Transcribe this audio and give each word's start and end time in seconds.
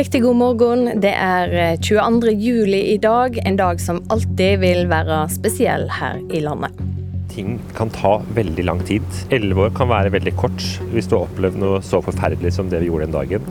Riktig 0.00 0.22
god 0.22 0.36
morgen. 0.36 1.00
Det 1.00 1.10
er 1.12 1.76
22. 1.76 2.30
juli 2.32 2.78
i 2.94 2.96
dag, 2.96 3.34
en 3.44 3.56
dag 3.56 3.80
som 3.80 3.98
alltid 4.08 4.62
vil 4.62 4.86
være 4.88 5.18
spesiell 5.28 5.82
her 5.92 6.16
i 6.32 6.40
landet. 6.40 6.78
Ting 7.28 7.58
kan 7.76 7.92
ta 7.92 8.14
veldig 8.32 8.64
lang 8.64 8.80
tid. 8.88 9.04
Elleve 9.28 9.66
år 9.66 9.74
kan 9.76 9.90
være 9.90 10.14
veldig 10.14 10.32
kort 10.40 10.64
hvis 10.94 11.10
du 11.10 11.18
har 11.18 11.26
opplevd 11.26 11.60
noe 11.60 11.82
så 11.84 12.00
forferdelig 12.00 12.54
som 12.56 12.70
det 12.72 12.80
vi 12.80 12.88
gjorde 12.88 13.10
den 13.10 13.18
dagen. 13.18 13.44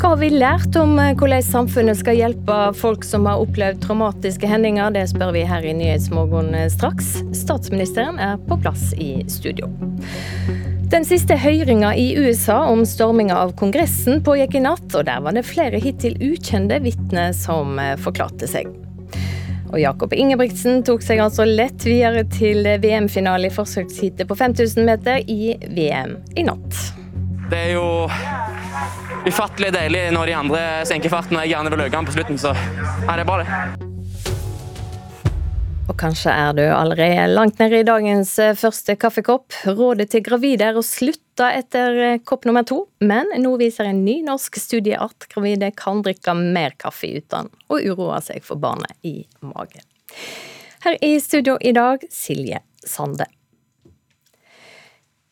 Hva 0.00 0.14
har 0.14 0.22
vi 0.22 0.30
lært 0.32 0.78
om 0.80 0.96
hvordan 0.96 1.44
samfunnet 1.44 2.00
skal 2.00 2.16
hjelpe 2.16 2.56
folk 2.78 3.04
som 3.04 3.28
har 3.28 3.44
opplevd 3.44 3.84
traumatiske 3.84 4.48
hendinger? 4.48 4.96
Det 4.96 5.04
spør 5.12 5.36
vi 5.36 5.44
her 5.52 5.68
i 5.68 5.76
Nyhetsmorgen 5.76 6.56
straks. 6.72 7.18
Statsministeren 7.36 8.16
er 8.16 8.40
på 8.48 8.56
plass 8.64 8.94
i 8.96 9.18
studio. 9.28 9.68
Den 10.88 11.04
siste 11.04 11.36
høringa 11.36 11.90
i 12.00 12.14
USA 12.16 12.62
om 12.64 12.80
storminga 12.88 13.36
av 13.36 13.50
Kongressen 13.60 14.22
pågikk 14.24 14.54
i 14.56 14.62
natt, 14.64 14.86
og 14.96 15.02
der 15.04 15.20
var 15.20 15.34
det 15.36 15.42
flere 15.44 15.76
hittil 15.84 16.14
ukjente 16.24 16.78
vitner 16.80 17.34
som 17.36 17.76
forklarte 18.00 18.48
seg. 18.48 18.70
Og 19.68 19.76
Jakob 19.82 20.14
Ingebrigtsen 20.16 20.80
tok 20.88 21.04
seg 21.04 21.20
altså 21.20 21.44
lett 21.44 21.84
videre 21.84 22.22
til 22.32 22.64
VM-finale 22.80 23.50
i 23.50 23.52
forsøksheatet 23.52 24.24
på 24.30 24.38
5000 24.38 24.88
meter 24.88 25.20
i 25.28 25.58
VM 25.76 26.16
i 26.40 26.46
natt. 26.48 26.80
Det 27.52 27.60
er 27.66 27.74
jo 27.74 28.08
ufattelig 29.28 29.74
deilig 29.76 30.06
når 30.16 30.32
de 30.32 30.38
andre 30.40 30.64
senker 30.88 31.12
farten 31.12 31.36
og 31.36 31.44
jeg 31.44 31.52
gjerne 31.52 31.74
vil 31.76 31.84
øke 31.84 31.96
den 31.98 32.08
på 32.08 32.16
slutten, 32.16 32.40
så 32.40 32.56
ja, 32.56 33.12
det 33.12 33.26
er 33.26 33.28
bra, 33.28 33.42
det. 33.44 33.87
Kanskje 35.98 36.30
er 36.30 36.52
du 36.54 36.62
allerede 36.62 37.24
langt 37.32 37.58
nede 37.58 37.80
i 37.80 37.86
dagens 37.86 38.36
eh, 38.38 38.54
første 38.54 38.94
kaffekopp. 39.02 39.54
Rådet 39.66 40.12
til 40.12 40.22
gravide 40.22 40.68
er 40.68 40.76
å 40.78 40.84
slutte 40.86 41.48
etter 41.50 41.98
eh, 42.04 42.20
kopp 42.22 42.46
nummer 42.46 42.62
to, 42.66 42.84
men 43.02 43.32
nå 43.42 43.56
viser 43.58 43.88
en 43.90 44.04
ny 44.06 44.20
norsk 44.26 44.60
studie 44.62 44.94
at 44.94 45.26
gravide 45.32 45.72
kan 45.74 46.04
drikke 46.06 46.36
mer 46.38 46.76
kaffe 46.78 47.10
uten 47.18 47.50
å 47.66 47.80
uroe 47.82 48.20
seg 48.22 48.46
for 48.46 48.62
barnet 48.62 48.94
i 49.02 49.24
magen. 49.42 49.82
Her 50.86 51.00
i 51.02 51.16
studio 51.18 51.58
i 51.58 51.74
dag, 51.74 52.06
Silje 52.14 52.62
Sande. 52.86 53.26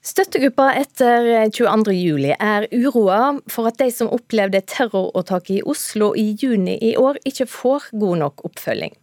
Støttegruppa 0.07 0.69
etter 0.79 1.25
22.07 1.51 2.29
er 2.39 2.67
uroa 2.71 3.41
for 3.51 3.67
at 3.67 3.81
de 3.81 3.89
som 3.91 4.11
opplevde 4.15 4.61
terroråtaket 4.71 5.57
i 5.57 5.65
Oslo 5.67 6.13
i 6.15 6.29
juni 6.39 6.77
i 6.79 6.93
år, 7.01 7.19
ikke 7.27 7.49
får 7.51 7.89
god 7.91 8.21
nok 8.21 8.45
oppfølging. 8.47 8.95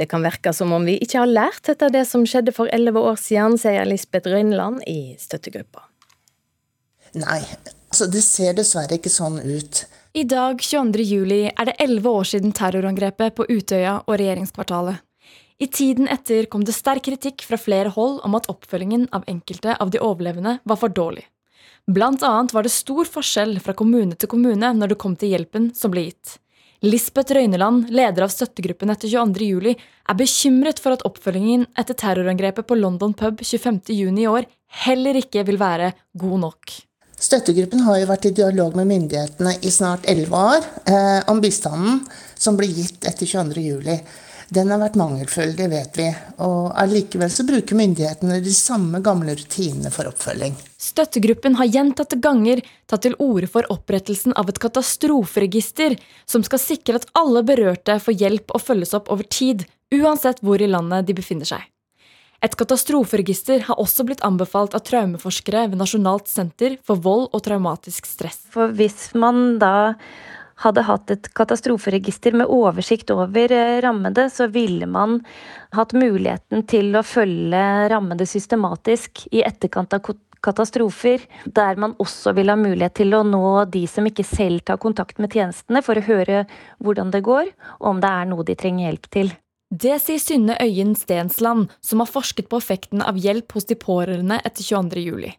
Det 0.00 0.08
kan 0.08 0.24
virke 0.24 0.54
som 0.56 0.72
om 0.72 0.88
vi 0.88 0.96
ikke 1.04 1.20
har 1.20 1.28
lært 1.28 1.68
etter 1.68 1.92
det 1.92 2.06
som 2.08 2.24
skjedde 2.24 2.56
for 2.56 2.72
elleve 2.72 3.04
år 3.04 3.20
siden, 3.20 3.58
sier 3.60 3.84
Lisbeth 3.84 4.32
Rønland 4.32 4.80
i 4.88 5.12
støttegruppa. 5.20 5.84
Nei, 7.20 7.42
altså 7.92 8.08
det 8.12 8.24
ser 8.24 8.56
dessverre 8.56 8.96
ikke 8.96 9.12
sånn 9.12 9.42
ut. 9.44 9.84
I 10.16 10.24
dag, 10.24 10.62
22.07, 10.64 11.52
er 11.52 11.68
det 11.68 11.76
elleve 11.84 12.16
år 12.16 12.32
siden 12.32 12.56
terrorangrepet 12.56 13.36
på 13.36 13.44
Utøya 13.52 13.98
og 14.06 14.16
regjeringskvartalet. 14.16 15.04
I 15.58 15.66
tiden 15.72 16.08
etter 16.12 16.44
kom 16.52 16.66
det 16.68 16.74
sterk 16.76 17.06
kritikk 17.06 17.44
fra 17.48 17.56
flere 17.56 17.88
hold 17.94 18.18
om 18.28 18.34
at 18.36 18.48
oppfølgingen 18.52 19.06
av 19.16 19.24
enkelte 19.30 19.76
av 19.80 19.92
de 19.92 20.02
overlevende 20.04 20.58
var 20.68 20.80
for 20.80 20.92
dårlig. 20.92 21.24
Blant 21.86 22.24
annet 22.26 22.52
var 22.52 22.66
det 22.66 22.74
stor 22.74 23.08
forskjell 23.08 23.54
fra 23.64 23.72
kommune 23.78 24.18
til 24.18 24.28
kommune 24.28 24.72
når 24.76 24.92
det 24.92 24.98
kom 25.00 25.14
til 25.16 25.32
hjelpen 25.32 25.70
som 25.76 25.94
ble 25.94 26.08
gitt. 26.08 26.36
Lisbeth 26.84 27.32
Røyneland, 27.32 27.88
leder 27.88 28.26
av 28.26 28.32
støttegruppen 28.34 28.92
etter 28.92 29.08
22.07, 29.08 29.72
er 30.10 30.18
bekymret 30.18 30.82
for 30.82 30.92
at 30.92 31.06
oppfølgingen 31.08 31.64
etter 31.78 31.96
terrorangrepet 31.96 32.68
på 32.68 32.76
London 32.76 33.14
pub 33.16 33.40
25.6 33.40 34.20
i 34.20 34.26
år 34.28 34.50
heller 34.84 35.16
ikke 35.22 35.46
vil 35.48 35.56
være 35.62 35.94
god 36.20 36.42
nok. 36.44 36.76
Støttegruppen 37.16 37.80
har 37.86 38.02
jo 38.02 38.10
vært 38.10 38.28
i 38.28 38.34
dialog 38.36 38.76
med 38.76 38.90
myndighetene 38.90 39.54
i 39.64 39.72
snart 39.72 40.04
elleve 40.10 40.36
år 40.36 40.66
eh, 40.84 41.22
om 41.32 41.40
bistanden 41.40 42.02
som 42.36 42.58
ble 42.60 42.68
gitt 42.68 43.08
etter 43.08 43.24
22.07. 43.24 44.25
Den 44.48 44.70
har 44.70 44.78
vært 44.78 44.98
mangelfull, 44.98 45.56
det 45.58 45.66
vet 45.72 45.98
vi. 45.98 46.06
Og 46.44 46.70
allikevel 46.78 47.30
så 47.32 47.46
bruker 47.46 47.78
myndighetene 47.78 48.38
de 48.44 48.54
samme 48.54 49.00
gamle 49.04 49.34
rutinene 49.38 49.90
for 49.94 50.06
oppfølging. 50.10 50.54
Støttegruppen 50.78 51.58
har 51.58 51.70
gjentatte 51.72 52.18
ganger 52.22 52.62
tatt 52.86 53.02
til 53.06 53.16
orde 53.22 53.50
for 53.50 53.66
opprettelsen 53.74 54.36
av 54.38 54.50
et 54.52 54.60
katastroferegister 54.62 55.96
som 56.30 56.46
skal 56.46 56.62
sikre 56.62 57.00
at 57.00 57.08
alle 57.18 57.42
berørte 57.46 57.98
får 58.02 58.20
hjelp 58.22 58.54
og 58.54 58.62
følges 58.62 58.94
opp 58.98 59.10
over 59.10 59.26
tid, 59.26 59.66
uansett 59.94 60.42
hvor 60.46 60.62
i 60.62 60.70
landet 60.70 61.08
de 61.08 61.16
befinner 61.18 61.48
seg. 61.48 61.66
Et 62.44 62.52
katastroferegister 62.54 63.64
har 63.66 63.80
også 63.80 64.04
blitt 64.06 64.22
anbefalt 64.26 64.76
av 64.76 64.84
traumeforskere 64.86 65.64
ved 65.72 65.80
Nasjonalt 65.80 66.28
senter 66.30 66.76
for 66.86 67.00
vold 67.02 67.30
og 67.32 67.42
traumatisk 67.46 68.06
stress. 68.06 68.42
For 68.52 68.74
hvis 68.76 69.08
man 69.16 69.56
da 69.58 69.94
hadde 70.64 70.84
hatt 70.88 71.12
et 71.12 71.28
katastroferegister 71.36 72.36
med 72.36 72.50
oversikt 72.52 73.10
over 73.14 73.52
eh, 73.52 73.78
rammede, 73.84 74.28
så 74.32 74.48
ville 74.52 74.88
man 74.88 75.18
hatt 75.76 75.92
muligheten 75.96 76.64
til 76.70 76.94
å 76.96 77.04
følge 77.04 77.64
rammede 77.92 78.26
systematisk 78.28 79.26
i 79.32 79.44
etterkant 79.46 79.96
av 79.96 80.04
katastrofer, 80.46 81.24
der 81.44 81.80
man 81.80 81.96
også 82.02 82.32
vil 82.36 82.52
ha 82.52 82.56
mulighet 82.60 82.96
til 83.00 83.16
å 83.16 83.24
nå 83.26 83.66
de 83.72 83.84
som 83.90 84.06
ikke 84.08 84.24
selv 84.26 84.64
tar 84.68 84.80
kontakt 84.82 85.20
med 85.22 85.34
tjenestene, 85.34 85.82
for 85.84 85.98
å 85.98 86.06
høre 86.06 86.44
hvordan 86.84 87.10
det 87.12 87.24
går, 87.26 87.50
og 87.80 87.90
om 87.94 88.04
det 88.04 88.12
er 88.12 88.30
noe 88.30 88.46
de 88.46 88.56
trenger 88.58 88.88
hjelp 88.88 89.10
til. 89.12 89.34
Det 89.66 89.96
sier 89.98 90.22
Synne 90.22 90.54
Øyen 90.62 90.94
Stensland, 90.94 91.72
som 91.82 92.00
har 92.00 92.10
forsket 92.10 92.46
på 92.48 92.60
effekten 92.62 93.02
av 93.02 93.18
hjelp 93.18 93.56
hos 93.56 93.66
de 93.66 93.74
pårørende 93.74 94.38
etter 94.46 94.62
22.07. 94.62 95.34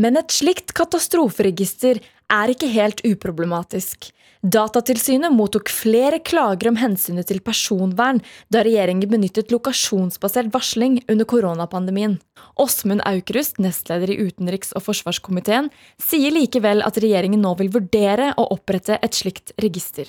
Men 0.00 0.20
et 0.20 0.30
slikt 0.30 0.74
katastroferegister 0.76 1.98
er 2.30 2.54
ikke 2.54 2.70
helt 2.72 3.02
uproblematisk. 3.06 4.10
Datatilsynet 4.40 5.34
mottok 5.36 5.68
flere 5.68 6.16
klager 6.24 6.70
om 6.70 6.78
hensynet 6.80 7.28
til 7.28 7.42
personvern 7.44 8.22
da 8.48 8.62
regjeringen 8.64 9.10
benyttet 9.10 9.52
lokasjonsbasert 9.52 10.48
varsling 10.54 11.02
under 11.12 11.28
koronapandemien. 11.28 12.16
Åsmund 12.56 13.04
Aukrust, 13.04 13.60
nestleder 13.60 14.14
i 14.14 14.16
utenriks- 14.22 14.72
og 14.72 14.86
forsvarskomiteen, 14.86 15.68
sier 16.00 16.32
likevel 16.32 16.80
at 16.86 16.96
regjeringen 17.04 17.42
nå 17.44 17.52
vil 17.58 17.68
vurdere 17.74 18.30
å 18.40 18.46
opprette 18.54 18.96
et 18.96 19.18
slikt 19.18 19.52
register. 19.60 20.08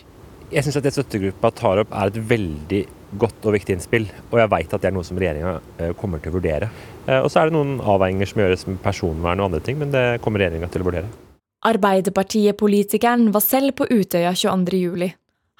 Jeg 0.51 0.63
syns 0.63 0.79
det 0.83 0.93
støttegruppa 0.95 1.51
tar 1.55 1.81
opp 1.83 1.91
er 1.95 2.11
et 2.11 2.19
veldig 2.31 2.79
godt 3.19 3.47
og 3.47 3.55
viktig 3.55 3.75
innspill, 3.75 4.07
og 4.31 4.39
jeg 4.39 4.51
veit 4.51 4.71
at 4.71 4.83
det 4.83 4.89
er 4.89 4.95
noe 4.95 5.07
som 5.07 5.19
regjeringa 5.19 5.57
eh, 5.79 5.91
kommer 5.99 6.23
til 6.23 6.31
å 6.31 6.38
vurdere. 6.38 6.71
Eh, 7.03 7.19
og 7.19 7.27
så 7.31 7.41
er 7.41 7.51
det 7.51 7.55
noen 7.55 7.77
avveininger 7.83 8.31
som 8.31 8.43
gjøres 8.43 8.65
med 8.69 8.79
personvern 8.83 9.43
og 9.43 9.49
andre 9.49 9.61
ting, 9.63 9.79
men 9.79 9.91
det 9.91 10.05
kommer 10.23 10.43
regjeringa 10.43 10.71
til 10.71 10.83
å 10.83 10.88
vurdere. 10.88 11.31
Arbeiderpartiet-politikeren 11.61 13.27
var 13.35 13.44
selv 13.45 13.75
på 13.77 13.85
Utøya 13.85 14.31
22.07. 14.33 15.11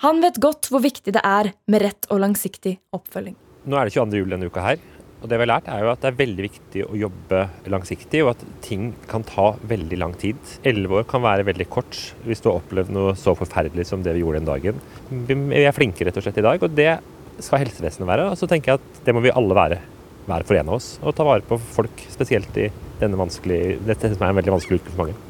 Han 0.02 0.22
vet 0.24 0.40
godt 0.42 0.72
hvor 0.74 0.82
viktig 0.82 1.14
det 1.14 1.22
er 1.22 1.52
med 1.70 1.84
rett 1.84 2.08
og 2.10 2.24
langsiktig 2.24 2.80
oppfølging. 2.98 3.36
Nå 3.70 3.78
er 3.78 3.86
det 3.86 3.94
22.07 3.94 4.32
denne 4.32 4.50
uka 4.50 4.64
her, 4.66 4.82
og 5.22 5.30
det 5.30 5.38
vi 5.38 5.46
har 5.46 5.52
lært 5.52 5.70
er 5.70 5.84
jo 5.86 5.92
at 5.92 6.02
det 6.02 6.10
er 6.10 6.18
veldig 6.24 6.48
viktig 6.48 6.88
å 6.88 6.98
jobbe 7.04 7.44
langsiktig, 7.70 8.24
og 8.26 8.32
at 8.34 8.42
ting 8.66 8.90
kan 9.12 9.28
ta 9.30 9.52
veldig 9.70 10.02
lang 10.02 10.18
tid. 10.18 10.42
Elleve 10.66 11.04
år 11.04 11.08
kan 11.14 11.22
være 11.22 11.46
veldig 11.52 11.70
kort 11.70 12.02
hvis 12.26 12.42
du 12.42 12.50
har 12.50 12.64
opplevd 12.64 12.98
noe 12.98 13.14
så 13.14 13.38
forferdelig 13.38 13.86
som 13.92 14.02
det 14.02 14.18
vi 14.18 14.26
gjorde 14.26 14.42
den 14.42 14.50
dagen. 14.50 14.84
Vi 15.30 15.62
er 15.62 15.78
flinke 15.78 16.10
rett 16.10 16.18
og 16.18 16.26
slett 16.26 16.42
i 16.42 16.50
dag, 16.50 16.66
og 16.66 16.78
det 16.82 16.96
skal 17.46 17.62
helsevesenet 17.62 18.10
være. 18.10 18.32
Og 18.34 18.42
så 18.42 18.50
tenker 18.50 18.74
jeg 18.74 18.82
at 18.82 19.06
det 19.06 19.14
må 19.14 19.22
vi 19.22 19.38
alle 19.38 19.54
være 19.54 19.84
hver 20.26 20.50
for 20.50 20.58
en 20.58 20.74
av 20.74 20.82
oss. 20.82 20.96
Og 21.06 21.14
ta 21.14 21.30
vare 21.30 21.46
på 21.46 21.62
folk, 21.78 22.08
spesielt 22.10 22.58
i 22.58 22.72
denne 22.98 23.30
dette 23.86 24.16
som 24.16 24.26
er 24.26 24.32
en 24.32 24.42
veldig 24.42 24.58
vanskelig 24.58 24.82
uke 24.82 24.96
for 24.96 25.06
mange. 25.06 25.28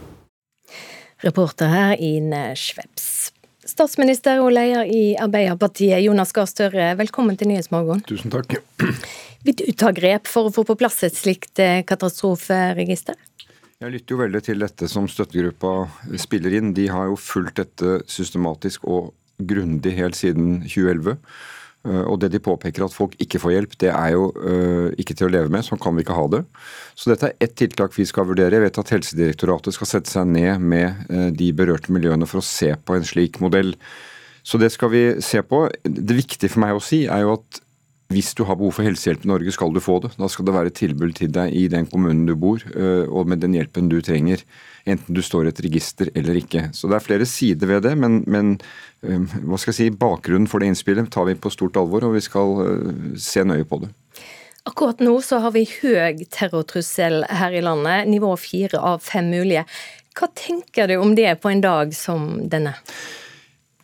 Reporter 1.22 1.70
her 1.70 1.96
Ine 2.02 2.56
Schweps. 2.58 3.32
Statsminister 3.62 4.40
og 4.42 4.56
leder 4.56 4.88
i 4.90 5.14
Arbeiderpartiet, 5.22 6.02
Jonas 6.02 6.34
Gahr 6.34 6.50
Støre, 6.50 6.88
velkommen 6.98 7.38
til 7.38 7.52
Nyhetsmorgen. 7.52 8.02
Tusen 8.10 8.34
takk. 8.34 8.56
Vil 9.46 9.58
du 9.60 9.68
ta 9.78 9.92
grep 9.94 10.26
for 10.30 10.50
å 10.50 10.54
få 10.54 10.66
på 10.66 10.76
plass 10.80 10.98
et 11.06 11.18
slikt 11.18 11.62
eh, 11.62 11.84
katastroferegister? 11.86 13.20
Jeg 13.82 13.94
lytter 13.94 14.16
jo 14.16 14.20
veldig 14.24 14.42
til 14.46 14.66
dette 14.66 14.90
som 14.90 15.08
støttegruppa 15.10 15.76
spiller 16.22 16.58
inn. 16.58 16.74
De 16.78 16.88
har 16.90 17.10
jo 17.10 17.18
fulgt 17.22 17.62
dette 17.62 18.02
systematisk 18.10 18.90
og 18.90 19.14
grundig 19.38 19.94
helt 19.98 20.18
siden 20.18 20.64
2011. 20.66 21.20
Eh, 21.88 22.04
og 22.06 22.20
det 22.22 22.30
de 22.34 22.42
påpeker 22.44 22.86
at 22.86 22.94
folk 22.94 23.16
ikke 23.22 23.42
får 23.42 23.56
hjelp, 23.56 23.74
det 23.82 23.90
er 23.90 24.14
jo 24.14 24.28
uh, 24.38 24.92
ikke 25.02 25.16
til 25.18 25.28
å 25.28 25.32
leve 25.34 25.50
med. 25.54 25.66
Sånn 25.66 25.82
kan 25.82 25.96
vi 25.98 26.06
ikke 26.06 26.18
ha 26.18 26.28
det. 26.30 26.44
Så 26.94 27.10
dette 27.10 27.32
er 27.32 27.48
ett 27.48 27.56
tiltak 27.58 27.96
vi 27.98 28.06
skal 28.10 28.28
vurdere. 28.30 28.60
Jeg 28.60 28.68
vet 28.68 28.80
at 28.84 28.94
Helsedirektoratet 28.94 29.78
skal 29.78 29.90
sette 29.90 30.14
seg 30.14 30.30
ned 30.30 30.62
med 30.62 31.10
uh, 31.10 31.30
de 31.34 31.50
berørte 31.58 31.94
miljøene 31.94 32.30
for 32.30 32.42
å 32.42 32.46
se 32.46 32.76
på 32.78 32.98
en 32.98 33.08
slik 33.08 33.42
modell. 33.42 33.74
Så 34.46 34.62
det 34.62 34.72
skal 34.74 34.94
vi 34.94 35.04
se 35.26 35.42
på. 35.46 35.66
Det 35.82 36.18
viktige 36.18 36.54
for 36.54 36.66
meg 36.66 36.78
å 36.78 36.86
si 36.86 37.04
er 37.10 37.26
jo 37.26 37.36
at 37.40 37.62
hvis 38.12 38.34
du 38.36 38.44
har 38.44 38.58
behov 38.60 38.76
for 38.76 38.86
helsehjelp 38.86 39.24
i 39.24 39.30
Norge, 39.32 39.54
skal 39.56 39.72
du 39.74 39.80
få 39.82 40.02
det. 40.04 40.12
Da 40.20 40.28
skal 40.30 40.46
det 40.46 40.54
være 40.58 40.70
et 40.74 40.78
tilbud 40.82 41.14
til 41.16 41.32
deg 41.32 41.54
i 41.56 41.70
den 41.72 41.86
kommunen 41.88 42.26
du 42.28 42.34
bor, 42.36 42.60
og 43.08 43.30
med 43.32 43.40
den 43.40 43.56
hjelpen 43.56 43.88
du 43.88 44.02
trenger. 44.04 44.44
Enten 44.90 45.16
du 45.16 45.22
står 45.26 45.46
i 45.48 45.52
et 45.54 45.64
register 45.66 46.10
eller 46.16 46.40
ikke. 46.42 46.68
Så 46.74 46.90
det 46.90 46.98
er 46.98 47.06
flere 47.06 47.28
sider 47.30 47.70
ved 47.70 47.84
det, 47.86 47.96
men, 48.00 48.22
men 48.26 48.56
hva 49.02 49.60
skal 49.62 49.74
jeg 49.74 49.78
si, 49.78 49.90
bakgrunnen 49.94 50.50
for 50.50 50.62
det 50.62 50.72
innspillet 50.72 51.12
tar 51.14 51.28
vi 51.30 51.38
på 51.38 51.52
stort 51.54 51.78
alvor, 51.80 52.08
og 52.08 52.16
vi 52.18 52.24
skal 52.26 52.56
se 53.22 53.46
nøye 53.46 53.68
på 53.70 53.84
det. 53.84 53.92
Akkurat 54.70 55.00
nå 55.02 55.16
så 55.26 55.40
har 55.42 55.56
vi 55.56 55.64
høy 55.66 56.22
terrortrussel 56.30 57.24
her 57.34 57.56
i 57.58 57.64
landet, 57.66 58.10
nivå 58.10 58.36
fire 58.38 58.82
av 58.92 59.02
fem 59.02 59.32
mulige. 59.34 59.66
Hva 60.18 60.28
tenker 60.38 60.92
du 60.92 61.00
om 61.02 61.16
det 61.18 61.32
på 61.42 61.50
en 61.50 61.64
dag 61.64 61.96
som 61.98 62.36
denne? 62.52 62.76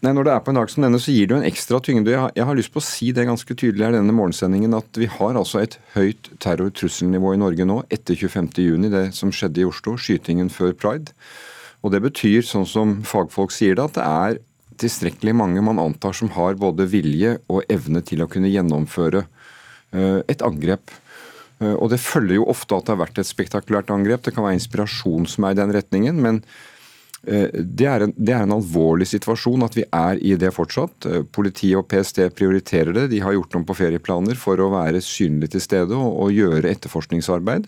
Nei, 0.06 0.14
Når 0.14 0.28
det 0.28 0.34
er 0.34 0.42
på 0.46 0.54
en 0.54 0.60
dag 0.60 0.70
som 0.70 0.84
denne, 0.86 1.00
så 1.02 1.14
gir 1.14 1.26
det 1.26 1.34
jo 1.34 1.40
en 1.40 1.48
ekstra 1.48 1.80
tyngde. 1.82 2.12
Jeg 2.14 2.22
har, 2.22 2.34
jeg 2.38 2.46
har 2.46 2.58
lyst 2.60 2.74
på 2.74 2.82
å 2.82 2.86
si 2.86 3.10
det 3.18 3.26
ganske 3.26 3.56
tydelig 3.58 3.88
her 3.88 3.96
denne 3.96 4.14
morgensendingen, 4.14 4.76
at 4.78 5.00
vi 5.00 5.08
har 5.10 5.40
altså 5.40 5.64
et 5.64 5.80
høyt 5.96 6.30
terrortrusselnivå 6.44 7.34
i 7.34 7.40
Norge 7.42 7.66
nå 7.66 7.80
etter 7.94 8.14
25.6, 8.14 8.92
det 8.94 9.02
som 9.18 9.34
skjedde 9.34 9.64
i 9.64 9.66
Oslo, 9.66 9.96
skytingen 9.98 10.54
før 10.54 10.78
pride. 10.78 11.16
Og 11.82 11.96
Det 11.96 12.04
betyr, 12.04 12.46
sånn 12.46 12.70
som 12.70 12.94
fagfolk 13.08 13.54
sier 13.54 13.78
det, 13.78 13.90
at 13.90 13.98
det 13.98 14.06
er 14.06 14.40
tilstrekkelig 14.78 15.34
mange 15.34 15.66
man 15.66 15.82
antar 15.82 16.14
som 16.14 16.30
har 16.36 16.60
både 16.62 16.86
vilje 16.92 17.40
og 17.50 17.66
evne 17.66 18.04
til 18.06 18.22
å 18.22 18.30
kunne 18.30 18.54
gjennomføre 18.54 19.26
uh, 19.26 20.22
et 20.30 20.46
angrep. 20.46 20.94
Uh, 21.58 21.74
og 21.74 21.90
Det 21.90 22.04
følger 22.04 22.38
jo 22.38 22.50
ofte 22.54 22.78
at 22.78 22.86
det 22.86 22.94
har 22.94 23.02
vært 23.02 23.22
et 23.22 23.30
spektakulært 23.30 23.90
angrep. 23.94 24.22
Det 24.22 24.36
kan 24.36 24.46
være 24.46 24.60
inspirasjon 24.60 25.26
som 25.26 25.48
er 25.48 25.58
i 25.58 25.62
den 25.64 25.74
retningen. 25.74 26.22
men 26.22 26.44
Eh, 26.46 26.77
det 27.26 27.88
er, 27.90 28.04
en, 28.06 28.14
det 28.16 28.34
er, 28.34 28.44
en, 28.46 28.54
alvorlig 28.56 29.08
situasjon 29.10 29.66
at 29.66 29.76
vi 29.76 29.84
er 29.90 30.20
i 30.24 30.36
det 30.40 30.52
fortsatt. 30.56 31.08
Eh, 31.10 31.24
politiet 31.26 31.80
og 31.80 31.88
PST 31.90 32.22
prioriterer 32.38 32.94
det. 32.96 33.08
De 33.12 33.24
har 33.24 33.36
gjort 33.36 33.58
om 33.58 33.66
på 33.68 33.76
ferieplaner 33.80 34.38
for 34.40 34.62
å 34.62 34.70
være 34.76 35.02
synlig 35.04 35.52
til 35.56 35.64
stede 35.64 35.98
og, 35.98 36.08
og, 36.14 36.32
gjøre 36.36 36.70
etterforskningsarbeid. 36.70 37.68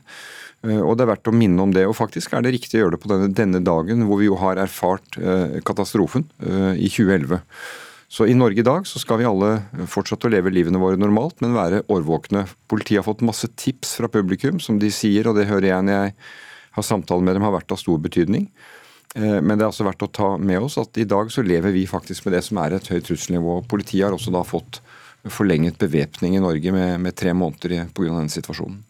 Eh, 0.67 0.79
og 0.79 0.95
Det 0.95 1.05
er 1.05 1.11
verdt 1.15 1.31
å 1.33 1.35
minne 1.35 1.65
om 1.65 1.75
det. 1.75 1.87
og 1.89 1.97
Faktisk 1.97 2.37
er 2.37 2.45
det 2.45 2.53
riktig 2.55 2.77
å 2.77 2.85
gjøre 2.85 2.95
det 2.95 3.03
på 3.03 3.11
denne, 3.11 3.33
denne 3.35 3.63
dagen 3.65 4.05
hvor 4.07 4.21
vi 4.21 4.29
jo 4.29 4.39
har 4.39 4.61
erfart 4.61 5.19
katastrofen 5.65 6.29
i 6.77 6.87
2011. 6.87 7.41
Så 8.09 8.25
I 8.25 8.33
Norge 8.37 8.63
i 8.63 8.65
dag 8.65 8.87
så 8.89 8.97
skal 9.01 9.19
vi 9.21 9.27
alle 9.29 9.59
fortsette 9.89 10.25
å 10.25 10.31
leve 10.33 10.49
livene 10.53 10.81
våre 10.81 10.97
normalt, 10.97 11.37
men 11.43 11.53
være 11.53 11.83
årvåkne. 11.93 12.47
Politiet 12.71 13.03
har 13.03 13.05
fått 13.05 13.25
masse 13.25 13.49
tips 13.53 13.99
fra 13.99 14.09
publikum, 14.09 14.57
som 14.63 14.79
de 14.81 14.89
sier, 14.93 15.29
og 15.29 15.37
det 15.37 15.45
hører 15.49 15.69
jeg 15.69 15.85
når 15.85 15.97
jeg 15.97 16.15
har 16.79 16.87
samtaler 16.87 17.27
med 17.27 17.37
dem, 17.37 17.45
har 17.45 17.53
vært 17.53 17.75
av 17.75 17.81
stor 17.81 18.01
betydning. 18.01 18.47
Eh, 19.15 19.39
men 19.41 19.57
det 19.57 19.65
er 19.65 19.71
også 19.71 19.87
verdt 19.87 20.05
å 20.05 20.11
ta 20.13 20.29
med 20.37 20.61
oss 20.67 20.77
at 20.81 20.97
i 21.01 21.07
dag 21.09 21.31
så 21.33 21.43
lever 21.45 21.73
vi 21.75 21.87
faktisk 21.89 22.27
med 22.27 22.37
det 22.37 22.43
som 22.45 22.59
er 22.61 22.77
et 22.77 22.89
høyt 22.91 23.07
trusselnivå. 23.09 23.61
Politiet 23.69 24.07
har 24.07 24.15
også 24.15 24.33
da 24.35 24.43
fått 24.47 24.81
forlenget 25.29 25.79
bevæpning 25.81 26.37
i 26.37 26.43
Norge 26.43 26.71
med, 26.71 26.99
med 27.03 27.17
tre 27.17 27.33
måneder 27.35 27.89
pga. 27.93 28.11
denne 28.13 28.31
situasjonen. 28.31 28.83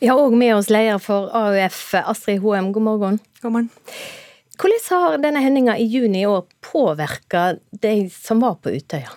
Vi 0.00 0.08
har 0.10 0.20
òg 0.20 0.34
med 0.36 0.56
oss 0.58 0.68
leder 0.68 0.98
for 1.00 1.30
AUF, 1.32 1.94
Astrid 2.02 2.42
Hoem. 2.44 2.72
God 2.74 2.84
morgen. 2.84 3.20
God 3.40 3.54
morgen. 3.54 3.70
Hvordan 4.56 4.82
har 4.90 5.20
denne 5.20 5.40
hendinga 5.44 5.76
i 5.76 5.86
juni 5.88 6.22
i 6.24 6.28
år 6.28 6.44
påvirka 6.64 7.56
de 7.70 7.94
som 8.12 8.40
var 8.44 8.58
på 8.60 8.72
Utøya? 8.76 9.12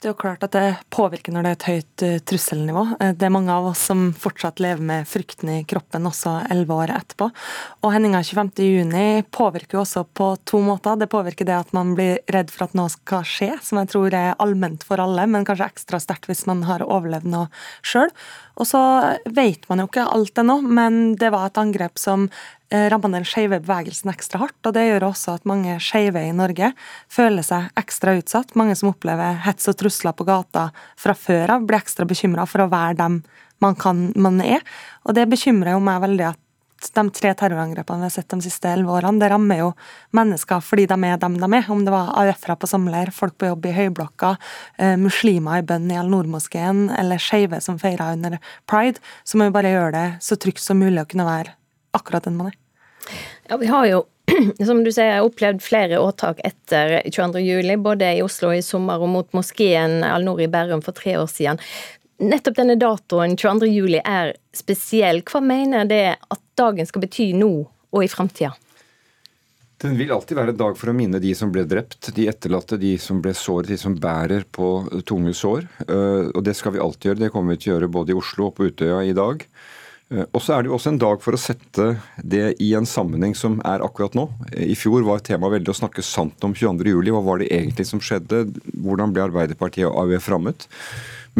Det 0.00 0.08
er 0.08 0.14
jo 0.14 0.20
klart 0.22 0.44
at 0.46 0.54
det 0.56 0.68
påvirker 0.88 1.34
når 1.34 1.44
det 1.44 1.50
er 1.50 1.56
et 1.58 1.64
høyt 1.68 2.02
uh, 2.06 2.12
trusselnivå. 2.24 2.84
Uh, 3.02 3.10
det 3.12 3.26
er 3.26 3.32
mange 3.34 3.52
av 3.52 3.66
oss 3.68 3.82
som 3.90 4.06
fortsatt 4.16 4.62
lever 4.64 4.80
med 4.80 5.08
frykten 5.08 5.50
i 5.52 5.58
kroppen 5.68 6.08
også 6.08 6.38
elleve 6.46 6.78
år 6.86 6.94
etterpå. 6.94 7.28
Og 7.84 7.92
hendinga 7.92 8.22
25.6 8.24 9.28
påvirker 9.28 9.76
jo 9.76 9.82
også 9.82 10.06
på 10.16 10.30
to 10.48 10.62
måter. 10.64 10.96
Det 10.96 11.10
påvirker 11.12 11.44
det 11.50 11.58
at 11.58 11.74
man 11.76 11.92
blir 11.98 12.22
redd 12.32 12.48
for 12.48 12.64
at 12.64 12.78
noe 12.80 12.88
skal 12.88 13.28
skje, 13.28 13.50
som 13.60 13.82
jeg 13.82 13.92
tror 13.92 14.16
er 14.16 14.38
allment 14.40 14.88
for 14.88 15.04
alle, 15.04 15.28
men 15.28 15.44
kanskje 15.44 15.68
ekstra 15.68 16.00
sterkt 16.00 16.30
hvis 16.32 16.46
man 16.48 16.64
har 16.64 16.86
overlevd 16.86 17.28
noe 17.28 17.50
sjøl. 17.84 18.08
Og 18.60 18.68
så 18.68 18.80
vet 19.24 19.64
man 19.70 19.80
jo 19.82 19.88
ikke 19.88 20.08
alt 20.12 20.40
ennå, 20.40 20.60
men 20.60 21.00
det 21.20 21.32
var 21.32 21.48
et 21.48 21.60
angrep 21.60 22.00
som 22.00 22.28
ramma 22.70 22.90
rammer 22.90 23.18
den 23.18 23.24
skeive 23.26 23.58
bevegelsen 23.60 24.12
ekstra 24.12 24.44
hardt. 24.44 24.66
og 24.66 24.74
Det 24.74 24.84
gjør 24.86 25.08
også 25.08 25.34
at 25.34 25.46
mange 25.48 25.78
skeive 25.82 26.22
i 26.22 26.32
Norge 26.32 26.72
føler 27.10 27.42
seg 27.42 27.70
ekstra 27.80 28.14
utsatt. 28.18 28.54
Mange 28.54 28.76
som 28.78 28.92
opplever 28.92 29.40
hets 29.42 29.68
og 29.68 29.78
trusler 29.80 30.14
på 30.14 30.26
gata 30.28 30.70
fra 30.96 31.14
før 31.14 31.56
av, 31.56 31.66
blir 31.66 31.80
ekstra 31.80 32.06
bekymra 32.06 32.46
for 32.46 32.62
å 32.62 32.70
være 32.70 32.98
dem 33.00 33.22
man, 33.60 33.74
kan, 33.74 34.12
man 34.14 34.40
er. 34.40 34.62
Og 35.04 35.14
Det 35.18 35.26
bekymrer 35.28 35.74
jo 35.74 35.82
meg 35.82 36.00
veldig 36.04 36.28
at 36.30 36.40
de 36.88 37.04
tre 37.12 37.32
terrorangrepene 37.36 38.00
vi 38.00 38.08
har 38.08 38.14
sett 38.14 38.30
de 38.32 38.40
siste 38.44 38.70
elleve 38.70 38.94
årene, 38.96 39.20
det 39.20 39.28
rammer 39.32 39.60
jo 39.60 39.70
mennesker 40.16 40.62
fordi 40.64 40.86
de 40.90 40.98
er 41.08 41.20
dem 41.20 41.36
de 41.40 41.48
er. 41.58 41.68
Om 41.68 41.84
det 41.84 41.92
var 41.94 42.12
AUF-ere 42.22 42.56
på 42.56 42.70
sommerleir, 42.70 43.12
folk 43.14 43.36
på 43.38 43.50
jobb 43.50 43.68
i 43.68 43.74
Høyblokka, 43.76 44.36
eh, 44.78 44.96
muslimer 45.00 45.60
i 45.60 45.66
bønn 45.66 45.90
i 45.92 45.98
Al-Noor-moskeen 46.00 46.88
eller 46.96 47.20
skeive 47.20 47.60
som 47.60 47.78
feira 47.78 48.12
under 48.14 48.38
pride, 48.70 49.02
så 49.24 49.36
må 49.36 49.50
vi 49.50 49.56
bare 49.58 49.74
gjøre 49.74 49.92
det 49.96 50.06
så 50.24 50.40
trygt 50.40 50.64
som 50.64 50.80
mulig 50.80 51.04
å 51.04 51.10
kunne 51.10 51.28
være 51.28 51.56
akkurat 51.96 52.24
den 52.24 52.38
man 52.40 52.52
er. 52.52 52.58
Ja, 53.50 53.56
vi 53.60 53.66
har 53.66 53.86
jo 53.90 54.06
som 54.68 54.82
du 54.84 54.90
sier, 54.94 55.22
opplevd 55.24 55.62
flere 55.64 56.00
åtak 56.00 56.40
etter 56.46 57.00
22.07, 57.06 57.76
både 57.82 58.12
i 58.16 58.22
Oslo 58.24 58.52
i 58.54 58.62
sommer 58.64 59.02
og 59.02 59.10
mot 59.12 59.32
moskeen 59.36 60.04
Al-Noor 60.06 60.44
i 60.44 60.50
Bærum 60.50 60.84
for 60.84 60.96
tre 60.96 61.16
år 61.18 61.28
siden. 61.30 61.60
Nettopp 62.20 62.56
denne 62.58 62.76
datoen, 62.76 63.36
22. 63.36 63.68
juli, 63.72 64.00
er 64.04 64.34
spesiell. 64.52 65.22
Hva 65.24 65.40
mener 65.40 65.86
det 65.88 66.04
at 66.20 66.42
dagen 66.58 66.88
skal 66.88 67.06
bety 67.06 67.30
nå 67.32 67.52
og 67.64 68.04
i 68.04 68.10
framtida? 68.12 68.52
Den 69.80 69.96
vil 69.96 70.12
alltid 70.12 70.36
være 70.36 70.52
en 70.52 70.58
dag 70.60 70.76
for 70.76 70.92
å 70.92 70.96
minne 70.96 71.22
de 71.22 71.30
som 71.36 71.48
ble 71.52 71.64
drept, 71.64 72.10
de 72.12 72.26
etterlatte, 72.28 72.76
de 72.76 72.92
som 73.00 73.22
ble 73.24 73.32
såret, 73.32 73.70
de 73.72 73.78
som 73.80 73.94
bærer 73.96 74.44
på 74.52 74.68
tunge 75.08 75.32
sår. 75.32 75.64
Eh, 75.86 76.26
og 76.34 76.42
det 76.44 76.52
skal 76.58 76.74
vi 76.74 76.82
alltid 76.84 77.08
gjøre. 77.08 77.22
Det 77.22 77.30
kommer 77.32 77.56
vi 77.56 77.62
til 77.62 77.72
å 77.72 77.74
gjøre 77.78 77.94
både 77.94 78.12
i 78.12 78.18
Oslo 78.20 78.50
og 78.50 78.58
på 78.58 78.68
Utøya 78.68 78.98
i 79.08 79.14
dag. 79.16 79.46
Eh, 80.12 80.26
og 80.26 80.44
så 80.44 80.58
er 80.58 80.66
det 80.66 80.68
jo 80.68 80.74
også 80.76 80.92
en 80.92 81.00
dag 81.00 81.24
for 81.24 81.32
å 81.32 81.40
sette 81.40 81.86
det 82.20 82.58
i 82.60 82.74
en 82.76 82.88
sammenheng 82.88 83.32
som 83.38 83.56
er 83.64 83.80
akkurat 83.86 84.18
nå. 84.18 84.26
I 84.52 84.76
fjor 84.76 85.06
var 85.08 85.24
temaet 85.24 85.56
veldig 85.56 85.72
å 85.72 85.78
snakke 85.80 86.04
sant 86.04 86.44
om 86.44 86.52
22.07. 86.52 87.14
Hva 87.16 87.24
var 87.30 87.40
det 87.40 87.48
egentlig 87.48 87.88
som 87.88 88.04
skjedde? 88.04 88.50
Hvordan 88.74 89.16
ble 89.16 89.24
Arbeiderpartiet 89.30 89.88
og 89.88 89.96
AUF 90.04 90.28
rammet? 90.28 90.68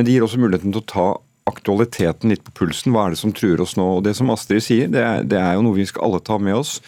Men 0.00 0.08
det 0.08 0.14
gir 0.14 0.25
også 0.25 0.41
muligheten 0.41 0.73
til 0.73 0.81
å 0.81 0.88
ta 0.88 1.08
aktualiteten 1.50 2.31
litt 2.32 2.41
på 2.47 2.55
pulsen. 2.62 2.94
Hva 2.94 3.02
er 3.05 3.11
det 3.12 3.20
som 3.20 3.35
truer 3.37 3.61
oss 3.61 3.76
nå? 3.76 3.85
Og 3.99 4.05
Det 4.06 4.14
som 4.17 4.32
Astrid 4.32 4.64
sier, 4.64 4.87
det 4.88 5.02
er, 5.05 5.20
det 5.29 5.37
er 5.37 5.52
jo 5.58 5.64
noe 5.67 5.76
vi 5.76 5.91
skal 5.91 6.05
alle 6.06 6.20
ta 6.25 6.41
med 6.41 6.56
oss. 6.56 6.81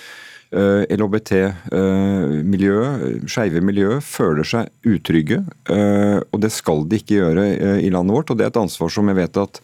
Uh, 0.52 0.84
eh, 0.88 0.96
LHBT-miljøet, 0.96 3.04
uh, 3.04 3.28
skeive 3.28 3.60
miljø, 3.64 4.00
føler 4.00 4.44
seg 4.48 4.68
utrygge. 4.88 5.44
Uh, 5.68 6.24
og 6.32 6.40
det 6.40 6.52
skal 6.56 6.88
de 6.88 6.96
ikke 7.02 7.20
gjøre 7.20 7.44
i 7.84 7.92
landet 7.92 8.16
vårt. 8.16 8.32
Og 8.32 8.40
det 8.40 8.48
er 8.48 8.52
et 8.54 8.64
ansvar 8.64 8.88
som 8.96 9.04
jeg 9.12 9.20
vet 9.20 9.36
at 9.44 9.60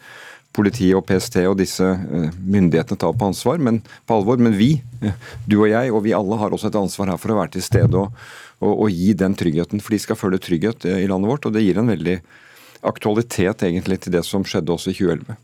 politiet 0.59 0.97
og 0.97 1.07
PST 1.07 1.41
og 1.47 1.57
disse 1.61 1.87
eh, 1.87 2.35
myndighetene 2.39 3.01
tar 3.01 3.15
på 3.17 3.31
ansvar, 3.31 3.61
men 3.63 3.81
på 4.09 4.19
alvor. 4.19 4.41
Men 4.43 4.57
vi, 4.59 4.77
eh, 5.03 5.17
du 5.47 5.61
og 5.61 5.71
jeg 5.71 5.93
og 5.93 6.05
vi 6.07 6.17
alle 6.17 6.39
har 6.41 6.55
også 6.55 6.71
et 6.71 6.81
ansvar 6.81 7.13
her 7.13 7.21
for 7.21 7.35
å 7.35 7.41
være 7.41 7.57
til 7.57 7.67
stede 7.67 8.01
og, 8.01 8.15
og, 8.61 8.73
og 8.73 8.95
gi 8.95 9.15
den 9.19 9.37
tryggheten. 9.39 9.83
For 9.85 9.95
de 9.95 10.03
skal 10.03 10.19
føle 10.19 10.41
trygghet 10.43 10.89
eh, 10.89 11.03
i 11.05 11.11
landet 11.11 11.33
vårt, 11.33 11.49
og 11.49 11.57
det 11.57 11.65
gir 11.67 11.81
en 11.81 11.93
veldig 11.93 12.19
aktualitet 12.87 13.65
egentlig 13.67 14.03
til 14.05 14.15
det 14.15 14.25
som 14.27 14.45
skjedde 14.47 14.75
også 14.75 14.93
i 14.93 14.99
2011. 14.99 15.39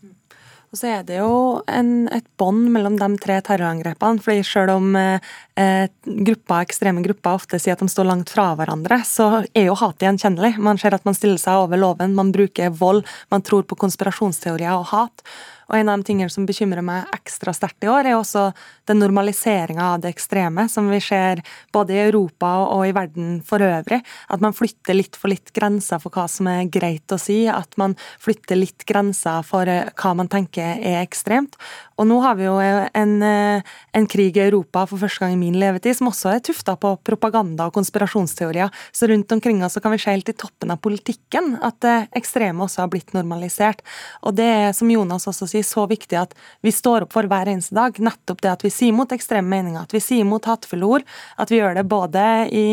Og 0.75 0.79
så 0.81 0.89
er 0.91 1.05
det 1.07 1.21
jo 1.21 1.63
en, 1.71 2.09
et 2.11 2.25
bånd 2.35 2.65
mellom 2.75 2.97
de 2.99 3.07
tre 3.23 3.37
terrorangrepene. 3.47 4.19
fordi 4.19 4.43
selv 4.43 4.73
om 4.75 4.97
eh, 4.99 5.87
grupper, 6.03 6.65
ekstreme 6.67 7.05
grupper 7.05 7.39
ofte 7.39 7.61
sier 7.63 7.77
at 7.77 7.85
de 7.85 7.87
står 7.87 8.09
langt 8.09 8.33
fra 8.35 8.49
hverandre, 8.59 8.99
så 9.07 9.45
er 9.55 9.69
jo 9.69 9.77
hatet 9.79 10.09
gjenkjennelig. 10.09 10.57
Man 10.59 10.81
ser 10.83 10.97
at 10.99 11.07
man 11.07 11.15
stiller 11.15 11.39
seg 11.39 11.63
over 11.63 11.79
loven, 11.79 12.17
man 12.19 12.35
bruker 12.35 12.75
vold, 12.75 13.05
man 13.31 13.47
tror 13.47 13.63
på 13.63 13.79
konspirasjonsteorier 13.85 14.75
og 14.75 14.89
hat. 14.91 15.23
Og 15.71 15.79
en 15.79 15.91
av 15.93 16.01
de 16.01 16.09
tingene 16.09 16.33
som 16.33 16.47
bekymrer 16.49 16.85
meg 16.85 17.11
ekstra 17.15 17.55
sterkt 17.57 17.85
i 17.85 17.91
år, 17.91 18.09
er 18.09 18.19
også 18.19 18.51
den 18.89 19.01
normaliseringa 19.01 19.95
av 19.95 20.03
det 20.05 20.13
ekstreme 20.15 20.67
som 20.71 20.91
vi 20.93 21.01
ser 21.03 21.43
både 21.75 21.97
i 21.97 22.03
Europa 22.07 22.51
og 22.67 22.85
i 22.89 22.95
verden 22.97 23.39
for 23.47 23.65
øvrig. 23.65 24.03
At 24.29 24.45
man 24.45 24.57
flytter 24.57 24.97
litt 24.97 25.19
for 25.19 25.33
litt 25.33 25.53
grenser 25.57 26.03
for 26.03 26.15
hva 26.15 26.27
som 26.31 26.49
er 26.51 26.69
greit 26.73 27.13
å 27.15 27.21
si. 27.21 27.45
At 27.51 27.79
man 27.81 27.97
flytter 28.23 28.59
litt 28.61 28.87
grenser 28.89 29.45
for 29.47 29.69
eh, 29.71 29.91
hva 30.01 30.15
man 30.19 30.31
tenker 30.33 30.81
er 30.81 31.01
ekstremt. 31.03 31.57
Og 32.01 32.09
nå 32.11 32.19
har 32.25 32.37
vi 32.39 32.49
jo 32.49 32.57
en, 32.59 33.15
eh, 33.23 33.63
en 33.95 34.07
krig 34.11 34.37
i 34.37 34.45
Europa 34.49 34.85
for 34.91 34.99
første 34.99 35.25
gang 35.25 35.37
i 35.37 35.41
min 35.41 35.59
levetid 35.61 35.97
som 35.97 36.11
også 36.11 36.35
er 36.35 36.43
tufta 36.45 36.77
på 36.81 36.97
propaganda 37.07 37.69
og 37.69 37.77
konspirasjonsteorier. 37.77 38.73
Så 38.93 39.09
rundt 39.09 39.31
omkring 39.33 39.63
oss 39.65 39.79
kan 39.83 39.93
vi 39.93 39.99
se 39.99 40.11
helt 40.11 40.29
i 40.29 40.37
toppen 40.37 40.71
av 40.75 40.81
politikken 40.83 41.59
at 41.63 41.79
det 41.81 42.09
ekstreme 42.17 42.65
også 42.65 42.83
har 42.83 42.91
blitt 42.93 43.15
normalisert. 43.15 43.83
Og 44.23 44.35
det 44.35 44.45
er, 44.45 44.73
som 44.73 44.91
Jonas 44.91 45.29
også 45.31 45.47
sier, 45.47 45.54
si, 45.55 45.65
så 45.67 45.87
viktig 45.91 46.19
at 46.21 46.37
vi 46.65 46.75
står 46.75 47.07
opp 47.07 47.15
for 47.17 47.31
hver 47.31 47.51
eneste 47.53 47.77
dag. 47.77 47.97
Nettopp 48.03 48.43
det 48.45 48.53
at 48.53 48.67
vi 48.67 48.73
sier 48.75 48.95
mot 48.97 49.11
ekstreme 49.15 49.49
meninger, 49.49 49.81
at 49.87 49.95
vi 49.95 50.03
sier 50.03 50.29
mot 50.29 50.45
hatefulle 50.45 50.91
ord. 50.99 51.09
At 51.41 51.53
vi 51.53 51.63
gjør 51.63 51.79
det 51.79 51.89
både 51.91 52.29
i 52.53 52.67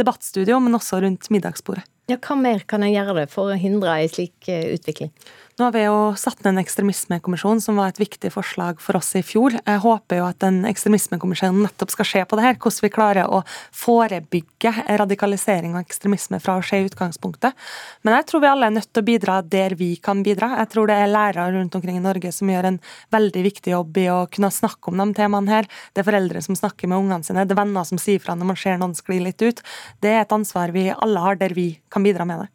debattstudio, 0.00 0.60
men 0.62 0.78
også 0.78 1.02
rundt 1.04 1.30
middagsbordet. 1.32 1.86
Ja, 2.10 2.18
Hva 2.18 2.34
mer 2.36 2.64
kan 2.68 2.82
en 2.82 2.90
gjøre 2.92 3.14
det 3.20 3.28
for 3.30 3.52
å 3.52 3.58
hindre 3.58 3.94
en 3.94 4.10
slik 4.10 4.48
eh, 4.50 4.72
utvikling? 4.74 5.12
Nå 5.60 5.66
har 5.66 5.72
vi 5.74 5.82
jo 5.84 5.96
satt 6.16 6.38
ned 6.40 6.54
en 6.54 6.62
ekstremismekommisjon, 6.62 7.58
som 7.60 7.76
var 7.76 7.90
et 7.92 7.98
viktig 8.00 8.30
forslag 8.32 8.78
for 8.80 8.96
oss 8.96 9.10
i 9.18 9.20
fjor. 9.20 9.52
Jeg 9.58 9.80
håper 9.84 10.16
jo 10.22 10.24
at 10.24 10.38
den 10.40 10.62
ekstremismekommisjonen 10.64 11.66
nettopp 11.66 11.92
skal 11.92 12.08
se 12.08 12.22
på 12.24 12.38
det 12.38 12.46
her, 12.46 12.56
hvordan 12.56 12.86
vi 12.86 12.90
klarer 12.94 13.28
å 13.28 13.42
forebygge 13.76 14.72
radikalisering 15.02 15.74
og 15.76 15.82
ekstremisme 15.84 16.40
fra 16.40 16.54
å 16.56 16.62
skje 16.64 16.80
i 16.80 16.86
utgangspunktet. 16.88 17.52
Men 18.00 18.16
jeg 18.16 18.28
tror 18.30 18.44
vi 18.46 18.48
alle 18.48 18.70
er 18.70 18.76
nødt 18.78 18.88
til 18.88 19.04
å 19.04 19.08
bidra 19.10 19.36
der 19.44 19.76
vi 19.76 19.90
kan 20.00 20.24
bidra. 20.24 20.54
Jeg 20.62 20.72
tror 20.72 20.88
det 20.88 20.96
er 21.02 21.12
lærere 21.12 21.50
rundt 21.58 21.76
omkring 21.76 22.00
i 22.00 22.06
Norge 22.06 22.32
som 22.32 22.48
gjør 22.48 22.70
en 22.70 22.80
veldig 23.12 23.44
viktig 23.50 23.76
jobb 23.76 24.00
i 24.00 24.06
å 24.14 24.18
kunne 24.32 24.52
snakke 24.56 24.88
om 24.88 25.04
de 25.04 25.08
temaene 25.20 25.52
her. 25.52 25.70
Det 25.92 26.00
er 26.00 26.08
foreldre 26.08 26.44
som 26.48 26.56
snakker 26.56 26.88
med 26.88 27.02
ungene 27.04 27.28
sine, 27.28 27.44
det 27.44 27.52
er 27.52 27.60
venner 27.60 27.84
som 27.84 28.00
sier 28.00 28.24
fra 28.24 28.38
når 28.38 28.54
man 28.54 28.62
ser 28.64 28.80
noen 28.80 28.96
skli 28.96 29.20
litt 29.20 29.44
ut. 29.44 29.60
Det 30.00 30.16
er 30.16 30.24
et 30.24 30.34
ansvar 30.40 30.72
vi 30.72 30.88
alle 30.96 31.28
har, 31.28 31.36
der 31.44 31.52
vi 31.52 31.74
kan 31.92 32.08
bidra 32.08 32.24
med 32.24 32.46
det. 32.46 32.50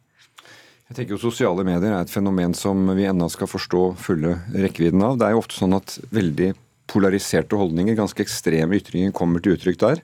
Jeg 0.88 0.96
tenker 0.96 1.18
jo 1.18 1.20
Sosiale 1.20 1.64
medier 1.68 1.92
er 1.92 2.00
et 2.00 2.12
fenomen 2.12 2.54
som 2.56 2.86
vi 2.96 3.04
ennå 3.04 3.26
skal 3.28 3.50
forstå 3.50 3.82
fulle 4.00 4.38
rekkevidden 4.54 5.02
av. 5.04 5.18
Det 5.20 5.26
er 5.26 5.34
jo 5.34 5.42
ofte 5.42 5.58
sånn 5.58 5.76
at 5.76 5.98
veldig 6.16 6.54
polariserte 6.88 7.58
holdninger, 7.60 7.98
ganske 7.98 8.24
ekstreme 8.24 8.78
ytringer, 8.78 9.12
kommer 9.12 9.44
til 9.44 9.58
uttrykk 9.58 9.82
der. 9.82 10.00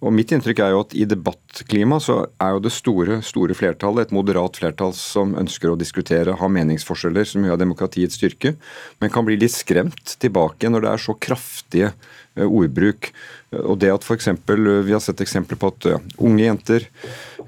Og 0.00 0.12
Mitt 0.16 0.32
inntrykk 0.32 0.62
er 0.64 0.72
jo 0.72 0.80
at 0.80 0.94
i 0.96 1.04
debattklima 1.08 1.98
så 2.02 2.16
er 2.40 2.56
jo 2.56 2.62
det 2.64 2.72
store 2.72 3.20
store 3.24 3.56
flertallet 3.56 4.08
et 4.08 4.16
moderat 4.16 4.56
flertall 4.60 4.92
som 4.96 5.36
ønsker 5.40 5.72
å 5.72 5.78
diskutere, 5.80 6.38
ha 6.40 6.48
meningsforskjeller, 6.56 7.28
som 7.28 7.44
gjør 7.44 7.60
demokratiets 7.60 8.16
styrke, 8.16 8.56
men 9.00 9.12
kan 9.12 9.28
bli 9.28 9.36
litt 9.40 9.54
skremt 9.54 10.16
tilbake 10.24 10.72
når 10.72 10.84
det 10.84 10.90
er 10.92 11.04
så 11.04 11.16
kraftige 11.16 11.92
eh, 11.92 12.48
ordbruk. 12.48 13.12
Og 13.60 13.76
det 13.80 13.92
at 13.92 14.04
f.eks. 14.04 14.32
vi 14.48 14.96
har 14.96 15.04
sett 15.04 15.20
eksempler 15.24 15.60
på 15.60 15.72
at 15.72 15.92
unge 16.16 16.48
jenter, 16.48 16.88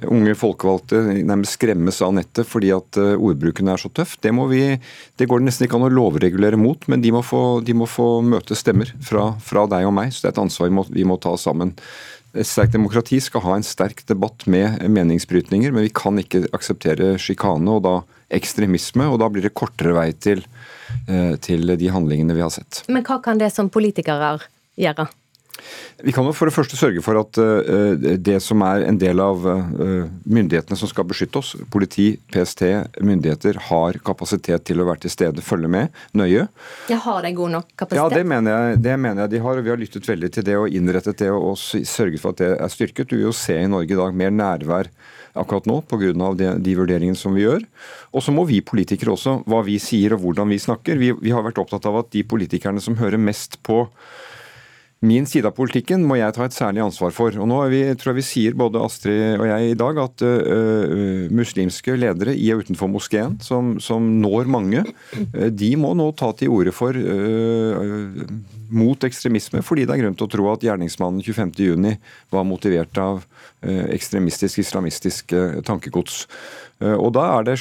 unge 0.05 0.35
folkevalgte, 0.39 1.01
nærmest 1.27 1.57
skremmes 1.57 2.01
av 2.05 2.15
nettet 2.17 2.49
fordi 2.49 2.73
at 2.75 2.99
ordbruken 2.99 3.71
er 3.73 3.81
så 3.81 3.91
tøff, 3.95 4.17
det, 4.23 4.33
vi, 4.51 4.63
det 5.17 5.29
går 5.29 5.41
det 5.41 5.49
nesten 5.49 5.67
ikke 5.67 5.79
an 5.79 5.87
å 5.89 5.93
lovregulere 5.93 6.59
mot, 6.61 6.85
men 6.91 7.05
de 7.05 7.13
må 7.15 7.23
få, 7.25 7.61
de 7.65 7.77
må 7.77 7.89
få 7.91 8.21
møte 8.27 8.57
stemmer 8.59 8.93
fra, 9.05 9.31
fra, 9.43 9.65
deg 9.71 9.89
og 9.89 9.95
meg. 9.97 10.13
Så 10.13 10.25
det 10.25 10.31
er 10.31 10.37
et 10.37 10.45
ansvar 10.45 10.71
vi 10.71 10.77
må, 10.79 10.87
vi 10.93 11.07
må 11.09 11.19
ta 11.23 11.35
sammen. 11.41 11.75
Et 12.37 12.47
sterkt 12.47 12.75
demokrati 12.77 13.19
skal 13.23 13.45
ha 13.47 13.57
en 13.57 13.65
sterk 13.65 14.03
debatt 14.09 14.45
med 14.51 14.83
meningsbrytninger, 14.93 15.73
men 15.73 15.87
vi 15.87 15.95
kan 15.95 16.21
ikke 16.21 16.45
akseptere 16.57 17.15
sjikane 17.23 17.79
og 17.79 17.85
da 17.87 17.97
ekstremisme, 18.37 19.07
og 19.09 19.21
da 19.23 19.31
blir 19.31 19.47
det 19.47 19.55
kortere 19.57 19.95
vei 19.97 20.11
til, 20.13 20.43
eh, 21.09 21.37
til 21.41 21.77
de 21.79 21.93
handlingene 21.93 22.35
vi 22.35 22.45
har 22.45 22.51
sett. 22.51 22.83
Men 22.89 23.07
hva 23.07 23.21
kan 23.23 23.39
det 23.39 23.53
som 23.55 23.71
politikere 23.71 24.41
gjøre? 24.77 25.09
Vi 26.05 26.13
kan 26.13 26.27
jo 26.29 26.35
for 26.37 26.51
det 26.51 26.55
første 26.55 26.77
sørge 26.79 27.03
for 27.05 27.19
at 27.21 27.39
uh, 27.41 27.97
det 27.97 28.37
som 28.45 28.63
er 28.67 28.85
en 28.87 28.99
del 29.01 29.21
av 29.23 29.47
uh, 29.47 30.05
myndighetene 30.29 30.79
som 30.79 30.91
skal 30.91 31.07
beskytte 31.09 31.41
oss, 31.41 31.55
politi, 31.73 32.11
PST, 32.33 32.65
myndigheter, 33.01 33.61
har 33.71 34.01
kapasitet 34.05 34.67
til 34.69 34.83
å 34.83 34.89
være 34.91 35.07
til 35.07 35.15
stede, 35.15 35.45
følge 35.45 35.71
med 35.73 36.03
nøye. 36.17 36.47
Ja, 36.93 37.01
Har 37.07 37.25
de 37.25 37.33
god 37.37 37.55
nok 37.57 37.73
kapasitet? 37.75 38.03
Ja, 38.03 38.09
det 38.13 38.29
mener, 38.29 38.71
jeg, 38.71 38.83
det 38.85 38.97
mener 39.01 39.25
jeg 39.25 39.37
de 39.37 39.43
har. 39.47 39.59
og 39.59 39.67
Vi 39.67 39.73
har 39.73 39.81
lyttet 39.81 40.09
veldig 40.11 40.33
til 40.37 40.47
det 40.47 40.59
og 40.61 40.81
innrettet 40.81 41.25
det 41.25 41.33
og 41.33 41.57
sørget 41.59 42.23
for 42.23 42.37
at 42.37 42.43
det 42.45 42.53
er 42.57 42.73
styrket. 42.73 43.09
Du 43.09 43.17
vil 43.17 43.29
jo 43.31 43.37
se 43.37 43.57
i 43.63 43.71
Norge 43.71 43.97
i 43.97 44.01
dag 44.01 44.17
mer 44.17 44.35
nærvær 44.35 44.93
akkurat 45.37 45.69
nå 45.69 45.81
pga. 45.89 46.13
De, 46.37 46.53
de 46.63 46.77
vurderingene 46.77 47.19
som 47.19 47.35
vi 47.37 47.45
gjør. 47.45 47.65
Og 48.13 48.25
så 48.25 48.35
må 48.35 48.47
vi 48.49 48.63
politikere 48.65 49.15
også, 49.15 49.41
hva 49.49 49.63
vi 49.67 49.79
sier 49.83 50.17
og 50.17 50.25
hvordan 50.25 50.53
vi 50.53 50.61
snakker. 50.63 51.01
Vi, 51.01 51.13
vi 51.21 51.35
har 51.35 51.45
vært 51.47 51.61
opptatt 51.63 51.89
av 51.89 52.01
at 52.03 52.13
de 52.15 52.25
politikerne 52.27 52.83
som 52.83 52.99
hører 53.01 53.21
mest 53.21 53.61
på 53.67 53.85
Min 55.05 55.27
side 55.29 55.45
av 55.45 55.53
politikken 55.53 56.07
må 56.09 56.17
jeg 56.17 56.33
ta 56.33 56.47
et 56.47 56.55
særlig 56.57 56.81
ansvar 56.81 57.13
for. 57.13 57.35
Og 57.37 57.49
nå 57.51 57.59
vi, 57.69 57.83
tror 58.01 58.15
jeg 58.15 58.17
vi 58.17 58.25
sier, 58.25 58.55
både 58.57 58.81
Astrid 58.81 59.37
og 59.37 59.45
jeg 59.45 59.73
i 59.75 59.77
dag, 59.77 59.99
at 60.01 60.25
uh, 60.25 61.27
muslimske 61.37 61.99
ledere 62.01 62.33
i 62.33 62.49
og 62.55 62.65
utenfor 62.65 62.89
moskeen, 62.89 63.37
som, 63.45 63.75
som 63.83 64.07
når 64.23 64.49
mange, 64.49 64.87
uh, 65.13 65.49
de 65.53 65.69
må 65.77 65.93
nå 65.99 66.09
ta 66.17 66.31
til 66.39 66.55
orde 66.57 66.73
for 66.73 66.97
uh, 66.97 68.23
mot 68.73 69.05
ekstremisme, 69.05 69.61
fordi 69.63 69.85
det 69.85 69.99
er 69.99 70.01
grunn 70.07 70.17
til 70.17 70.31
å 70.31 70.33
tro 70.33 70.49
at 70.55 70.65
gjerningsmannen 70.65 71.21
25.6 71.21 72.33
var 72.33 72.49
motivert 72.49 72.99
av 72.99 73.21
ekstremistisk, 73.67 74.61
islamistisk 74.63 75.33
tankegods. 75.67 76.25
Og 76.99 77.09
da 77.17 77.25
er 77.39 77.47
det 77.47 77.57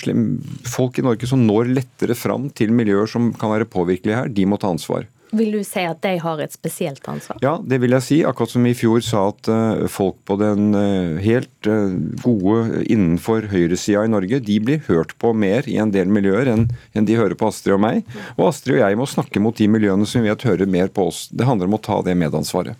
folk 0.69 0.99
i 0.99 1.05
Norge 1.05 1.29
som 1.29 1.45
når 1.45 1.71
lettere 1.71 2.17
fram 2.17 2.49
til 2.53 2.73
miljøer 2.75 3.09
som 3.09 3.31
kan 3.37 3.53
være 3.53 3.69
påvirkelige 3.69 4.19
her, 4.19 4.33
de 4.33 4.45
må 4.49 4.59
ta 4.61 4.73
ansvar. 4.73 5.07
Vil 5.35 5.51
du 5.57 5.61
si 5.67 5.83
at 5.83 6.01
de 6.05 6.15
har 6.21 6.41
et 6.43 6.53
spesielt 6.53 7.05
ansvar? 7.11 7.39
Ja, 7.43 7.57
det 7.59 7.81
vil 7.83 7.95
jeg 7.95 8.05
si. 8.05 8.19
Akkurat 8.27 8.53
som 8.53 8.65
i 8.67 8.75
fjor 8.77 9.03
sa 9.05 9.27
at 9.31 9.49
uh, 9.51 9.85
folk 9.91 10.17
på 10.27 10.37
den 10.41 10.71
uh, 10.77 11.19
helt 11.23 11.69
uh, 11.69 11.91
gode 12.23 12.85
innenfor 12.85 13.49
høyresida 13.51 14.05
i 14.05 14.13
Norge, 14.13 14.39
de 14.45 14.59
blir 14.63 14.83
hørt 14.87 15.15
på 15.21 15.33
mer 15.35 15.67
i 15.69 15.77
en 15.81 15.93
del 15.95 16.11
miljøer 16.11 16.51
enn 16.53 16.69
de 17.05 17.19
hører 17.19 17.37
på 17.39 17.49
Astrid 17.51 17.75
og 17.77 17.83
meg. 17.85 18.03
Og 18.37 18.49
Astrid 18.49 18.79
og 18.79 18.83
jeg 18.85 18.99
må 18.99 19.09
snakke 19.09 19.43
mot 19.43 19.57
de 19.57 19.69
miljøene 19.71 20.07
som 20.09 20.23
vi 20.23 20.31
vet 20.31 20.47
hører 20.47 20.69
mer 20.69 20.91
på 20.93 21.09
oss. 21.11 21.27
Det 21.31 21.47
handler 21.47 21.71
om 21.71 21.79
å 21.79 21.83
ta 21.83 22.01
det 22.05 22.17
medansvaret. 22.19 22.79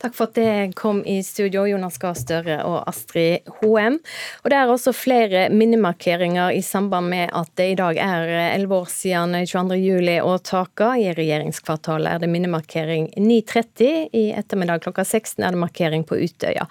Takk 0.00 0.14
for 0.16 0.30
at 0.30 0.34
det 0.38 0.72
kom 0.80 1.02
i 1.04 1.18
studio, 1.22 1.66
Jonas 1.68 1.98
Gahr 2.00 2.16
Støre 2.16 2.62
og 2.64 2.78
Astrid 2.88 3.50
Hoem. 3.60 3.98
Og 4.40 4.48
Det 4.48 4.56
er 4.56 4.72
også 4.72 4.94
flere 4.96 5.42
minnemarkeringer 5.52 6.56
i 6.56 6.62
samband 6.64 7.12
med 7.12 7.28
at 7.36 7.52
det 7.60 7.68
i 7.74 7.76
dag 7.76 8.00
er 8.00 8.32
elleve 8.54 8.80
år 8.80 8.88
siden 8.88 9.36
22.07-åtaket. 9.44 11.04
I 11.04 11.12
regjeringskvartalet 11.20 12.14
er 12.14 12.24
det 12.24 12.32
minnemarkering 12.32 13.10
9.30. 13.12 14.08
I 14.16 14.26
ettermiddag 14.40 14.80
klokka 14.88 15.04
16 15.04 15.44
er 15.44 15.52
det 15.52 15.60
markering 15.60 16.08
på 16.08 16.16
Utøya. 16.16 16.64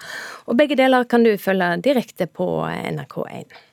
Og 0.50 0.58
Begge 0.58 0.74
deler 0.74 1.06
kan 1.06 1.22
du 1.22 1.36
følge 1.38 1.76
direkte 1.86 2.26
på 2.26 2.50
NRK1. 2.66 3.69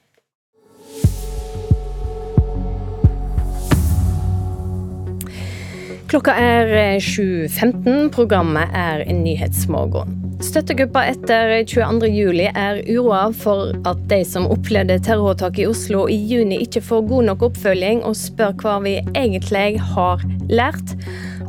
Klokka 6.07 6.31
er 6.39 6.69
7.15. 7.03 7.87
Eh, 7.87 8.09
Programmet 8.15 8.71
er 8.71 9.01
Nyhetsmorgen. 9.11 10.13
Støttegruppa 10.39 11.01
etter 11.09 11.49
22.07 11.67 12.45
er 12.47 12.79
uroa 12.87 13.25
for 13.35 13.73
at 13.89 14.05
de 14.07 14.21
som 14.23 14.45
opplevde 14.47 14.95
terroråtaket 15.03 15.65
i 15.65 15.67
Oslo 15.67 16.05
i 16.07 16.15
juni 16.29 16.61
ikke 16.63 16.79
får 16.85 17.03
god 17.09 17.27
nok 17.27 17.43
oppfølging, 17.49 18.05
og 18.07 18.15
spør 18.15 18.55
hva 18.61 18.77
vi 18.85 18.93
egentlig 19.17 19.81
har 19.95 20.23
lært. 20.47 20.95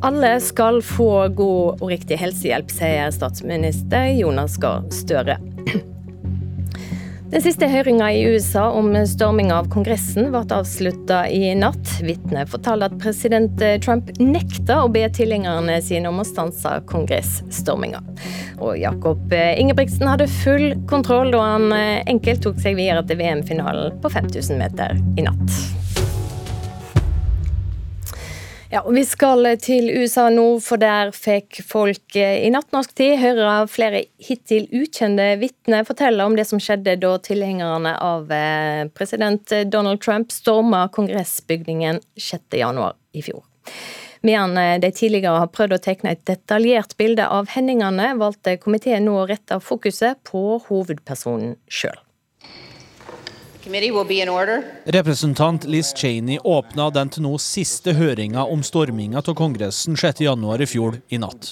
Alle 0.02 0.32
skal 0.42 0.82
få 0.82 1.28
god 1.38 1.78
og 1.78 1.86
riktig 1.92 2.18
helsehjelp, 2.18 2.74
sier 2.74 3.14
statsminister 3.14 4.10
Jonas 4.18 4.58
Gahr 4.58 4.82
Støre. 4.90 5.38
Den 7.28 7.42
siste 7.44 7.66
høringa 7.68 8.06
i 8.16 8.22
USA 8.24 8.70
om 8.72 8.86
storming 9.04 9.50
av 9.52 9.66
Kongressen 9.68 10.30
ble 10.32 10.40
avslutta 10.56 11.26
i 11.28 11.50
natt. 11.60 11.98
Vitner 12.00 12.48
fortalte 12.48 12.88
at 12.88 12.94
president 13.02 13.60
Trump 13.84 14.08
nekta 14.16 14.78
å 14.80 14.88
be 14.92 15.02
tilhengerne 15.12 15.76
sine 15.84 16.08
om 16.08 16.22
å 16.22 16.24
stanse 16.24 16.72
kongressstorminga. 16.88 18.00
Og 18.64 18.78
Jakob 18.80 19.34
Ingebrigtsen 19.36 20.08
hadde 20.08 20.30
full 20.38 20.72
kontroll 20.88 21.34
da 21.36 21.42
han 21.52 21.68
enkelt 21.76 22.46
tok 22.46 22.64
seg 22.64 22.80
videre 22.80 23.04
til 23.04 23.20
VM-finalen 23.20 24.00
på 24.00 24.14
5000 24.16 24.64
meter 24.64 24.96
i 25.20 25.28
natt. 25.28 25.87
Ja, 28.68 28.82
og 28.84 28.92
Vi 28.92 29.02
skal 29.08 29.46
til 29.64 29.86
USA 29.96 30.26
nå, 30.28 30.58
for 30.60 30.76
der 30.80 31.08
fikk 31.16 31.62
folk 31.64 32.16
eh, 32.20 32.42
i 32.44 32.50
natt 32.52 32.68
norsk 32.74 32.90
tid 33.00 33.14
høre 33.16 33.62
flere 33.72 34.02
hittil 34.20 34.66
ukjente 34.76 35.30
vitner 35.40 35.86
fortelle 35.88 36.26
om 36.28 36.36
det 36.36 36.44
som 36.50 36.60
skjedde 36.60 36.98
da 37.00 37.14
tilhengerne 37.24 37.94
av 37.96 38.28
eh, 38.28 38.82
president 38.92 39.54
Donald 39.72 40.02
Trump 40.04 40.34
storma 40.36 40.82
kongressbygningen 40.92 42.02
6.1 42.20 42.92
i 43.16 43.24
fjor. 43.24 43.40
Medan 44.20 44.58
eh, 44.60 44.76
de 44.84 44.90
tidligere 44.92 45.46
har 45.46 45.48
prøvd 45.54 45.78
å 45.78 45.80
tegne 45.88 46.12
et 46.12 46.26
detaljert 46.28 46.92
bilde 47.00 47.24
av 47.24 47.48
hendelsene, 47.54 48.10
valgte 48.20 48.58
komiteen 48.60 49.08
nå 49.08 49.16
å 49.22 49.24
rette 49.32 49.62
fokuset 49.64 50.20
på 50.28 50.58
hovedpersonen 50.68 51.56
sjøl. 51.72 51.96
Representant 54.84 55.64
Liz 55.64 55.92
Cheney 55.96 56.38
åpna 56.44 56.90
den 56.90 57.08
til 57.10 57.24
nå 57.24 57.32
siste 57.42 57.92
høringa 57.98 58.44
om 58.46 58.62
storminga 58.62 59.18
av 59.18 59.34
Kongressen 59.36 59.96
6.1 59.98 60.62
i 60.62 60.68
fjor 60.70 60.98
i 61.08 61.18
natt. 61.18 61.50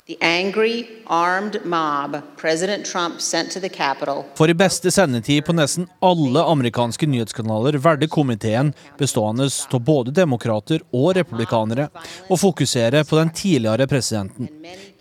For 4.38 4.52
i 4.52 4.56
beste 4.62 4.92
sendetid 4.94 5.44
på 5.46 5.56
nesten 5.56 5.88
alle 6.04 6.44
amerikanske 6.54 7.08
nyhetskanaler 7.10 7.80
valgte 7.82 8.08
komiteen, 8.12 8.72
bestående 8.98 9.50
av 9.50 9.82
både 9.82 10.14
demokrater 10.14 10.86
og 10.92 11.16
republikanere, 11.18 11.88
å 12.30 12.38
fokusere 12.38 13.02
på 13.04 13.18
den 13.18 13.34
tidligere 13.34 13.90
presidenten. 13.90 14.48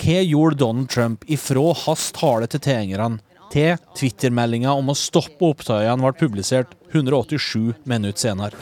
Hva 0.02 0.20
gjorde 0.26 0.62
Donald 0.66 0.90
Trump 0.90 1.30
ifra 1.30 1.70
hans 1.86 2.10
tale 2.18 2.50
til 2.50 2.66
tilhengerne 2.66 3.22
til 3.54 3.78
Twitter-meldinga 3.98 4.74
om 4.76 4.92
å 4.92 4.98
stoppe 4.98 5.50
opptøyene 5.52 6.02
ble 6.02 6.14
publisert 6.20 6.76
187 6.94 7.74
minutter 7.84 8.20
senere. 8.20 8.54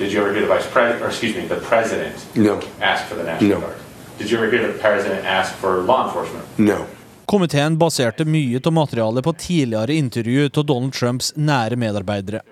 Komiteen 7.25 7.78
baserte 7.80 8.25
mye 8.25 8.60
av 8.66 8.74
materialet 8.74 9.24
på 9.24 9.34
tidligere 9.34 9.96
intervju 9.96 10.50
av 10.50 10.66
Donald 10.66 10.94
Trumps 10.94 11.34
nære 11.36 11.80
medarbeidere. 11.80 12.44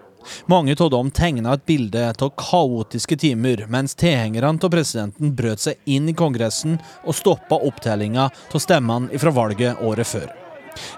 Mange 0.45 0.75
av 0.79 0.89
dem 0.93 1.11
tegna 1.11 1.53
et 1.53 1.65
bilde 1.65 2.03
av 2.11 2.33
kaotiske 2.37 3.17
timer, 3.17 3.65
mens 3.69 3.95
tilhengerne 3.97 4.53
av 4.53 4.73
presidenten 4.73 5.33
brøt 5.35 5.65
seg 5.65 5.81
inn 5.85 6.09
i 6.09 6.17
Kongressen 6.17 6.77
og 7.05 7.17
stoppa 7.17 7.61
opptellinga 7.61 8.29
av 8.29 8.61
stemmene 8.61 9.21
fra 9.21 9.33
valget 9.33 9.81
året 9.81 10.07
før. 10.07 10.40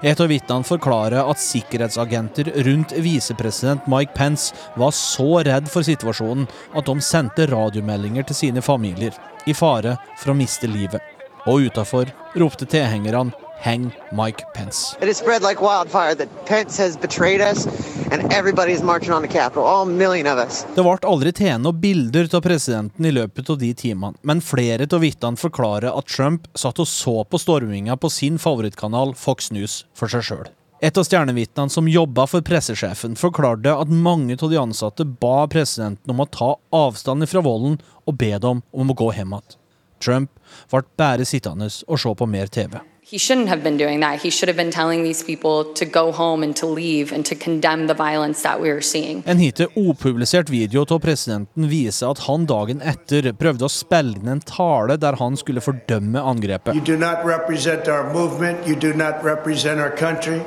Et 0.02 0.20
av 0.20 0.30
vitnene 0.30 0.68
forklarer 0.68 1.22
at 1.22 1.42
sikkerhetsagenter 1.42 2.52
rundt 2.68 2.94
visepresident 3.04 3.88
Mike 3.92 4.16
Pence 4.18 4.56
var 4.80 4.94
så 4.96 5.44
redd 5.48 5.70
for 5.72 5.86
situasjonen 5.86 6.48
at 6.74 6.90
de 6.90 6.98
sendte 7.04 7.48
radiomeldinger 7.52 8.28
til 8.30 8.40
sine 8.44 8.64
familier, 8.66 9.16
i 9.46 9.56
fare 9.56 9.98
for 10.18 10.32
å 10.32 10.38
miste 10.38 10.70
livet. 10.72 11.02
Og 11.50 11.68
utafor 11.68 12.12
ropte 12.40 12.68
tilhengerne 12.70 13.34
hang 13.64 13.92
Mike 14.12 14.44
Pence. 14.54 14.98
It 15.02 15.08
has 15.08 15.18
spread 15.18 15.42
like 15.42 15.62
wildfire 15.62 16.16
that 16.16 16.30
Pence 16.46 16.78
has 16.78 16.98
betrayed 16.98 17.42
us 17.42 17.66
and 18.12 18.34
everybody's 18.34 18.84
marching 18.84 19.14
on 19.14 19.22
the 19.22 19.28
Capitol, 19.28 19.64
all 19.64 19.86
million 19.86 20.28
of 20.28 20.38
us. 20.38 20.66
Det 20.76 20.84
ble 20.84 20.98
aldri 21.08 21.32
tatt 21.32 21.62
noen 21.64 21.80
bilder 21.80 22.28
av 22.36 22.44
presidenten 22.44 23.08
i 23.08 23.14
løpet 23.16 23.50
av 23.50 23.62
de 23.62 23.72
timene, 23.74 24.20
men 24.22 24.44
flere 24.44 24.88
av 24.92 25.04
vitnene 25.04 25.40
forklarer 25.40 25.90
at 25.94 26.12
Trump 26.12 26.52
satt 26.60 26.84
og 26.84 26.90
så 26.90 27.16
på 27.24 27.40
storminga 27.40 27.98
på 27.98 28.12
sin 28.12 28.38
favorittkanal 28.42 29.16
Fox 29.16 29.52
News 29.56 29.84
for 29.96 30.12
seg 30.12 30.28
sjøl. 30.28 30.52
Et 30.84 30.98
av 31.00 31.06
stjernevitnene 31.08 31.72
som 31.72 31.88
jobba 31.88 32.26
for 32.28 32.44
pressesjefen, 32.44 33.16
forklarte 33.16 33.72
at 33.72 33.88
mange 33.88 34.36
av 34.36 34.50
de 34.52 34.60
ansatte 34.60 35.08
ba 35.08 35.46
presidenten 35.48 36.12
om 36.12 36.20
å 36.20 36.28
ta 36.28 36.50
avstand 36.76 37.24
fra 37.32 37.44
volden 37.46 37.80
og 38.04 38.18
be 38.20 38.34
dem 38.36 38.60
om 38.76 38.92
å 38.92 38.98
gå 39.00 39.14
hjem 39.16 39.38
igjen. 39.38 39.62
Trump 40.04 40.34
ble 40.68 40.84
bare 41.00 41.24
sittende 41.24 41.72
og 41.88 42.02
se 42.04 42.12
på 42.20 42.28
mer 42.28 42.52
TV. 42.52 42.82
He 43.14 43.20
shouldn't 43.20 43.48
have 43.48 43.62
been 43.62 43.78
doing 43.78 44.00
that. 44.00 44.24
He 44.24 44.32
should 44.32 44.50
have 44.50 44.58
been 44.58 44.72
telling 44.72 45.04
these 45.04 45.22
people 45.22 45.66
to 45.76 45.86
go 45.86 46.12
home 46.12 46.42
and 46.42 46.56
to 46.56 46.66
leave 46.66 47.12
and 47.12 47.24
to 47.28 47.36
condemn 47.36 47.86
the 47.86 47.94
violence 47.94 48.42
that 48.42 48.60
we 48.60 48.70
were 48.70 48.82
seeing. 48.82 49.22
En 49.28 49.38
hittil 49.38 49.70
opublisert 49.76 50.50
video 50.50 50.82
av 50.82 51.00
presidenten 51.00 51.68
viser 51.70 52.10
at 52.10 52.24
han 52.26 52.48
dagen 52.50 52.82
etter 52.82 53.30
prøvde 53.38 53.68
å 53.68 53.70
spille 53.70 54.18
inn 54.18 54.32
en 54.34 54.42
tale 54.42 54.98
der 54.98 55.20
han 55.22 55.38
skulle 55.38 55.62
fordømme 55.62 56.24
angrepet. 56.34 56.74
You 56.74 56.82
do 56.82 56.98
not 56.98 57.22
represent 57.24 57.88
our 57.88 58.10
movement, 58.16 58.66
you 58.66 58.74
do 58.74 58.96
not 58.98 59.22
represent 59.22 59.80
our 59.80 59.94
country, 59.94 60.42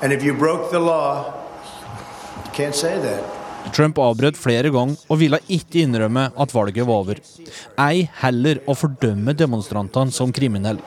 and 0.00 0.12
if 0.12 0.22
you 0.22 0.32
broke 0.32 0.70
the 0.70 0.78
law, 0.78 1.34
you 2.44 2.52
can't 2.52 2.78
say 2.84 3.00
that. 3.02 3.35
Trump 3.74 3.98
avbrøt 3.98 4.38
flere 4.38 4.70
ganger 4.74 5.00
og 5.10 5.18
ville 5.20 5.40
ikke 5.52 5.82
innrømme 5.84 6.28
at 6.36 6.54
valget 6.54 6.86
var 6.86 7.02
over. 7.02 7.20
Ei 7.82 8.06
heller 8.20 8.60
å 8.66 8.76
fordømme 8.78 9.34
demonstrantene 9.36 10.14
som 10.14 10.32
kriminelle. 10.34 10.82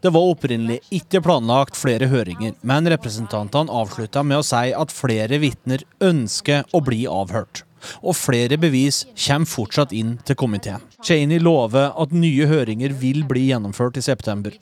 Det 0.00 0.08
var 0.14 0.30
opprinnelig 0.32 0.78
ikke 0.96 1.20
planlagt 1.20 1.76
flere 1.76 2.06
høringer, 2.08 2.54
men 2.64 2.88
representantene 2.88 3.74
avslutta 3.82 4.22
med 4.24 4.40
å 4.40 4.46
si 4.46 4.70
at 4.72 4.94
flere 4.94 5.40
vitner 5.42 5.84
ønsker 6.00 6.64
å 6.72 6.80
bli 6.84 7.02
avhørt. 7.10 7.66
Og 8.02 8.16
flere 8.18 8.58
bevis 8.60 9.02
kommer 9.14 9.50
fortsatt 9.50 9.94
inn 9.96 10.16
til 10.26 10.38
komiteen. 10.38 10.82
Cheney 11.06 11.40
lover 11.42 11.90
at 12.00 12.12
nye 12.12 12.48
høringer 12.50 12.94
vil 13.00 13.22
bli 13.28 13.46
gjennomført 13.48 13.98
i 14.00 14.04
september. 14.04 14.54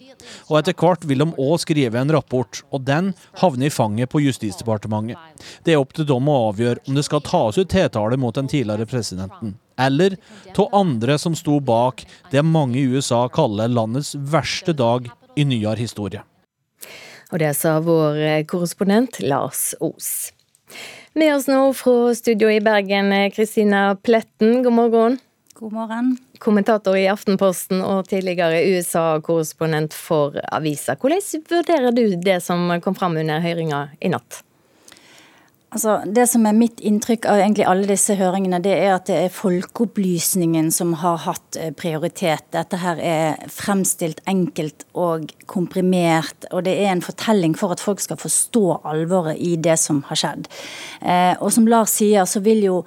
Og 0.48 0.60
etter 0.60 0.76
hvert 0.78 1.06
vil 1.08 1.25
de 1.25 1.28
òg 1.34 1.56
skrive 1.62 2.00
en 2.00 2.12
rapport, 2.14 2.62
og 2.70 2.84
den 2.87 3.12
havner 3.42 3.68
i 3.68 3.75
fanget 3.75 4.12
på 4.12 4.22
Justisdepartementet. 4.22 5.18
Det 5.64 5.75
er 5.75 5.82
opp 5.82 5.94
til 5.96 6.08
dem 6.08 6.30
å 6.30 6.38
avgjøre 6.50 6.84
om 6.87 6.98
det 6.98 7.06
skal 7.06 7.25
tas 7.26 7.58
ut 7.58 7.70
tiltale 7.72 8.18
mot 8.20 8.37
den 8.37 8.50
tidligere 8.50 8.88
presidenten. 8.88 9.56
Eller 9.78 10.16
av 10.58 10.75
andre 10.75 11.18
som 11.22 11.37
sto 11.38 11.60
bak 11.62 12.02
det 12.32 12.42
mange 12.42 12.80
i 12.80 12.88
USA 12.90 13.28
kaller 13.30 13.70
landets 13.70 14.16
verste 14.18 14.75
dag 14.75 15.06
i 15.38 15.46
nyere 15.46 15.78
historie. 15.78 16.25
Og 17.28 17.38
det 17.42 17.52
sa 17.58 17.76
vår 17.84 18.18
korrespondent 18.48 19.20
Lars 19.20 19.75
Os. 19.84 20.32
Med 21.18 21.34
oss 21.34 21.48
nå 21.50 21.72
fra 21.75 22.14
studio 22.14 22.50
i 22.50 22.60
Bergen, 22.60 23.30
Kristina 23.30 23.96
Pletten, 23.96 24.62
god 24.62 24.72
morgen. 24.72 25.16
God 25.54 25.72
morgen. 25.72 26.12
Kommentator 26.38 26.94
i 26.96 27.08
Aftenposten 27.10 27.80
og 27.82 28.06
tidligere 28.06 28.60
USA-korrespondent 28.70 29.96
for 29.98 30.38
avisa. 30.54 30.94
Hvordan 30.94 31.42
vurderer 31.50 31.90
du 31.96 32.04
det 32.22 32.37
som 32.44 32.70
kom 32.84 32.94
fram 32.94 33.18
under 33.18 33.42
høringa 33.42 33.88
i 33.98 34.12
natt? 34.14 34.44
Altså, 35.68 35.98
det 36.08 36.25
som 36.30 36.46
er 36.48 36.56
mitt 36.56 36.80
inntrykk 36.80 37.26
av 37.28 37.42
egentlig 37.42 37.66
alle 37.68 37.88
disse 37.90 38.14
høringene, 38.16 38.62
det 38.64 38.72
er 38.72 38.94
at 38.94 39.10
det 39.10 39.18
er 39.26 39.34
folkeopplysningen 39.34 40.70
som 40.72 40.94
har 41.02 41.18
hatt 41.26 41.58
eh, 41.60 41.75
prioritet. 41.76 42.46
Dette 42.56 42.78
her 42.80 43.02
er 43.04 43.42
fremstilt 43.52 44.22
enkelt 44.30 44.87
og 44.96 45.28
komprimert, 45.50 46.48
og 46.56 46.64
det 46.64 46.72
er 46.80 46.94
en 46.94 47.04
fortelling 47.04 47.52
for 47.58 47.76
at 47.76 47.84
folk 47.84 48.00
skal 48.00 48.16
forstå 48.16 48.64
alvoret 48.88 49.37
i 49.37 49.58
det 49.60 49.76
som 49.82 50.00
har 50.08 50.22
skjedd. 50.22 50.48
Eh, 51.04 51.34
og 51.37 51.52
som 51.52 51.68
Lars 51.68 51.98
sier, 52.00 52.25
så 52.25 52.40
vil 52.40 52.64
jo 52.64 52.80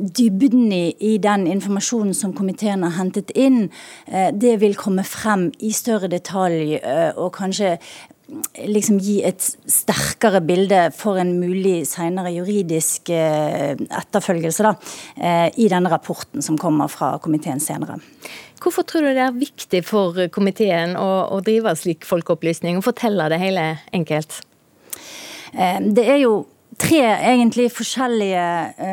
dybden 0.00 0.72
i, 0.72 0.86
i, 1.04 1.18
den 1.20 1.44
informasjonen 1.52 2.16
som 2.16 2.32
komiteen 2.32 2.80
har 2.86 2.96
hentet 2.96 3.28
inn, 3.36 3.66
eh, 4.08 4.30
det 4.32 4.54
vil 4.64 4.72
komme 4.80 5.04
frem 5.04 5.50
i 5.60 5.74
større 5.76 6.08
detalj, 6.08 6.78
og 7.12 7.34
kanskje 7.36 7.76
liksom 8.66 8.98
gi 9.02 9.18
et 9.26 9.42
sterkere 9.42 10.42
bilde 10.44 10.86
for 10.96 11.20
en 11.20 11.34
mulig 11.40 11.82
senere 11.90 12.32
juridisk 12.34 13.12
eh, 13.12 13.74
etterfølgelse 13.74 14.66
da, 14.66 14.72
eh, 15.16 15.48
i 15.60 15.68
denne 15.72 15.92
rapporten 15.92 16.44
som 16.44 16.58
kommer 16.60 16.90
fra 16.92 17.14
komiteen 17.22 17.60
senere. 17.62 17.98
Hvorfor 18.62 18.86
tror 18.86 19.04
du 19.04 19.10
det 19.16 19.24
er 19.24 19.34
viktig 19.34 19.82
for 19.84 20.16
komiteen 20.34 20.94
å, 20.98 21.10
å 21.34 21.42
drive 21.44 21.74
slik 21.78 22.06
folkeopplysning 22.06 22.78
og 22.78 22.86
fortelle 22.86 23.26
det 23.32 23.40
hele 23.42 23.66
enkelt? 23.94 24.40
Eh, 25.52 25.78
det 25.92 26.06
er 26.08 26.22
jo 26.22 26.36
tre 26.80 27.02
egentlig 27.04 27.68
forskjellige 27.74 28.44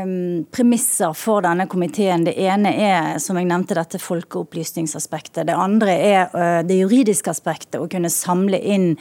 um, 0.04 0.46
premisser 0.52 1.14
for 1.18 1.44
denne 1.46 1.68
komiteen. 1.72 2.26
Det 2.28 2.36
ene 2.40 2.74
er 2.76 3.20
som 3.24 3.40
jeg 3.40 3.48
nevnte, 3.50 3.78
dette 3.78 4.02
folkeopplysningsaspektet. 4.04 5.46
Det 5.48 5.56
andre 5.56 5.96
er 5.96 6.36
uh, 6.36 6.60
det 6.68 6.82
juridiske 6.82 7.32
aspektet. 7.32 7.80
Å 7.80 7.90
kunne 7.92 8.12
samle 8.12 8.60
inn 8.60 8.92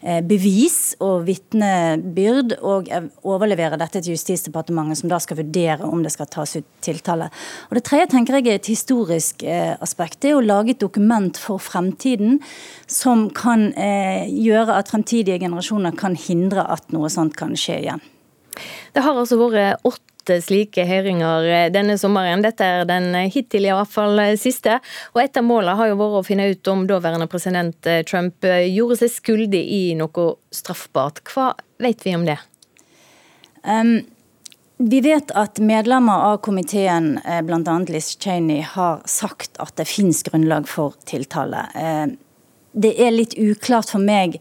bevis 0.00 0.94
og 1.04 1.26
vitnebyrd 1.26 2.54
og 2.64 2.88
overlevere 3.26 3.78
dette 3.80 4.00
til 4.00 4.14
Justisdepartementet, 4.14 5.00
som 5.00 5.10
da 5.12 5.18
skal 5.20 5.40
vurdere 5.42 5.88
om 5.88 6.04
det 6.04 6.12
skal 6.14 6.30
tas 6.32 6.56
ut 6.56 6.68
tiltale. 6.84 7.28
Og 7.68 7.76
Det 7.76 7.84
tredje 7.84 8.10
tenker 8.14 8.38
jeg 8.38 8.48
er 8.48 8.60
et 8.60 8.70
historisk 8.72 9.44
aspekt. 9.44 10.20
Det 10.22 10.32
er 10.32 10.38
å 10.38 10.44
lage 10.44 10.72
et 10.74 10.80
dokument 10.80 11.36
for 11.36 11.60
fremtiden 11.60 12.40
som 12.88 13.28
kan 13.30 13.70
gjøre 13.76 14.78
at 14.80 14.92
fremtidige 14.92 15.40
generasjoner 15.42 15.96
kan 15.96 16.16
hindre 16.16 16.64
at 16.64 16.88
noe 16.96 17.12
sånt 17.12 17.36
kan 17.36 17.52
skje 17.58 17.80
igjen. 17.84 18.06
Det 18.94 19.04
har 19.04 19.16
altså 19.16 19.38
vært 19.38 19.84
åtte 19.86 20.09
slike 20.28 20.84
høringer 20.86 21.46
eh, 21.48 21.70
denne 21.72 21.96
sommeren. 21.98 22.42
Dette 22.44 22.66
er 22.66 22.86
den 22.88 23.14
eh, 23.14 23.30
hittil 23.32 23.66
i 23.66 23.72
hvert 23.72 23.90
fall 23.90 24.18
eh, 24.22 24.36
siste. 24.40 24.78
Og 25.14 25.22
et 25.22 25.36
av 25.36 25.46
målene 25.46 25.76
har 25.78 25.90
jo 25.90 25.98
vært 26.00 26.20
å 26.20 26.26
finne 26.26 26.50
ut 26.52 26.70
om 26.72 26.86
daværende 26.88 27.28
president 27.30 27.90
Trump 28.08 28.44
gjorde 28.44 29.00
seg 29.00 29.12
skyldig 29.16 29.60
i 29.60 29.82
noe 29.98 30.30
straffbart. 30.54 31.22
Hva 31.30 31.52
vet 31.82 32.06
vi 32.06 32.14
om 32.16 32.26
det? 32.28 32.38
Um, 33.64 34.00
vi 34.80 35.02
vet 35.04 35.32
at 35.36 35.60
medlemmer 35.60 36.30
av 36.30 36.38
komiteen, 36.44 37.18
bl.a. 37.44 37.76
Liz 37.92 38.14
Cheney, 38.16 38.62
har 38.64 39.02
sagt 39.08 39.60
at 39.60 39.74
det 39.76 39.88
finnes 39.90 40.22
grunnlag 40.24 40.68
for 40.70 40.96
tiltale. 41.08 41.66
Det 42.72 42.94
er 42.96 43.12
litt 43.12 43.36
uklart 43.36 43.92
for 43.92 44.00
meg 44.00 44.38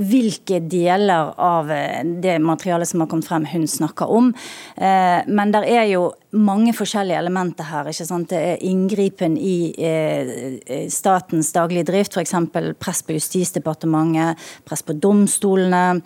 hvilke 0.00 0.60
deler 0.70 1.34
av 1.40 1.70
eh, 1.72 2.00
det 2.22 2.38
materialet 2.42 2.88
som 2.88 3.02
har 3.02 3.10
kommet 3.10 3.28
frem, 3.28 3.46
hun 3.50 3.66
snakker 3.68 4.10
om. 4.10 4.32
Eh, 4.76 5.20
men 5.28 5.52
det 5.52 5.64
er 5.68 5.86
jo 5.90 6.10
mange 6.30 6.72
forskjellige 6.76 7.18
elementer 7.18 7.66
her. 7.68 7.90
ikke 7.90 8.06
sant? 8.06 8.30
Det 8.30 8.38
er 8.38 8.64
inngripen 8.66 9.36
i 9.36 9.72
eh, 9.76 10.86
statens 10.92 11.52
daglige 11.52 11.88
drift, 11.90 12.16
f.eks. 12.16 12.34
press 12.80 13.02
på 13.04 13.16
Justisdepartementet, 13.18 14.40
press 14.64 14.84
på 14.86 14.96
domstolene. 14.96 16.00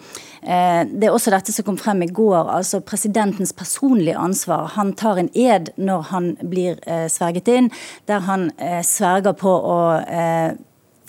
Det 0.45 1.07
er 1.07 1.13
også 1.13 1.33
dette 1.33 1.53
som 1.55 1.65
kom 1.65 1.77
frem 1.81 2.03
i 2.05 2.11
går, 2.13 2.51
altså 2.53 2.83
presidentens 2.85 3.53
personlige 3.57 4.19
ansvar. 4.21 4.67
Han 4.75 4.93
tar 4.97 5.21
en 5.21 5.31
ed 5.33 5.71
når 5.77 6.09
han 6.11 6.31
blir 6.43 6.81
sverget 7.09 7.49
inn, 7.49 7.71
der 8.09 8.25
han 8.29 8.51
sverger 8.85 9.37
på 9.41 9.53
å 9.53 9.79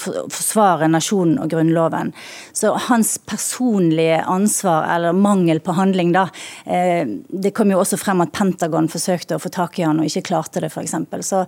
forsvare 0.02 0.90
nasjonen 0.92 1.40
og 1.44 1.50
grunnloven. 1.52 2.12
Så 2.54 2.74
hans 2.88 3.16
personlige 3.18 4.22
ansvar, 4.22 4.88
eller 4.96 5.16
mangel 5.16 5.62
på 5.64 5.76
handling, 5.78 6.12
da 6.16 6.28
eh, 6.66 7.08
Det 7.30 7.54
kom 7.56 7.72
jo 7.72 7.80
også 7.82 7.98
frem 8.00 8.24
at 8.24 8.34
Pentagon 8.36 8.90
forsøkte 8.92 9.38
å 9.38 9.42
få 9.42 9.52
tak 9.54 9.80
i 9.80 9.86
han 9.86 10.00
og 10.02 10.10
ikke 10.10 10.28
klarte 10.30 10.64
det, 10.64 10.72
f.eks. 10.72 10.96
Så 11.26 11.46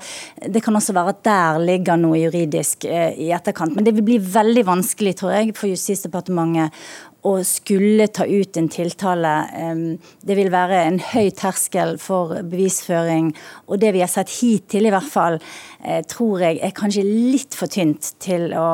det 0.47 0.63
kan 0.65 0.75
også 0.75 0.95
være 0.95 1.15
at 1.15 1.23
der 1.27 1.59
ligger 1.63 1.99
noe 1.99 2.19
juridisk 2.21 2.87
eh, 2.87 3.13
i 3.17 3.31
etterkant. 3.35 3.75
Men 3.75 3.87
det 3.87 3.95
vil 3.97 4.07
bli 4.07 4.19
veldig 4.21 4.65
vanskelig, 4.67 5.17
tror 5.19 5.35
jeg, 5.37 5.55
for 5.57 5.71
Justisdepartementet 5.71 6.75
å 7.25 7.33
skulle 7.43 8.07
ta 8.13 8.25
ut 8.25 8.57
en 8.57 8.69
tiltale. 8.69 9.33
Det 10.21 10.37
vil 10.37 10.51
være 10.53 10.81
en 10.85 10.99
høy 11.01 11.31
terskel 11.35 11.95
for 12.01 12.35
bevisføring. 12.45 13.31
Og 13.67 13.81
det 13.81 13.93
vi 13.95 14.03
har 14.03 14.11
sett 14.11 14.31
hittil, 14.39 14.87
i 14.87 14.93
hvert 14.93 15.09
fall, 15.11 15.39
eh, 15.83 16.03
tror 16.05 16.43
jeg 16.45 16.59
er 16.61 16.75
kanskje 16.77 17.05
litt 17.05 17.57
for 17.57 17.67
tynt 17.67 18.13
til 18.23 18.53
å, 18.53 18.67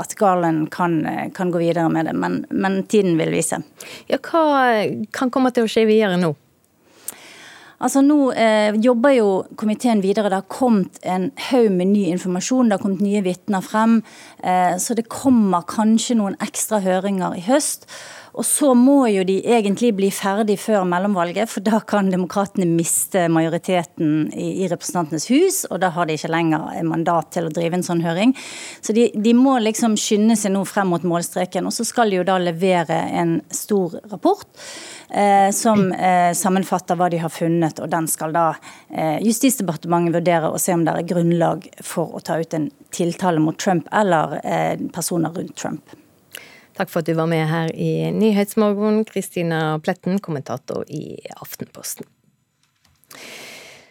at 0.00 0.14
Garland 0.18 0.70
kan, 0.70 1.00
kan, 1.34 1.50
gå 1.50 1.58
videre 1.58 1.88
med 1.90 2.06
det. 2.06 2.14
Men, 2.14 2.44
men 2.50 2.82
tiden 2.84 3.18
vil 3.18 3.34
vise. 3.34 3.62
Ja, 4.08 4.18
hva 4.18 4.86
kan 5.12 5.30
komme 5.30 5.52
til 5.52 5.66
å 5.66 5.70
skje 5.70 5.88
videre 5.90 6.20
nå? 6.20 6.34
Altså 7.80 8.02
Nå 8.04 8.16
eh, 8.36 8.76
jobber 8.84 9.14
jo 9.16 9.28
komiteen 9.56 10.02
videre. 10.04 10.28
Det 10.28 10.42
har 10.42 10.52
kommet 10.52 10.98
en 11.00 11.30
haug 11.48 11.70
med 11.72 11.94
ny 11.94 12.02
informasjon. 12.12 12.68
Det 12.68 12.76
har 12.76 12.82
kommet 12.82 13.00
nye 13.04 13.22
vitner 13.24 13.64
frem. 13.64 14.02
Eh, 14.44 14.76
så 14.76 14.96
det 14.96 15.08
kommer 15.08 15.64
kanskje 15.68 16.18
noen 16.20 16.36
ekstra 16.44 16.82
høringer 16.84 17.38
i 17.38 17.44
høst. 17.46 17.88
Og 18.38 18.46
så 18.46 18.72
må 18.78 19.04
jo 19.10 19.24
de 19.26 19.38
egentlig 19.42 19.92
bli 19.98 20.10
ferdig 20.14 20.56
før 20.62 20.84
mellomvalget, 20.88 21.50
for 21.50 21.64
da 21.66 21.80
kan 21.82 22.10
demokratene 22.12 22.68
miste 22.68 23.26
majoriteten 23.32 24.30
i, 24.30 24.62
i 24.64 24.68
Representantenes 24.70 25.26
hus, 25.32 25.64
og 25.70 25.80
da 25.82 25.90
har 25.96 26.06
de 26.06 26.18
ikke 26.18 26.30
lenger 26.30 26.84
mandat 26.86 27.32
til 27.34 27.48
å 27.48 27.54
drive 27.54 27.80
en 27.80 27.86
sånn 27.86 28.04
høring. 28.04 28.36
Så 28.80 28.94
de, 28.96 29.08
de 29.14 29.34
må 29.36 29.58
liksom 29.64 29.96
skynde 30.00 30.38
seg 30.38 30.54
nå 30.54 30.62
frem 30.68 30.92
mot 30.94 31.06
målstreken, 31.06 31.66
og 31.66 31.74
så 31.74 31.86
skal 31.88 32.12
de 32.12 32.20
jo 32.20 32.26
da 32.28 32.38
levere 32.42 33.02
en 33.20 33.38
stor 33.54 33.98
rapport. 34.12 34.46
Eh, 35.10 35.50
som 35.50 35.88
eh, 35.92 36.30
sammenfatter 36.38 36.94
hva 36.94 37.08
de 37.10 37.18
har 37.18 37.32
funnet, 37.34 37.80
og 37.82 37.90
den 37.90 38.06
skal 38.06 38.30
da 38.30 38.44
eh, 38.94 39.18
Justisdepartementet 39.26 40.14
vurdere 40.20 40.52
og 40.52 40.62
se 40.62 40.76
om 40.76 40.84
det 40.86 40.94
er 40.94 41.08
grunnlag 41.10 41.66
for 41.82 42.14
å 42.14 42.22
ta 42.22 42.38
ut 42.38 42.54
en 42.54 42.68
tiltale 42.94 43.42
mot 43.42 43.58
Trump 43.58 43.90
eller 43.90 44.38
eh, 44.44 44.76
personer 44.94 45.34
rundt 45.34 45.56
Trump. 45.58 45.99
Takk 46.80 46.88
for 46.88 47.02
at 47.02 47.10
du 47.10 47.12
var 47.18 47.28
med 47.28 47.44
her 47.44 47.68
i 47.76 48.08
Nyhetsmorgen, 48.16 49.02
Kristina 49.04 49.76
Pletten, 49.84 50.16
kommentator 50.24 50.86
i 50.88 51.18
Aftenposten. 51.36 52.08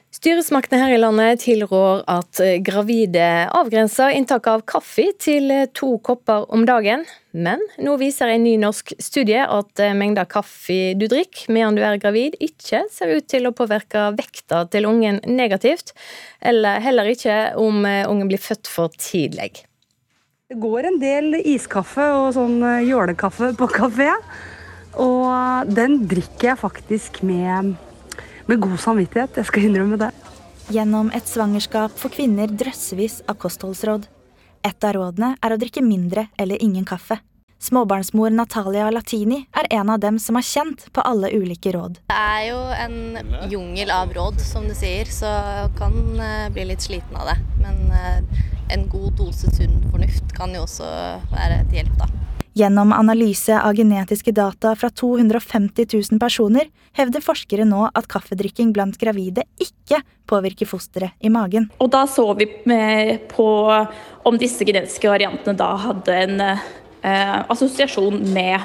Styresmaktene 0.09 0.79
her 0.81 0.95
i 0.95 0.97
landet 0.97 1.43
tilrår 1.43 2.01
at 2.09 2.41
gravide 2.65 3.27
avgrenser 3.55 4.15
inntak 4.17 4.49
av 4.49 4.65
kaffe 4.65 5.05
til 5.21 5.53
to 5.77 5.91
kopper 6.01 6.49
om 6.49 6.65
dagen. 6.65 7.05
Men 7.29 7.61
nå 7.77 7.93
viser 8.01 8.33
en 8.33 8.43
ny 8.47 8.55
norsk 8.57 8.95
studie 8.97 9.45
at 9.45 9.85
mengda 9.93 10.25
kaffe 10.25 10.97
du 10.97 11.05
drikker 11.05 11.53
mens 11.53 11.77
du 11.77 11.85
er 11.85 12.01
gravid, 12.01 12.41
ikke 12.41 12.87
ser 12.89 13.13
ut 13.13 13.29
til 13.29 13.45
å 13.45 13.53
påvirke 13.53 14.09
vekta 14.17 14.65
til 14.73 14.89
ungen 14.89 15.21
negativt, 15.29 15.93
eller 16.41 16.81
heller 16.81 17.13
ikke 17.13 17.41
om 17.61 17.85
ungen 17.85 18.33
blir 18.33 18.41
født 18.41 18.65
for 18.67 18.89
tidlig. 18.97 19.68
Det 20.49 20.57
går 20.57 20.87
en 20.89 20.95
del 20.97 21.35
iskaffe 21.45 22.01
og 22.09 22.31
sånn 22.33 22.55
eh, 22.65 22.87
jålekaffe 22.87 23.51
på 23.53 23.67
kafé. 23.69 24.07
Og 24.97 25.69
den 25.69 25.99
drikker 26.09 26.47
jeg 26.47 26.57
faktisk 26.57 27.19
med, 27.21 27.75
med 28.49 28.63
god 28.63 28.79
samvittighet. 28.81 29.37
Jeg 29.37 29.45
skal 29.45 29.67
innrømme 29.67 29.99
det. 30.01 30.09
Gjennom 30.73 31.11
et 31.13 31.29
svangerskap 31.29 31.93
får 32.01 32.15
kvinner 32.15 32.49
drøssevis 32.49 33.19
av 33.29 33.37
kostholdsråd. 33.45 34.09
Et 34.65 34.89
av 34.89 34.97
rådene 34.97 35.35
er 35.37 35.53
å 35.53 35.59
drikke 35.61 35.85
mindre 35.85 36.25
eller 36.41 36.65
ingen 36.65 36.89
kaffe. 36.89 37.19
Småbarnsmor 37.59 38.29
Natalia 38.31 38.87
Latini 38.89 39.41
er 39.51 39.67
en 39.75 39.89
av 39.91 39.99
dem 39.99 40.15
som 40.19 40.37
er 40.39 40.45
kjent 40.47 40.85
på 40.95 41.03
alle 41.03 41.27
ulike 41.35 41.73
råd. 41.75 41.97
Det 42.07 42.15
er 42.15 42.45
jo 42.47 42.59
en 42.85 43.49
jungel 43.51 43.91
av 43.91 44.13
råd, 44.15 44.39
som 44.39 44.69
du 44.69 44.71
sier, 44.77 45.11
så 45.11 45.27
kan 45.75 45.99
eh, 46.23 46.47
bli 46.55 46.69
litt 46.71 46.87
sliten 46.87 47.19
av 47.19 47.27
det. 47.33 47.35
Men 47.59 47.91
eh, 47.91 48.47
en 48.71 48.87
god 48.87 49.19
dose 49.19 49.51
sunn 49.57 49.75
fornuft 49.91 50.31
kan 50.37 50.55
jo 50.55 50.63
også 50.63 50.87
være 51.33 51.59
til 51.67 51.81
hjelp, 51.81 51.99
da. 51.99 52.09
Gjennom 52.59 52.95
analyse 52.95 53.55
av 53.55 53.75
genetiske 53.75 54.31
data 54.35 54.71
fra 54.79 54.89
250 54.89 55.85
000 55.93 56.19
personer 56.19 56.71
hevder 56.97 57.23
forskere 57.23 57.67
nå 57.67 57.85
at 57.91 58.07
kaffedrikking 58.09 58.71
blant 58.75 58.97
gravide 58.99 59.45
ikke 59.61 59.99
påvirker 60.31 60.67
fosteret 60.67 61.15
i 61.19 61.31
magen. 61.31 61.69
Og 61.79 61.91
da 61.91 62.07
så 62.09 62.25
vi 62.39 62.49
på 63.31 63.49
om 64.23 64.39
disse 64.39 64.65
genetiske 64.67 65.11
variantene 65.11 65.59
da 65.59 65.73
hadde 65.87 66.23
en 66.23 66.43
eh, 67.01 67.37
assosiasjon 67.49 68.21
med 68.33 68.59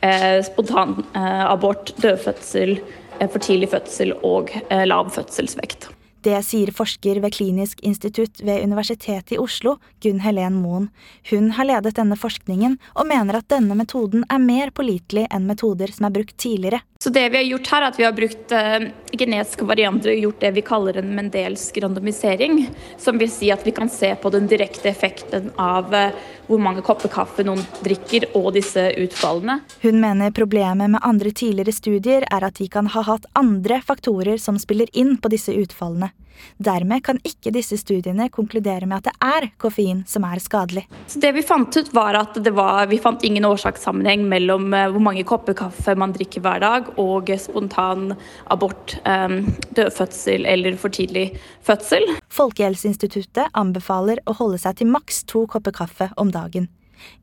eh, 0.00 0.38
spontanabort, 0.46 1.92
eh, 1.94 2.02
dødfødsel, 2.02 2.78
eh, 3.18 3.28
for 3.28 3.38
tidlig 3.38 3.70
fødsel 3.74 4.14
og 4.22 4.52
eh, 4.70 4.84
lav 4.86 5.10
fødselsvekt. 5.14 5.90
Det 6.28 6.42
sier 6.44 6.68
forsker 6.76 7.22
ved 7.24 7.32
Klinisk 7.32 7.80
institutt 7.86 8.42
ved 8.44 8.60
Universitetet 8.60 9.32
i 9.32 9.38
Oslo, 9.40 9.78
Gunn 10.04 10.20
Helen 10.20 10.58
Moen. 10.60 10.90
Hun 11.30 11.54
har 11.56 11.64
ledet 11.64 11.94
denne 11.96 12.18
forskningen, 12.20 12.74
og 12.92 13.08
mener 13.08 13.38
at 13.38 13.48
denne 13.48 13.72
metoden 13.78 14.26
er 14.28 14.42
mer 14.42 14.74
pålitelig 14.76 15.24
enn 15.32 15.48
metoder 15.48 15.88
som 15.94 16.10
er 16.10 16.16
brukt 16.18 16.36
tidligere. 16.36 16.82
Så 17.00 17.12
det 17.14 17.28
vi 17.30 17.38
har 17.38 17.46
gjort 17.46 17.70
her, 17.72 17.80
er 17.80 17.92
at 17.92 17.98
vi 18.00 18.04
har 18.04 18.16
brukt 18.16 18.52
uh, 18.52 18.88
genetiske 19.14 19.64
varianter 19.70 20.12
og 20.12 20.24
gjort 20.26 20.40
det 20.42 20.52
vi 20.58 20.66
kaller 20.66 20.98
en 21.00 21.14
mendelsk 21.16 21.78
randomisering. 21.80 22.64
Som 23.00 23.22
vil 23.22 23.30
si 23.32 23.52
at 23.54 23.64
vi 23.64 23.72
kan 23.72 23.88
se 23.88 24.10
på 24.18 24.32
den 24.34 24.50
direkte 24.50 24.90
effekten 24.90 25.48
av 25.56 25.94
uh, 25.94 26.10
hvor 26.50 26.60
mange 26.60 26.84
kopper 26.84 27.12
kaffe 27.12 27.46
noen 27.46 27.62
drikker 27.86 28.28
og 28.36 28.50
disse 28.58 28.84
utfallene. 28.98 29.60
Hun 29.80 30.02
mener 30.02 30.34
problemet 30.34 30.90
med 30.90 31.04
andre 31.06 31.32
tidligere 31.32 31.76
studier 31.76 32.28
er 32.28 32.50
at 32.50 32.58
de 32.58 32.68
kan 32.72 32.90
ha 32.92 33.06
hatt 33.14 33.28
andre 33.38 33.80
faktorer 33.80 34.36
som 34.42 34.58
spiller 34.60 34.90
inn 34.92 35.16
på 35.22 35.30
disse 35.32 35.54
utfallene. 35.54 36.10
Dermed 36.58 37.02
kan 37.06 37.18
ikke 37.26 37.52
disse 37.54 37.78
studiene 37.78 38.28
konkludere 38.34 38.86
med 38.88 39.00
at 39.00 39.08
det 39.08 39.14
er 39.24 39.48
koffein 39.60 40.04
som 40.10 40.26
er 40.26 40.42
skadelig. 40.42 40.84
Så 41.06 41.20
det 41.22 41.34
Vi 41.36 41.44
fant 41.46 41.76
ut 41.76 41.92
var 41.94 42.18
at 42.18 42.38
var, 42.54 42.86
vi 42.90 42.98
fant 42.98 43.22
ingen 43.24 43.46
årsakssammenheng 43.46 44.24
mellom 44.28 44.72
eh, 44.74 44.88
hvor 44.90 45.02
mange 45.02 45.24
kopper 45.28 45.54
kaffe 45.58 45.94
man 45.98 46.14
drikker 46.16 46.42
hver 46.42 46.62
dag 46.64 46.88
og 46.98 47.30
spontan 47.38 48.16
abort, 48.50 48.96
eh, 49.04 49.28
dødfødsel 49.76 50.46
eller 50.46 50.76
for 50.76 50.94
tidlig 50.94 51.30
fødsel. 51.62 52.06
Folkehelseinstituttet 52.28 53.54
anbefaler 53.54 54.22
å 54.26 54.36
holde 54.38 54.58
seg 54.62 54.80
til 54.80 54.90
maks 54.90 55.24
to 55.28 55.46
kopper 55.46 55.74
kaffe 55.74 56.10
om 56.16 56.32
dagen. 56.34 56.68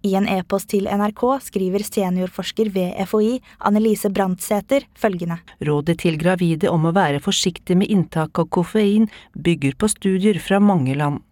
I 0.05 0.15
en 0.19 0.27
e-post 0.29 0.69
til 0.73 0.89
NRK 0.89 1.23
skriver 1.45 1.85
seniorforsker 1.85 2.71
ved 2.75 2.97
FHI 3.09 3.39
Annelise 3.67 4.09
Brandsæter 4.09 4.87
følgende. 4.95 5.39
Rådet 5.65 5.99
til 6.03 6.19
gravide 6.21 6.71
om 6.71 6.87
å 6.87 6.95
være 6.95 7.21
forsiktig 7.23 7.77
med 7.79 7.91
inntak 7.91 8.39
av 8.39 8.49
koffein 8.49 9.09
bygger 9.35 9.77
på 9.79 9.89
studier 9.91 10.39
fra 10.39 10.59
mange 10.59 10.95
land. 10.95 11.23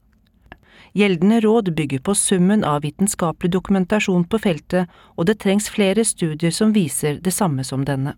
Gjeldende 0.94 1.40
råd 1.42 1.72
bygger 1.74 2.04
på 2.06 2.14
summen 2.14 2.62
av 2.70 2.84
vitenskapelig 2.86 3.50
dokumentasjon 3.56 4.28
på 4.30 4.40
feltet, 4.44 4.92
og 5.18 5.26
det 5.26 5.40
trengs 5.42 5.72
flere 5.74 6.06
studier 6.06 6.54
som 6.54 6.76
viser 6.76 7.18
det 7.24 7.34
samme 7.34 7.66
som 7.66 7.82
denne. 7.88 8.14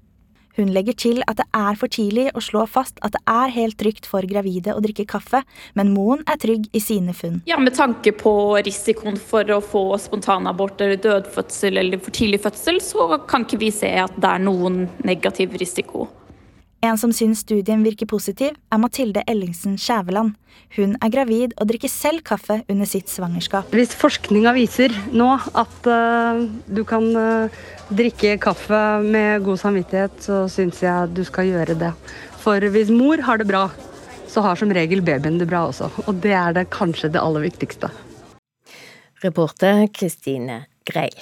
Hun 0.55 0.71
legger 0.71 0.95
til 0.95 1.23
at 1.27 1.39
det 1.41 1.45
er 1.55 1.75
for 1.79 1.91
tidlig 1.91 2.29
å 2.35 2.43
slå 2.43 2.63
fast 2.69 2.99
at 3.05 3.15
det 3.15 3.21
er 3.27 3.53
helt 3.55 3.77
trygt 3.81 4.07
for 4.07 4.25
gravide 4.29 4.75
å 4.75 4.83
drikke 4.83 5.07
kaffe, 5.09 5.41
men 5.75 5.91
Moen 5.95 6.23
er 6.31 6.39
trygg 6.39 6.69
i 6.71 6.81
sine 6.83 7.15
funn. 7.15 7.41
Ja, 7.49 7.59
Med 7.59 7.75
tanke 7.75 8.13
på 8.15 8.55
risikoen 8.63 9.17
for 9.19 9.43
å 9.51 9.61
få 9.63 9.83
spontanabort 9.99 10.81
eller 10.81 11.01
dødfødsel 11.01 11.81
eller 11.81 11.99
for 11.99 12.15
tidlig 12.15 12.43
fødsel, 12.45 12.79
så 12.83 13.19
kan 13.27 13.43
ikke 13.43 13.59
vi 13.65 13.71
se 13.75 13.91
at 13.99 14.15
det 14.15 14.31
er 14.31 14.45
noen 14.45 14.85
negativ 15.03 15.57
risiko. 15.59 16.07
En 16.83 16.97
som 16.99 17.13
syns 17.15 17.41
studien 17.45 17.83
virker 17.85 18.07
positiv, 18.09 18.55
er 18.71 18.81
Mathilde 18.81 19.23
Ellingsen 19.29 19.77
Skjæveland. 19.79 20.35
Hun 20.75 20.95
er 21.03 21.11
gravid 21.13 21.55
og 21.59 21.69
drikker 21.69 21.91
selv 21.91 22.23
kaffe 22.27 22.59
under 22.71 22.89
sitt 22.89 23.09
svangerskap. 23.11 23.71
Hvis 23.75 23.95
forskninga 23.97 24.53
viser 24.57 24.93
nå 25.15 25.29
at 25.55 25.89
uh, 25.89 26.43
du 26.67 26.83
kan 26.87 27.07
uh, 27.15 27.63
drikke 27.89 28.35
kaffe 28.43 28.81
med 29.05 29.45
god 29.47 29.61
samvittighet, 29.61 30.17
så 30.27 30.45
syns 30.51 30.83
jeg 30.83 31.13
du 31.15 31.23
skal 31.27 31.51
gjøre 31.53 31.77
det. 31.79 31.91
For 32.43 32.61
hvis 32.75 32.93
mor 32.93 33.23
har 33.25 33.41
det 33.41 33.49
bra, 33.49 33.67
så 34.29 34.43
har 34.43 34.59
som 34.59 34.73
regel 34.73 35.01
babyen 35.05 35.39
det 35.39 35.47
bra 35.49 35.65
også. 35.69 35.89
Og 36.05 36.19
det 36.23 36.35
er 36.35 36.57
det 36.57 36.67
kanskje 36.73 37.13
det 37.13 37.23
aller 37.23 37.47
viktigste. 37.47 37.89
Reporter 39.23 39.87
Kristine 39.95 40.65
Greil. 40.85 41.15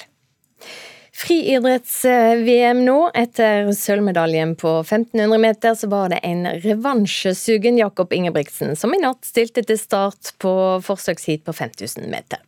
Friidretts-VM 1.13 2.80
nå. 2.86 2.97
Etter 3.13 3.69
sølvmedaljen 3.78 4.56
på 4.58 4.71
1500 4.80 5.38
meter, 5.38 5.76
så 5.78 5.88
var 5.91 6.10
det 6.10 6.19
en 6.26 6.47
revansjesugen 6.63 7.78
Jakob 7.78 8.13
Ingebrigtsen 8.13 8.73
som 8.76 8.95
i 8.95 9.02
natt 9.02 9.28
stilte 9.28 9.62
til 9.67 9.78
start 9.78 10.34
på 10.41 10.54
forsøksheat 10.84 11.45
på 11.45 11.54
5000 11.54 12.10
meter. 12.10 12.41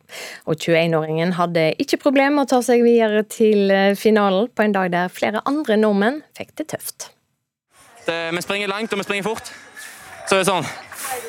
Og 0.50 0.58
21-åringen 0.58 1.36
hadde 1.38 1.68
ikke 1.82 2.00
problem 2.08 2.40
med 2.40 2.48
å 2.48 2.56
ta 2.56 2.62
seg 2.66 2.82
videre 2.86 3.22
til 3.30 3.70
finalen 3.98 4.50
på 4.50 4.66
en 4.66 4.74
dag 4.74 4.90
der 4.94 5.14
flere 5.14 5.44
andre 5.46 5.78
nordmenn 5.78 6.24
fikk 6.36 6.56
det 6.58 6.72
tøft. 6.74 7.12
Det, 8.06 8.18
vi 8.34 8.42
springer 8.42 8.70
langt 8.70 8.92
og 8.92 8.98
vi 8.98 9.06
springer 9.06 9.30
fort. 9.30 9.54
Så 10.26 10.34
det 10.34 10.42
er 10.42 10.50
sånn, 10.50 10.66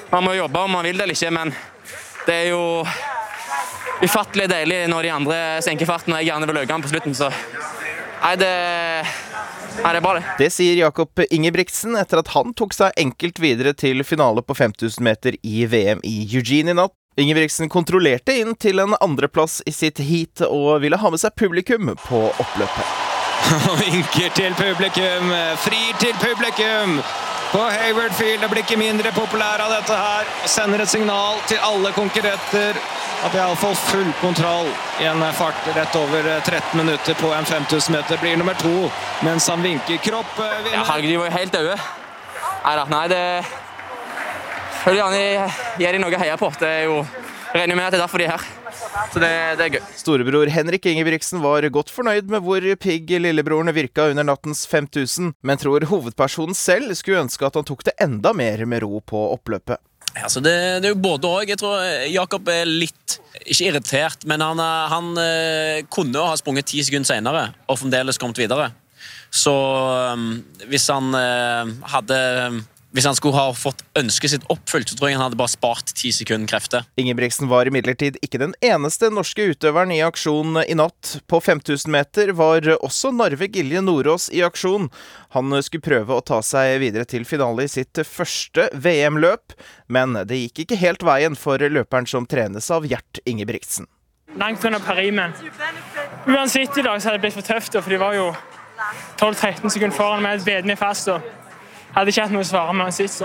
Man 0.09 0.23
må 0.25 0.33
jobbe 0.33 0.61
om 0.63 0.71
man 0.71 0.85
vil 0.87 0.97
det 0.97 1.03
eller 1.05 1.17
ikke, 1.17 1.29
men 1.35 1.51
det 2.25 2.33
er 2.33 2.47
jo 2.49 2.61
ufattelig 4.03 4.49
deilig 4.51 4.83
når 4.91 5.07
de 5.07 5.13
andre 5.13 5.39
senker 5.65 5.89
farten 5.89 6.13
og 6.13 6.21
jeg 6.21 6.29
gjerne 6.31 6.49
vil 6.49 6.61
øke 6.61 6.73
den 6.73 6.85
på 6.85 6.91
slutten. 6.91 7.17
Så 7.17 7.29
nei, 7.31 8.35
det, 8.41 8.51
nei, 9.81 9.91
det 9.91 9.99
er 9.99 10.05
bra, 10.05 10.13
det. 10.17 10.23
Det 10.41 10.51
sier 10.53 10.79
Jakob 10.79 11.25
Ingebrigtsen 11.27 11.97
etter 11.99 12.21
at 12.21 12.31
han 12.35 12.53
tok 12.57 12.77
seg 12.77 12.95
enkelt 12.99 13.41
videre 13.43 13.73
til 13.77 14.03
finale 14.07 14.43
på 14.45 14.57
5000 14.57 15.03
meter 15.05 15.37
i 15.41 15.65
VM 15.69 16.03
i 16.07 16.19
Eugene 16.27 16.75
i 16.75 16.79
natt. 16.83 16.95
Ingebrigtsen 17.17 17.69
kontrollerte 17.73 18.35
inn 18.37 18.53
til 18.61 18.83
en 18.83 18.93
andreplass 19.01 19.63
i 19.65 19.73
sitt 19.73 19.97
heat 20.05 20.43
og 20.45 20.83
ville 20.83 20.99
ha 21.01 21.09
med 21.09 21.21
seg 21.21 21.33
publikum 21.33 21.95
på 22.05 22.27
oppløpet. 22.29 22.95
Vinker 23.81 24.33
til 24.37 24.53
publikum, 24.59 25.33
frir 25.63 25.97
til 26.03 26.13
publikum 26.21 26.99
på 27.51 27.59
Hayward 27.59 28.13
Field. 28.13 28.41
Det 28.41 28.49
blir 28.49 28.63
ikke 28.63 28.77
mindre 28.79 29.11
populær 29.15 29.61
av 29.63 29.71
dette 29.71 29.97
her. 29.97 30.29
Sender 30.49 30.83
et 30.83 30.91
signal 30.91 31.39
til 31.47 31.61
alle 31.63 31.91
konkurrenter 31.95 32.79
at 33.25 33.33
de 33.33 33.39
iallfall 33.39 33.75
full 33.87 34.09
kontroll 34.21 34.69
i 35.01 35.07
en 35.09 35.23
fart 35.33 35.69
rett 35.75 35.95
over 35.97 36.27
13 36.45 36.57
eh, 36.57 36.75
minutter 36.77 37.17
på 37.21 37.31
en 37.33 37.45
5000 37.45 37.95
meter. 37.95 38.19
Blir 38.21 38.37
nummer 38.37 38.57
to 38.61 38.91
mens 39.25 39.47
han 39.49 39.63
vinker. 39.63 39.97
Kropp 40.03 40.39
eh. 40.43 40.73
Ja, 40.73 40.83
herregud, 40.83 41.09
de 41.09 41.17
var 41.21 41.31
jo 41.31 41.37
helt 41.37 41.57
døde. 41.57 41.79
Nei 42.91 43.07
det 43.07 43.23
vil 44.83 44.99
gjerne 44.99 45.49
gi 45.79 45.91
dem 45.91 46.03
noe 46.03 46.15
å 46.15 46.21
heie 46.21 46.37
på. 46.39 46.51
Det 46.59 46.69
er 46.81 46.87
jo 46.87 47.01
regner 47.53 47.75
med 47.75 47.87
at 47.87 47.95
det 47.95 48.01
er 48.01 48.05
derfor 48.05 48.23
de 48.23 48.29
er 48.29 48.35
her. 48.35 48.56
Så 49.13 49.21
det, 49.23 49.31
det 49.59 49.65
er 49.65 49.73
gøy. 49.77 49.83
Storebror 49.97 50.51
Henrik 50.51 50.87
Ingebrigtsen 50.89 51.41
var 51.43 51.65
godt 51.73 51.91
fornøyd 51.93 52.29
med 52.31 52.43
hvor 52.45 52.63
pigg 52.81 53.11
lillebroren 53.21 53.73
virka 53.75 54.09
under 54.11 54.27
nattens 54.27 54.65
5000, 54.69 55.33
men 55.41 55.61
tror 55.61 55.87
hovedpersonen 55.89 56.57
selv 56.57 56.95
skulle 56.97 57.25
ønske 57.25 57.47
at 57.47 57.59
han 57.59 57.67
tok 57.67 57.85
det 57.87 57.95
enda 58.03 58.33
mer 58.37 58.65
med 58.69 58.83
ro 58.85 59.01
på 59.01 59.21
oppløpet. 59.35 59.81
Altså 60.17 60.41
det, 60.41 60.55
det, 60.81 60.89
er 60.89 60.95
jo 60.95 61.03
både 61.03 61.29
òg. 61.29 61.51
Jeg 61.51 61.59
tror 61.61 61.83
Jakob 62.09 62.47
er 62.49 62.65
litt 62.65 63.19
Ikke 63.43 63.67
irritert, 63.67 64.23
men 64.25 64.41
han, 64.41 64.59
han 64.59 65.11
kunne 65.93 66.23
ha 66.25 66.37
sprunget 66.39 66.71
ti 66.71 66.81
sekunder 66.83 67.11
senere 67.11 67.43
og 67.67 67.77
fremdeles 67.77 68.17
kommet 68.17 68.39
videre. 68.41 68.71
Så 69.29 69.53
hvis 70.71 70.87
han 70.89 71.13
hadde 71.91 72.17
hvis 72.97 73.05
han 73.05 73.13
skulle 73.13 73.37
ha 73.37 73.51
fått 73.53 73.83
ønsket 73.99 74.31
sitt 74.31 74.45
oppfylt, 74.49 74.89
så 74.89 74.95
tror 74.97 75.11
jeg 75.11 75.17
han 75.19 75.27
hadde 75.27 75.37
bare 75.37 75.53
spart 75.53 75.91
ti 75.93 76.09
sekunder 76.15 76.49
krefter. 76.49 76.87
Ingebrigtsen 76.97 77.45
var 77.51 77.69
imidlertid 77.69 78.15
ikke 78.25 78.39
den 78.41 78.55
eneste 78.65 79.11
norske 79.13 79.45
utøveren 79.51 79.93
i 79.93 79.99
aksjon 80.01 80.57
i 80.63 80.73
natt. 80.79 81.19
På 81.29 81.37
5000 81.37 81.93
meter 81.93 82.33
var 82.33 82.65
også 82.79 83.11
Narve 83.13 83.51
Gilje 83.53 83.83
Nordås 83.85 84.31
i 84.33 84.41
aksjon. 84.41 84.89
Han 85.37 85.53
skulle 85.61 85.85
prøve 85.85 86.17
å 86.17 86.25
ta 86.25 86.41
seg 86.41 86.79
videre 86.81 87.05
til 87.05 87.27
finale 87.29 87.67
i 87.67 87.71
sitt 87.71 88.01
første 88.01 88.65
VM-løp, 88.73 89.53
men 89.93 90.17
det 90.25 90.41
gikk 90.47 90.65
ikke 90.65 90.81
helt 90.81 91.05
veien 91.05 91.37
for 91.37 91.61
løperen 91.61 92.09
som 92.09 92.25
trenes 92.25 92.73
av 92.73 92.89
Gjert 92.89 93.21
Ingebrigtsen. 93.29 93.85
Langt 94.41 94.65
under 94.65 94.81
Paris, 94.81 95.13
men 95.13 95.37
uansett 96.25 96.81
i 96.81 96.89
dag 96.89 96.97
så 96.97 97.11
hadde 97.11 97.21
det 97.21 97.27
blitt 97.29 97.37
for 97.37 97.45
tøft, 97.45 97.77
for 97.77 97.93
de 97.93 98.01
var 98.01 98.17
jo 98.17 98.31
12-13 99.21 99.69
sekunder 99.69 99.97
foran 99.97 100.25
meg, 100.25 100.41
meg 100.65 100.81
fast. 100.81 101.13
og 101.13 101.36
hadde 101.97 102.13
ikke 102.13 102.25
hatt 102.27 102.33
noe 102.35 102.45
å 102.45 102.47
svare 102.47 102.73
med 102.77 102.93
sist. 102.93 103.23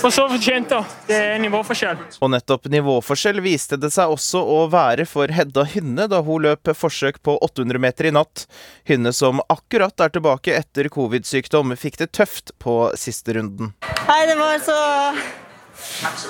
For 0.00 0.12
så 0.12 0.26
fortjent, 0.28 0.68
da. 0.68 0.82
Det 1.08 1.16
er 1.32 1.40
nivåforskjell. 1.40 2.02
Og 2.20 2.32
nettopp 2.34 2.68
nivåforskjell 2.72 3.40
viste 3.44 3.78
det 3.80 3.92
seg 3.94 4.12
også 4.12 4.42
å 4.44 4.60
være 4.72 5.06
for 5.08 5.32
Hedda 5.32 5.64
Hynne 5.72 6.08
da 6.10 6.20
hun 6.26 6.44
løp 6.44 6.72
forsøk 6.76 7.22
på 7.24 7.38
800 7.48 7.80
meter 7.82 8.10
i 8.10 8.14
natt. 8.14 8.44
Hynne 8.88 9.14
som 9.16 9.40
akkurat 9.48 10.04
er 10.04 10.12
tilbake 10.12 10.56
etter 10.58 10.90
covid-sykdom, 10.92 11.72
fikk 11.80 12.00
det 12.02 12.12
tøft 12.16 12.52
på 12.60 12.82
siste 13.00 13.38
runden. 13.38 13.72
Nei, 14.06 14.22
det 14.28 14.36
var 14.36 14.60
så 14.64 14.80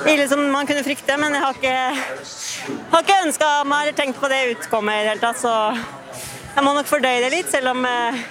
ille 0.06 0.26
som 0.30 0.42
man 0.52 0.68
kunne 0.68 0.84
frykte, 0.86 1.16
men 1.18 1.34
jeg 1.34 1.42
har 1.42 1.56
ikke, 1.58 1.76
har 2.92 3.06
ikke 3.06 3.22
ønska 3.26 3.48
meg 3.66 3.88
eller 3.88 3.96
tenkt 3.98 4.20
på 4.22 4.30
det 4.30 4.44
utkommet 4.54 5.00
i 5.00 5.06
det 5.06 5.14
hele 5.14 5.24
tatt, 5.24 5.40
så 5.42 5.54
jeg 6.54 6.66
må 6.66 6.74
nok 6.76 6.88
fordøye 6.90 7.22
det 7.24 7.32
litt, 7.34 7.50
selv 7.50 7.72
om 7.74 7.84
eh, 7.86 8.22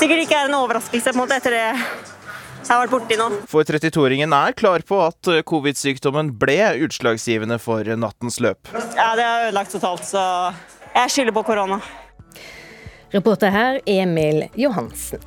sikkert 0.00 0.24
ikke 0.24 0.38
er 0.38 0.50
en 0.50 0.58
overraskelse 0.58 1.12
på 1.12 1.16
en 1.16 1.22
måte 1.24 1.38
etter 1.38 1.54
det 1.54 1.64
jeg 2.64 2.72
har 2.72 2.86
vært 2.86 2.94
borti 2.94 3.16
nå. 3.20 3.26
For 3.50 3.66
32-åringen 3.68 4.32
er 4.32 4.54
klar 4.56 4.84
på 4.88 4.96
at 5.04 5.28
eh, 5.28 5.42
covid-sykdommen 5.44 6.30
ble 6.40 6.56
utslagsgivende 6.86 7.58
for 7.60 7.84
nattens 8.00 8.40
løp. 8.40 8.70
Ja, 8.96 9.10
det 9.18 9.26
er 9.26 9.50
ødelagt 9.50 9.74
totalt, 9.76 10.06
så 10.08 10.24
jeg 10.94 11.12
skylder 11.12 11.36
på 11.36 11.44
korona. 11.44 11.80
Reporter 13.12 13.52
her 13.52 13.80
Emil 13.86 14.46
Johansen. 14.56 15.20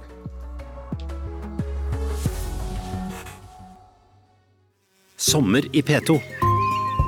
Sommer 5.18 5.66
i 5.76 5.82
P2. 5.82 6.18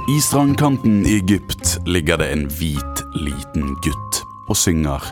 I 0.09 0.21
strandkanten 0.21 1.05
i 1.05 1.17
Egypt 1.19 1.77
ligger 1.85 2.17
det 2.21 2.29
en 2.33 2.45
hvit, 2.53 3.03
liten 3.17 3.73
gutt 3.85 4.21
og 4.49 4.57
synger 4.57 5.09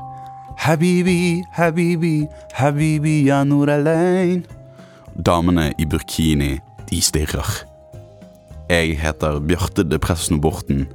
Habibi, 0.58 1.44
habibi, 1.54 2.28
habibi 2.54 3.26
ya 3.28 3.44
nur 3.46 3.70
alain. 3.70 4.46
Damene 5.16 5.74
i 5.78 5.86
burkini, 5.86 6.60
de 6.90 7.02
stirrer. 7.02 7.66
Jeg 8.70 8.98
heter 9.00 9.40
Bjarte 9.40 9.84
de 9.84 10.00
Presno 10.00 10.38
Borten. 10.38 10.88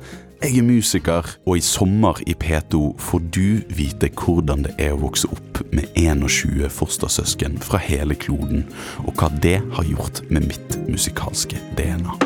Jeg 0.43 0.59
er 0.59 0.63
musiker, 0.67 1.23
og 1.47 1.57
i 1.57 1.61
sommer 1.63 2.19
i 2.27 2.35
P2 2.35 2.99
får 2.99 3.21
du 3.31 3.63
vite 3.71 4.11
hvordan 4.11 4.65
det 4.67 4.73
er 4.83 4.97
å 4.97 4.99
vokse 5.05 5.31
opp 5.31 5.63
med 5.71 5.87
21 5.95 6.67
fostersøsken 6.67 7.61
fra 7.63 7.79
hele 7.79 8.19
kloden, 8.19 8.67
og 9.07 9.15
hva 9.15 9.31
det 9.45 9.61
har 9.77 9.87
gjort 9.87 10.25
med 10.29 10.51
mitt 10.51 10.75
musikalske 10.91 11.63
DNA. 11.79 12.19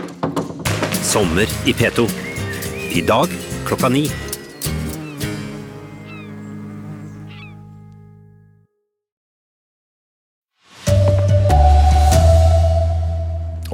Sommer 1.04 1.52
i 1.68 1.76
P2. 1.76 2.08
I 2.96 3.04
dag 3.04 3.28
klokka 3.68 3.92
ni. 3.92 4.06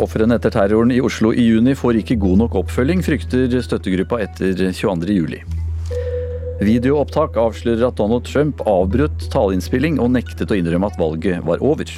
Ofrene 0.02 0.34
etter 0.34 0.50
terroren 0.50 0.90
i 0.90 0.98
Oslo 1.04 1.30
i 1.30 1.44
juni 1.46 1.76
får 1.78 2.00
ikke 2.00 2.16
god 2.18 2.40
nok 2.40 2.56
oppfølging, 2.58 3.04
frykter 3.06 3.52
støttegruppa 3.62 4.18
etter 4.24 4.56
22.07. 4.58 5.36
Videoopptak 6.62 7.36
avslører 7.38 7.84
at 7.86 8.00
Donald 8.00 8.26
Trump 8.26 8.64
avbrøt 8.66 9.28
taleinnspilling 9.30 10.00
og 10.02 10.10
nektet 10.16 10.50
å 10.50 10.58
innrømme 10.58 10.90
at 10.90 10.98
valget 10.98 11.44
var 11.46 11.62
over. 11.62 11.92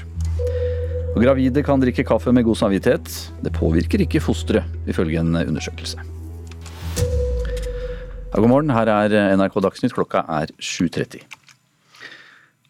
Og 1.15 1.23
gravide 1.23 1.65
kan 1.65 1.81
drikke 1.81 2.05
kaffe 2.05 2.33
med 2.35 2.45
god 2.45 2.61
samvittighet. 2.61 3.09
Det 3.47 3.55
påvirker 3.57 4.05
ikke 4.05 4.21
fosteret, 4.25 4.69
ifølge 4.91 5.23
en 5.23 5.39
undersøkelse. 5.45 6.05
Ja, 8.35 8.43
god 8.43 8.51
morgen, 8.51 8.75
her 8.75 8.91
er 8.91 9.37
NRK 9.39 9.61
Dagsnytt. 9.65 9.97
Klokka 9.97 10.27
er 10.43 10.53
7.30. 10.59 11.25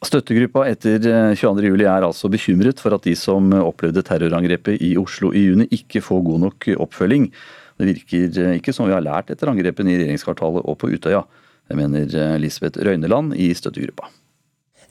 Støttegruppa 0.05 0.67
etter 0.69 0.99
22.07 1.39 1.69
eh, 1.69 1.87
er 1.89 2.07
altså 2.07 2.29
bekymret 2.33 2.83
for 2.83 2.97
at 2.97 3.07
de 3.07 3.15
som 3.17 3.53
opplevde 3.57 4.03
terrorangrepet 4.05 4.83
i 4.83 4.95
Oslo 5.01 5.31
i 5.33 5.47
juni 5.47 5.69
ikke 5.73 6.03
får 6.05 6.25
god 6.27 6.43
nok 6.49 6.69
oppfølging. 6.83 7.31
Det 7.79 7.89
virker 7.89 8.43
eh, 8.43 8.59
ikke 8.59 8.75
som 8.75 8.89
vi 8.89 8.95
har 8.95 9.05
lært 9.05 9.33
etter 9.33 9.51
angrepene 9.51 9.95
i 9.95 9.99
regjeringskvartalet 10.03 10.67
og 10.67 10.79
på 10.81 10.93
Utøya. 10.93 11.25
Det 11.69 11.79
mener 11.79 12.11
eh, 12.11 12.37
Lisbeth 12.43 12.83
Røyneland 12.85 13.35
i 13.39 13.51
støttegruppa. 13.57 14.11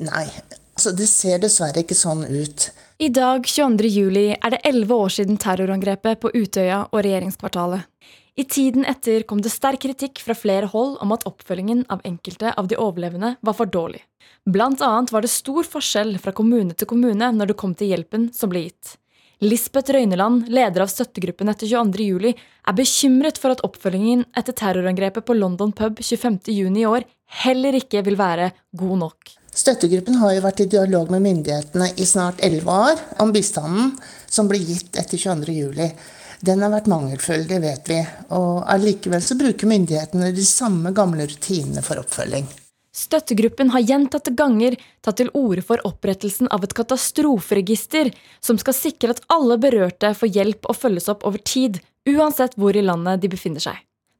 Nei, 0.04 0.26
altså 0.74 0.96
det 0.98 1.08
ser 1.12 1.44
dessverre 1.44 1.84
ikke 1.84 1.98
sånn 1.98 2.26
ut. 2.26 2.72
I 3.04 3.10
dag 3.13 3.46
22.07 3.46 4.38
er 4.39 4.54
det 4.54 4.63
elleve 4.68 4.98
år 5.06 5.13
siden 5.13 5.39
terrorangrepet 5.42 6.22
på 6.24 6.32
Utøya 6.34 6.86
og 6.89 7.04
regjeringskvartalet. 7.06 7.89
I 8.34 8.48
tiden 8.50 8.86
etter 8.89 9.28
kom 9.30 9.44
det 9.46 9.52
sterk 9.54 9.84
kritikk 9.84 10.24
fra 10.26 10.34
flere 10.34 10.72
hold 10.72 10.96
om 11.06 11.12
at 11.13 11.28
oppfølgingen 11.30 11.84
av 11.94 12.02
enkelte 12.08 12.50
av 12.58 12.70
de 12.72 12.80
overlevende 12.82 13.36
var 13.46 13.58
for 13.58 13.70
dårlig. 13.70 14.02
Blant 14.46 14.82
annet 14.82 15.12
var 15.12 15.24
det 15.24 15.32
stor 15.32 15.64
forskjell 15.64 16.18
fra 16.20 16.34
kommune 16.36 16.76
til 16.76 16.88
kommune 16.90 17.30
når 17.32 17.54
det 17.54 17.60
kom 17.60 17.72
til 17.80 17.94
hjelpen 17.94 18.28
som 18.36 18.52
ble 18.52 18.66
gitt. 18.66 18.98
Lisbeth 19.44 19.92
Røyneland, 19.92 20.50
leder 20.52 20.84
av 20.84 20.90
støttegruppen 20.92 21.52
etter 21.52 21.68
22.07, 21.68 22.34
er 22.68 22.76
bekymret 22.76 23.40
for 23.40 23.56
at 23.56 23.64
oppfølgingen 23.64 24.26
etter 24.40 24.56
terrorangrepet 24.56 25.26
på 25.28 25.36
London 25.36 25.72
pub 25.76 26.00
25.6 26.00 26.80
i 26.80 26.86
år 26.88 27.08
heller 27.44 27.76
ikke 27.80 28.04
vil 28.06 28.20
være 28.20 28.50
god 28.80 29.00
nok. 29.04 29.34
Støttegruppen 29.54 30.20
har 30.20 30.34
jo 30.36 30.44
vært 30.44 30.64
i 30.64 30.70
dialog 30.76 31.12
med 31.14 31.24
myndighetene 31.24 31.92
i 31.96 32.08
snart 32.10 32.44
elleve 32.44 32.76
år 32.88 33.04
om 33.24 33.32
bistanden 33.36 33.94
som 34.28 34.50
ble 34.52 34.60
gitt 34.64 35.00
etter 35.00 35.20
22.07. 35.20 35.94
Den 36.44 36.66
har 36.66 36.74
vært 36.74 36.90
mangelfull, 36.92 37.46
det 37.48 37.62
vet 37.64 37.88
vi. 37.92 38.02
Og 38.36 38.66
allikevel 38.68 39.24
så 39.24 39.40
bruker 39.40 39.72
myndighetene 39.72 40.34
de 40.36 40.48
samme 40.48 40.92
gamle 40.96 41.30
rutinene 41.32 41.84
for 41.86 42.02
oppfølging. 42.04 42.50
Støttegruppen 42.94 43.72
har 43.74 43.82
gjentatte 43.82 44.32
ganger 44.38 44.76
tatt 45.02 45.18
til 45.18 45.32
orde 45.34 45.64
for 45.66 45.82
opprettelsen 45.88 46.50
av 46.54 46.66
et 46.66 46.76
katastroferegister 46.78 48.12
som 48.38 48.60
skal 48.62 48.78
sikre 48.78 49.16
at 49.16 49.24
alle 49.34 49.58
berørte 49.58 50.14
får 50.20 50.30
hjelp 50.36 50.70
og 50.70 50.78
følges 50.78 51.10
opp 51.10 51.26
over 51.26 51.42
tid, 51.42 51.82
uansett 52.06 52.54
hvor 52.54 52.78
i 52.78 52.86
landet 52.86 53.24
de 53.24 53.32
befinner 53.34 53.64
seg. 53.64 53.80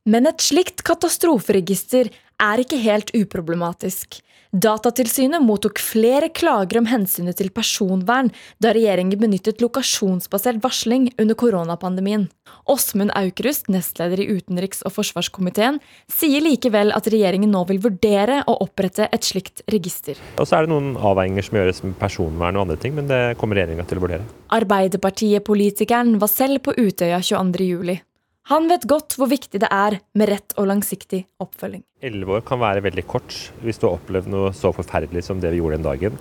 Men 0.10 0.26
et 0.28 0.42
slikt 0.42 0.82
katastroferegister 0.84 2.10
er 2.42 2.64
ikke 2.64 2.82
helt 2.82 3.14
uproblematisk. 3.16 4.18
Datatilsynet 4.54 5.42
mottok 5.42 5.80
flere 5.82 6.28
klager 6.30 6.78
om 6.78 6.86
hensynet 6.86 7.39
til 7.39 7.48
personvern 7.50 8.28
da 8.62 8.70
regjeringen 8.78 9.18
benyttet 9.18 9.63
lokasjonsbasert 9.63 10.60
varsling 10.62 11.08
under 11.18 11.34
koronapandemien. 11.34 12.28
Åsmund 12.70 13.10
Aukrust, 13.18 13.66
nestleder 13.74 14.22
i 14.22 14.28
utenriks- 14.30 14.84
og 14.86 14.94
forsvarskomiteen, 14.94 15.82
sier 16.06 16.46
likevel 16.46 16.94
at 16.94 17.10
regjeringen 17.10 17.50
nå 17.50 17.63
vil 17.72 17.82
vurdere 17.82 18.44
å 18.46 18.60
opprette 18.62 19.10
et 19.10 19.26
slikt 19.26 19.66
register. 19.74 20.22
Og 20.38 20.46
så 20.46 20.60
er 20.60 20.68
det 20.68 20.76
noen 20.76 20.94
avveininger 21.02 21.50
som 21.50 21.58
gjøres 21.58 21.82
med 21.88 21.98
personvern 21.98 22.54
og 22.54 22.68
andre 22.68 22.78
ting, 22.78 22.94
men 22.94 23.10
det 23.10 23.24
kommer 23.42 23.58
regjeringa 23.58 23.89
til 23.89 23.98
å 23.98 24.06
vurdere. 24.06 24.32
Arbeiderpartiet-politikeren 24.54 26.20
var 26.22 26.30
selv 26.30 26.62
på 26.70 26.78
Utøya 26.78 27.24
22.07. 27.26 28.04
Han 28.51 28.65
vet 28.67 28.84
godt 28.91 29.15
hvor 29.15 29.29
viktig 29.32 29.62
det 29.63 29.69
er 29.71 30.01
med 30.19 30.27
rett 30.27 30.56
og 30.60 30.67
langsiktig 30.67 31.21
oppfølging. 31.43 31.84
Elleve 32.03 32.39
år 32.39 32.41
kan 32.47 32.60
være 32.60 32.84
veldig 32.84 33.06
kort 33.08 33.38
hvis 33.63 33.79
du 33.79 33.86
har 33.88 33.95
opplevd 33.95 34.27
noe 34.34 34.49
så 34.58 34.73
forferdelig 34.75 35.23
som 35.23 35.39
det 35.39 35.53
vi 35.53 35.62
gjorde 35.62 35.79
den 35.79 35.86
dagen. 35.88 36.17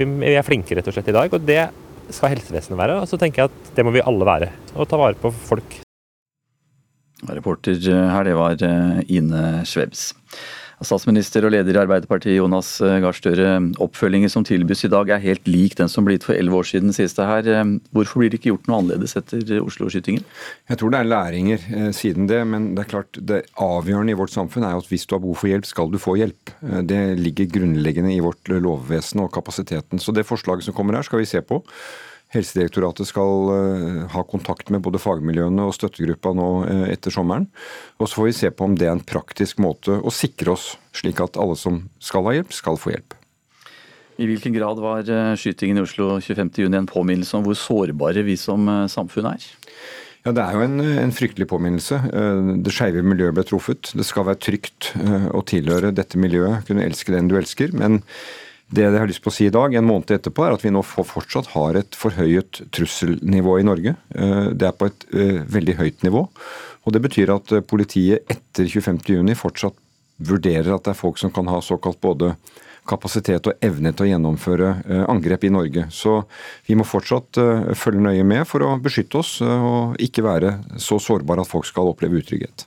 Vi 0.00 0.30
er 0.32 0.46
flinke 0.46 0.78
rett 0.78 0.88
og 0.88 0.96
slett 0.96 1.10
i 1.12 1.16
dag, 1.16 1.36
og 1.36 1.44
det 1.44 1.66
skal 2.16 2.32
helsevesenet 2.32 2.80
være. 2.80 3.00
Og 3.02 3.10
så 3.10 3.18
tenker 3.20 3.44
jeg 3.44 3.52
at 3.52 3.74
det 3.76 3.84
må 3.84 3.92
vi 3.92 4.04
alle 4.08 4.28
være. 4.28 4.48
Og 4.76 4.88
ta 4.88 5.00
vare 5.00 5.20
på 5.20 5.32
folk. 5.50 5.82
Reporter 7.28 7.76
her, 7.84 8.24
det 8.24 8.36
var 8.38 8.56
eh, 8.64 9.02
Ine 9.18 9.42
Svebs. 9.68 10.10
Statsminister 10.84 11.46
og 11.46 11.54
leder 11.54 11.72
i 11.72 11.80
Arbeiderpartiet 11.80 12.36
Jonas 12.36 12.74
eh, 12.84 12.98
Gahr 13.00 13.16
Støre, 13.16 13.52
oppfølgingen 13.80 14.28
som 14.28 14.44
tilbys 14.44 14.84
i 14.84 14.90
dag 14.92 15.08
er 15.14 15.22
helt 15.22 15.48
lik 15.48 15.76
den 15.78 15.88
som 15.88 16.04
ble 16.04 16.18
gitt 16.18 16.26
for 16.28 16.36
elleve 16.36 16.58
år 16.60 16.68
siden, 16.68 16.92
sies 16.92 17.16
det 17.16 17.24
her. 17.24 17.48
Eh, 17.48 17.70
hvorfor 17.96 18.20
blir 18.20 18.32
det 18.32 18.40
ikke 18.42 18.52
gjort 18.52 18.68
noe 18.68 18.82
annerledes 18.82 19.16
etter 19.16 19.54
Oslo-skytingen? 19.62 20.26
Jeg 20.68 20.80
tror 20.80 20.92
det 20.92 21.00
er 21.00 21.08
læringer 21.08 21.64
eh, 21.78 21.88
siden 21.96 22.28
det, 22.28 22.42
men 22.50 22.74
det 22.76 22.84
er 22.84 22.90
klart 22.92 23.20
det 23.32 23.40
avgjørende 23.56 24.12
i 24.12 24.18
vårt 24.20 24.34
samfunn 24.34 24.68
er 24.68 24.76
at 24.76 24.90
hvis 24.92 25.08
du 25.08 25.16
har 25.16 25.24
behov 25.24 25.40
for 25.40 25.52
hjelp, 25.52 25.70
skal 25.70 25.92
du 25.92 25.96
få 26.02 26.18
hjelp. 26.20 26.52
Eh, 26.60 26.82
det 26.92 27.00
ligger 27.22 27.48
grunnleggende 27.56 28.12
i 28.12 28.20
vårt 28.24 28.52
lovvesen 28.52 29.24
og 29.24 29.32
kapasiteten. 29.32 30.02
Så 30.02 30.12
det 30.12 30.28
forslaget 30.28 30.68
som 30.68 30.76
kommer 30.76 31.00
her, 31.00 31.08
skal 31.08 31.24
vi 31.24 31.30
se 31.32 31.40
på. 31.40 31.62
Helsedirektoratet 32.36 33.08
skal 33.08 33.50
uh, 33.50 34.06
ha 34.12 34.22
kontakt 34.28 34.70
med 34.72 34.82
både 34.84 35.00
fagmiljøene 35.02 35.66
og 35.66 35.74
støttegruppa 35.76 36.32
nå 36.36 36.48
uh, 36.68 36.86
etter 36.92 37.14
sommeren. 37.14 37.48
Og 38.00 38.08
så 38.08 38.20
får 38.20 38.28
vi 38.28 38.36
se 38.40 38.50
på 38.52 38.68
om 38.68 38.76
det 38.78 38.88
er 38.88 38.96
en 38.96 39.04
praktisk 39.04 39.60
måte 39.62 39.98
å 39.98 40.12
sikre 40.14 40.54
oss, 40.54 40.74
slik 40.96 41.22
at 41.24 41.38
alle 41.40 41.58
som 41.58 41.84
skal 42.02 42.26
ha 42.28 42.36
hjelp, 42.38 42.54
skal 42.56 42.80
få 42.80 42.94
hjelp. 42.94 43.16
I 44.16 44.28
hvilken 44.30 44.54
grad 44.56 44.80
var 44.80 45.08
uh, 45.10 45.34
skytingen 45.36 45.80
i 45.80 45.84
Oslo 45.84 46.16
25.6 46.20 46.64
en 46.70 46.88
påminnelse 46.90 47.36
om 47.38 47.46
hvor 47.46 47.58
sårbare 47.60 48.24
vi 48.26 48.38
som 48.40 48.68
samfunn 48.92 49.32
er? 49.34 49.50
Ja, 50.26 50.32
Det 50.34 50.42
er 50.42 50.56
jo 50.56 50.64
en, 50.64 50.80
en 51.06 51.12
fryktelig 51.14 51.46
påminnelse. 51.46 52.00
Det 52.64 52.72
skeive 52.74 53.04
miljøet 53.06 53.36
ble 53.36 53.44
truffet. 53.46 53.92
Det 53.94 54.02
skal 54.02 54.26
være 54.26 54.40
trygt 54.42 54.88
å 55.30 55.38
tilhøre 55.46 55.92
dette 55.94 56.18
miljøet, 56.18 56.64
kunne 56.66 56.82
elske 56.82 57.14
den 57.14 57.30
du 57.30 57.36
elsker. 57.38 57.70
men 57.78 58.00
det 58.66 58.82
jeg 58.82 58.98
har 58.98 59.06
lyst 59.06 59.22
på 59.22 59.30
å 59.30 59.34
si 59.34 59.46
i 59.46 59.54
dag, 59.54 59.74
en 59.74 59.86
måned 59.86 60.10
etterpå, 60.10 60.42
er 60.42 60.56
at 60.56 60.64
vi 60.64 60.72
nå 60.74 60.82
fortsatt 60.82 61.52
har 61.52 61.78
et 61.78 61.94
forhøyet 61.96 62.64
trusselnivå 62.74 63.60
i 63.60 63.66
Norge. 63.66 63.94
Eh, 64.10 64.48
det 64.58 64.66
er 64.66 64.74
på 64.74 64.88
et 64.90 65.06
eh, 65.14 65.42
veldig 65.54 65.76
høyt 65.78 66.06
nivå. 66.06 66.26
Og 66.86 66.94
Det 66.94 67.02
betyr 67.04 67.34
at 67.36 67.52
eh, 67.54 67.62
politiet 67.62 68.26
etter 68.32 68.66
25.6 68.66 69.38
fortsatt 69.38 69.78
vurderer 70.26 70.72
at 70.74 70.86
det 70.86 70.94
er 70.94 70.98
folk 70.98 71.20
som 71.20 71.30
kan 71.30 71.46
ha 71.52 71.60
såkalt 71.62 72.00
både 72.02 72.34
kapasitet 72.86 73.46
og 73.50 73.66
evne 73.66 73.90
til 73.92 74.06
å 74.06 74.08
gjennomføre 74.08 74.68
angrep 75.10 75.42
i 75.44 75.50
Norge. 75.50 75.88
Så 75.90 76.20
vi 76.68 76.76
må 76.78 76.86
fortsatt 76.86 77.34
følge 77.74 78.04
nøye 78.04 78.22
med 78.22 78.46
for 78.46 78.62
å 78.62 78.76
beskytte 78.78 79.18
oss 79.18 79.32
og 79.42 79.98
ikke 80.00 80.22
være 80.22 80.52
så 80.78 81.00
sårbare 81.02 81.42
at 81.42 81.50
folk 81.50 81.66
skal 81.66 81.90
oppleve 81.90 82.22
utrygghet. 82.22 82.64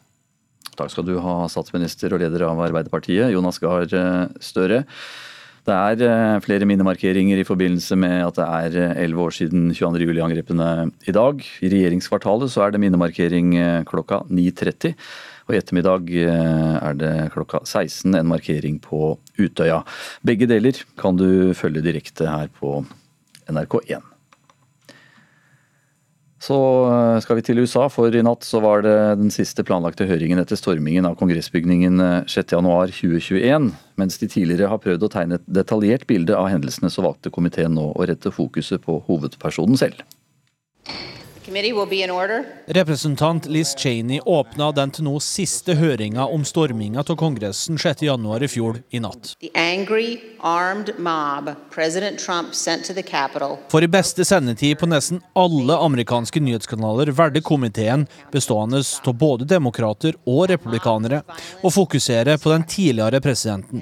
Takk 0.75 0.91
skal 0.91 1.07
du 1.07 1.15
ha, 1.23 1.38
statsminister 1.49 2.13
og 2.13 2.21
leder 2.21 2.43
av 2.51 2.59
Arbeiderpartiet, 2.67 3.31
Jonas 3.31 3.63
Gahr 3.63 3.88
Støre. 4.43 4.83
Det 5.69 5.75
er 5.77 6.01
eh, 6.01 6.41
flere 6.41 6.65
minnemarkeringer 6.65 7.38
i 7.38 7.45
forbindelse 7.45 7.97
med 7.99 8.23
at 8.25 8.38
det 8.39 8.45
er 8.45 8.77
eh, 8.82 9.01
elleve 9.03 9.27
år 9.27 9.36
siden 9.38 9.67
22.07-angrepene 9.69 10.69
i 11.05 11.13
dag. 11.13 11.43
I 11.62 11.69
regjeringskvartalet 11.69 12.49
så 12.49 12.63
er 12.65 12.73
det 12.73 12.82
minnemarkering 12.82 13.53
eh, 13.60 13.84
klokka 13.86 14.23
9.30. 14.32 14.95
Og 15.49 15.53
i 15.53 15.60
ettermiddag 15.60 16.10
er 16.29 16.97
det 16.97 17.13
klokka 17.34 17.63
16 17.65 18.13
en 18.19 18.27
markering 18.29 18.77
på 18.84 19.15
Utøya. 19.39 19.79
Begge 20.21 20.45
deler 20.49 20.77
kan 21.01 21.17
du 21.17 21.55
følge 21.58 21.82
direkte 21.82 22.29
her 22.29 22.53
på 22.53 22.84
NRK1. 23.49 24.05
Så 26.39 26.56
eh, 26.88 27.17
skal 27.19 27.39
vi 27.39 27.43
til 27.43 27.60
USA, 27.60 27.89
for 27.91 28.15
i 28.15 28.23
natt 28.23 28.45
så 28.47 28.62
var 28.63 28.86
det 28.86 28.95
den 29.19 29.32
siste 29.34 29.65
planlagte 29.67 30.08
høringen 30.08 30.39
etter 30.39 30.60
stormingen 30.60 31.08
av 31.10 31.17
kongressbygningen 31.19 31.99
6.1.2021. 32.32 33.43
Eh, 33.43 33.86
Mens 33.99 34.15
de 34.21 34.30
tidligere 34.32 34.69
har 34.71 34.80
prøvd 34.80 35.04
å 35.04 35.12
tegne 35.12 35.36
et 35.36 35.49
detaljert 35.52 36.08
bilde 36.08 36.38
av 36.39 36.47
hendelsene, 36.54 36.88
så 36.88 37.04
valgte 37.04 37.34
komiteen 37.36 37.75
nå 37.75 37.89
å 37.91 38.08
rette 38.08 38.32
fokuset 38.32 38.80
på 38.86 39.02
hovedpersonen 39.10 39.75
selv. 39.82 40.06
Representant 42.67 43.45
Liz 43.45 43.75
Cheney 43.77 44.19
åpna 44.25 44.71
den 44.71 44.91
til 44.93 45.07
nå 45.07 45.15
siste 45.23 45.73
høringa 45.79 46.27
om 46.29 46.43
storminga 46.45 47.01
av 47.01 47.17
Kongressen 47.17 47.79
6.1 47.81 48.45
i 48.45 48.49
fjor 48.51 48.77
i 48.93 49.01
natt. 49.01 49.31
For 53.73 53.81
i 53.81 53.91
beste 53.97 54.27
sendetid 54.29 54.77
på 54.79 54.91
nesten 54.93 55.23
alle 55.33 55.79
amerikanske 55.89 56.43
nyhetskanaler 56.45 57.13
valgte 57.17 57.41
komiteen, 57.41 58.05
bestående 58.31 58.83
av 58.85 59.13
både 59.17 59.49
demokrater 59.49 60.21
og 60.29 60.45
republikanere, 60.53 61.23
å 61.65 61.73
fokusere 61.73 62.38
på 62.38 62.53
den 62.53 62.69
tidligere 62.69 63.21
presidenten. 63.25 63.81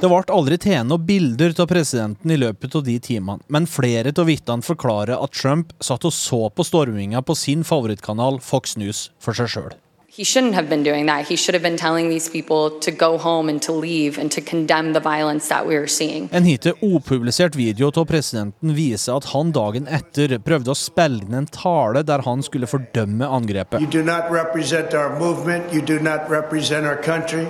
Det 0.00 0.08
ble 0.08 0.32
aldri 0.32 0.56
tatt 0.56 0.86
noen 0.88 1.02
bilder 1.04 1.52
av 1.60 1.66
presidenten 1.68 2.32
i 2.32 2.38
løpet 2.40 2.72
av 2.78 2.86
de 2.86 2.94
timene, 3.04 3.42
men 3.52 3.66
flere 3.68 4.14
av 4.16 4.30
vitnene 4.30 4.64
forklarer 4.64 5.12
at 5.12 5.34
Trump 5.36 5.74
satt 5.84 6.06
og 6.08 6.14
så 6.16 6.46
på 6.48 6.64
storminga 6.64 7.20
på 7.20 7.36
sin 7.36 7.66
favorittkanal 7.68 8.40
Fox 8.40 8.78
News 8.80 9.10
for 9.20 9.36
seg 9.36 9.50
sjøl. 9.52 9.74
He 10.08 10.24
shouldn't 10.24 10.56
have 10.56 10.70
been 10.70 10.82
doing 10.82 11.04
that. 11.06 11.28
He 11.28 11.36
should 11.36 11.54
have 11.54 11.62
been 11.62 11.76
telling 11.76 12.08
these 12.08 12.30
people 12.32 12.80
to 12.80 12.90
go 12.90 13.18
home 13.18 13.50
and 13.52 13.60
to 13.62 13.72
leave 13.72 14.16
and 14.18 14.32
to 14.32 14.40
condemn 14.40 14.94
the 14.94 15.04
violence 15.04 15.48
that 15.52 15.68
we 15.68 15.76
were 15.76 15.86
seeing. 15.86 16.30
En 16.32 16.48
hittil 16.48 16.80
opublisert 16.80 17.54
video 17.54 17.92
av 17.92 18.08
presidenten 18.08 18.72
viser 18.74 19.20
at 19.20 19.28
han 19.34 19.52
dagen 19.52 19.84
etter 19.84 20.38
prøvde 20.40 20.72
å 20.72 20.80
spille 20.80 21.20
inn 21.28 21.36
en 21.42 21.52
tale 21.52 22.06
der 22.08 22.24
han 22.24 22.40
skulle 22.40 22.72
fordømme 22.72 23.28
angrepet. 23.28 23.84
You 23.84 23.92
do 23.92 24.02
not 24.02 24.32
represent 24.32 24.96
our 24.96 25.12
movement, 25.20 25.68
you 25.76 25.84
do 25.84 26.00
not 26.00 26.24
represent 26.32 26.88
our 26.88 26.96
country, 26.96 27.46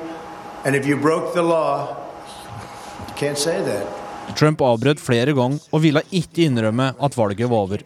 and 0.67 0.75
if 0.75 0.83
you 0.85 0.99
broke 0.99 1.33
the 1.33 1.47
law, 1.47 2.00
Trump 4.39 4.63
avbrøt 4.63 5.01
flere 5.03 5.35
ganger 5.37 5.59
og 5.75 5.83
ville 5.85 6.03
ikke 6.15 6.47
innrømme 6.47 6.93
at 7.03 7.17
valget 7.19 7.51
var 7.51 7.67
over. 7.67 7.83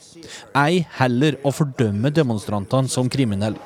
Ei 0.61 0.85
heller 0.99 1.39
å 1.45 1.53
fordømme 1.55 2.13
demonstrantene 2.15 2.91
som 2.93 3.09
kriminelle. 3.11 3.59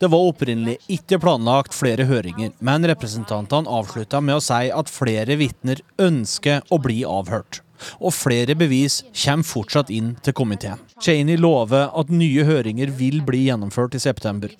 Det 0.00 0.10
var 0.10 0.26
opprinnelig 0.26 0.76
ikke 0.98 1.20
planlagt 1.22 1.76
flere 1.76 2.04
høringer, 2.10 2.52
men 2.60 2.90
representantene 2.92 3.78
avslutta 3.80 4.20
med 4.20 4.36
å 4.36 4.44
si 4.44 4.68
at 4.82 4.92
flere 4.92 5.40
vitner 5.40 5.80
ønsker 6.10 6.64
å 6.68 6.80
bli 6.82 7.02
avhørt 7.08 7.62
og 7.98 8.14
flere 8.14 8.56
bevis 8.58 9.00
kommer 9.24 9.46
fortsatt 9.46 9.90
inn 9.94 10.14
til 10.24 10.36
komiteen. 10.36 10.80
Cheney 11.00 11.38
lover 11.40 11.88
at 11.96 12.12
nye 12.12 12.44
høringer 12.44 12.92
vil 12.96 13.20
bli 13.26 13.46
gjennomført 13.46 13.96
i 13.96 14.02
september. 14.02 14.52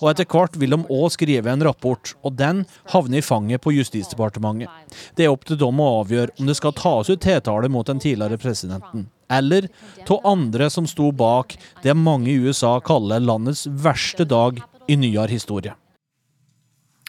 Og 0.00 0.10
etter 0.12 0.28
hvert 0.28 0.56
vil 0.60 0.74
de 0.74 0.80
òg 0.82 1.10
skrive 1.14 1.52
en 1.52 1.64
rapport, 1.66 2.14
og 2.22 2.36
den 2.38 2.64
havner 2.92 3.20
i 3.20 3.24
fanget 3.24 3.62
på 3.62 3.74
Justisdepartementet. 3.76 4.70
Det 5.16 5.26
er 5.26 5.34
opp 5.34 5.44
til 5.48 5.60
dem 5.60 5.80
å 5.82 5.90
avgjøre 6.00 6.36
om 6.38 6.48
det 6.48 6.56
skal 6.58 6.76
tas 6.76 7.10
ut 7.12 7.22
tiltale 7.22 7.70
mot 7.72 7.86
den 7.88 8.00
tidligere 8.02 8.40
presidenten, 8.40 9.08
eller 9.32 9.68
av 10.08 10.26
andre 10.28 10.68
som 10.70 10.88
sto 10.88 11.10
bak 11.12 11.56
det 11.84 11.94
mange 11.96 12.32
i 12.32 12.40
USA 12.40 12.78
kaller 12.84 13.22
landets 13.22 13.66
verste 13.66 14.26
dag 14.28 14.60
i 14.88 14.98
nyere 14.98 15.30
historie. 15.32 15.76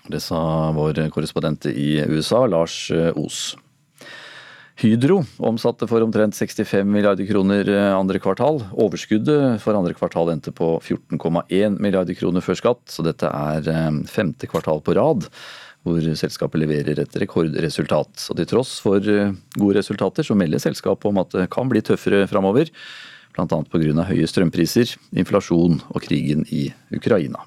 Det 0.04 0.20
sa 0.20 0.72
vår 0.76 1.00
korrespondent 1.16 1.66
i 1.72 2.04
USA, 2.04 2.46
Lars 2.48 2.92
Os. 3.16 3.54
Hydro 4.82 5.20
omsatte 5.38 5.86
for 5.90 6.02
omtrent 6.02 6.34
65 6.36 6.88
milliarder 6.90 7.28
kroner 7.30 7.68
eh, 7.70 7.92
andre 7.94 8.20
kvartal. 8.22 8.58
Overskuddet 8.74 9.62
for 9.62 9.78
andre 9.78 9.94
kvartal 9.94 10.32
endte 10.34 10.54
på 10.56 10.76
14,1 10.82 11.78
milliarder 11.78 12.18
kroner 12.18 12.42
før 12.42 12.58
skatt, 12.58 12.82
så 12.90 13.06
dette 13.06 13.30
er 13.30 13.70
eh, 13.70 14.02
femte 14.10 14.50
kvartal 14.50 14.82
på 14.82 14.98
rad 14.98 15.30
hvor 15.84 16.00
selskapet 16.16 16.62
leverer 16.62 17.02
et 17.04 17.18
rekordresultat. 17.20 18.30
Og 18.32 18.38
til 18.40 18.48
tross 18.50 18.78
for 18.82 19.04
eh, 19.04 19.34
gode 19.60 19.78
resultater, 19.78 20.26
så 20.26 20.38
melder 20.40 20.64
selskapet 20.64 21.10
om 21.12 21.22
at 21.22 21.36
det 21.36 21.50
kan 21.54 21.70
bli 21.70 21.84
tøffere 21.84 22.24
framover. 22.32 22.72
Bl.a. 23.34 23.46
pga. 23.50 24.06
høye 24.10 24.30
strømpriser, 24.30 24.96
inflasjon 25.22 25.82
og 25.90 26.06
krigen 26.06 26.48
i 26.54 26.68
Ukraina. 26.94 27.46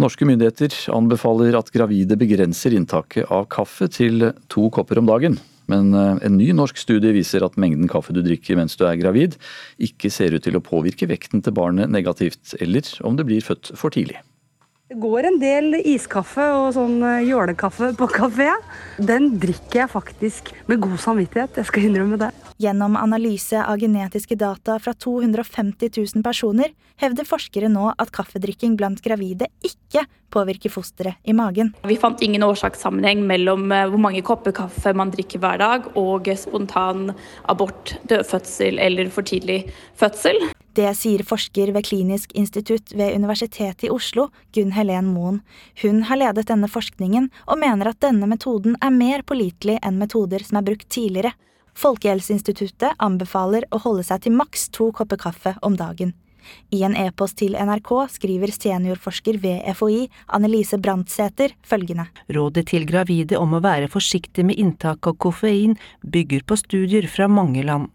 Norske 0.00 0.24
myndigheter 0.24 0.72
anbefaler 0.94 1.58
at 1.58 1.68
gravide 1.74 2.16
begrenser 2.16 2.72
inntaket 2.72 3.28
av 3.28 3.44
kaffe 3.52 3.90
til 3.92 4.30
to 4.52 4.70
kopper 4.72 5.02
om 5.02 5.10
dagen. 5.10 5.36
Men 5.70 5.92
eh, 5.94 6.16
en 6.26 6.38
ny 6.38 6.48
norsk 6.56 6.80
studie 6.80 7.12
viser 7.14 7.44
at 7.44 7.58
mengden 7.60 7.90
kaffe 7.92 8.14
du 8.16 8.22
drikker 8.24 8.58
mens 8.58 8.78
du 8.80 8.86
er 8.88 8.98
gravid, 9.00 9.36
ikke 9.76 10.10
ser 10.12 10.34
ut 10.34 10.44
til 10.46 10.56
å 10.58 10.64
påvirke 10.64 11.08
vekten 11.10 11.44
til 11.44 11.56
barnet 11.56 11.92
negativt, 11.92 12.56
eller 12.60 12.88
om 13.06 13.20
det 13.20 13.28
blir 13.28 13.44
født 13.44 13.74
for 13.78 13.94
tidlig. 13.94 14.20
Det 14.92 15.00
går 15.00 15.24
en 15.24 15.38
del 15.40 15.76
iskaffe 15.88 16.44
og 16.52 16.74
sånn 16.76 16.98
eh, 17.00 17.22
jålekaffe 17.24 17.94
på 17.96 18.08
kafé. 18.12 18.50
Den 19.00 19.30
drikker 19.40 19.78
jeg 19.78 19.88
faktisk 19.88 20.50
med 20.68 20.82
god 20.84 20.98
samvittighet, 21.00 21.56
jeg 21.56 21.68
skal 21.70 21.86
innrømme 21.88 22.18
det. 22.20 22.28
Gjennom 22.60 22.98
analyse 23.00 23.56
av 23.56 23.80
genetiske 23.80 24.36
data 24.36 24.76
fra 24.84 24.92
250 24.92 25.96
000 25.96 26.26
personer 26.26 26.76
hevder 27.00 27.24
forskere 27.24 27.72
nå 27.72 27.86
at 27.96 28.12
kaffedrikking 28.12 28.76
blant 28.76 29.00
gravide 29.00 29.48
ikke 29.64 30.04
påvirker 30.28 30.68
fosteret 30.76 31.24
i 31.24 31.32
magen. 31.32 31.72
Vi 31.88 31.96
fant 31.96 32.20
ingen 32.20 32.44
årsakssammenheng 32.44 33.24
mellom 33.32 33.72
eh, 33.72 33.88
hvor 33.88 34.08
mange 34.10 34.20
kopper 34.28 34.52
kaffe 34.60 34.92
man 34.92 35.16
drikker 35.16 35.40
hver 35.40 35.64
dag 35.64 35.88
og 35.96 36.28
spontan 36.36 37.14
abort, 37.48 37.96
dødfødsel 38.12 38.76
eller 38.76 39.08
for 39.08 39.24
tidlig 39.24 39.62
fødsel. 39.96 40.51
Det 40.72 40.88
sier 40.96 41.20
forsker 41.28 41.68
ved 41.74 41.84
Klinisk 41.84 42.30
institutt 42.32 42.94
ved 42.96 43.12
Universitetet 43.12 43.84
i 43.84 43.90
Oslo, 43.92 44.30
Gunn 44.56 44.72
Helen 44.72 45.10
Moen. 45.12 45.42
Hun 45.82 46.00
har 46.08 46.16
ledet 46.16 46.46
denne 46.48 46.70
forskningen, 46.70 47.28
og 47.44 47.60
mener 47.60 47.90
at 47.90 48.00
denne 48.00 48.28
metoden 48.30 48.78
er 48.80 48.94
mer 48.94 49.20
pålitelig 49.28 49.76
enn 49.84 50.00
metoder 50.00 50.40
som 50.46 50.62
er 50.62 50.66
brukt 50.70 50.88
tidligere. 50.88 51.34
Folkehelseinstituttet 51.76 52.96
anbefaler 53.04 53.68
å 53.68 53.82
holde 53.84 54.06
seg 54.08 54.24
til 54.24 54.36
maks 54.36 54.70
to 54.72 54.88
kopper 54.96 55.20
kaffe 55.20 55.54
om 55.60 55.76
dagen. 55.76 56.16
I 56.72 56.82
en 56.88 56.96
e-post 56.96 57.36
til 57.38 57.52
NRK 57.52 57.92
skriver 58.16 58.50
seniorforsker 58.56 59.38
ved 59.44 59.62
FHI 59.76 60.06
Annelise 60.32 60.80
Brandsæter 60.80 61.52
følgende. 61.68 62.08
Rådet 62.32 62.70
til 62.72 62.88
gravide 62.88 63.38
om 63.38 63.52
å 63.54 63.62
være 63.62 63.92
forsiktig 63.92 64.48
med 64.48 64.58
inntak 64.58 65.06
av 65.06 65.20
koffein 65.20 65.76
bygger 66.02 66.48
på 66.48 66.58
studier 66.64 67.06
fra 67.12 67.28
mange 67.28 67.62
land. 67.68 67.92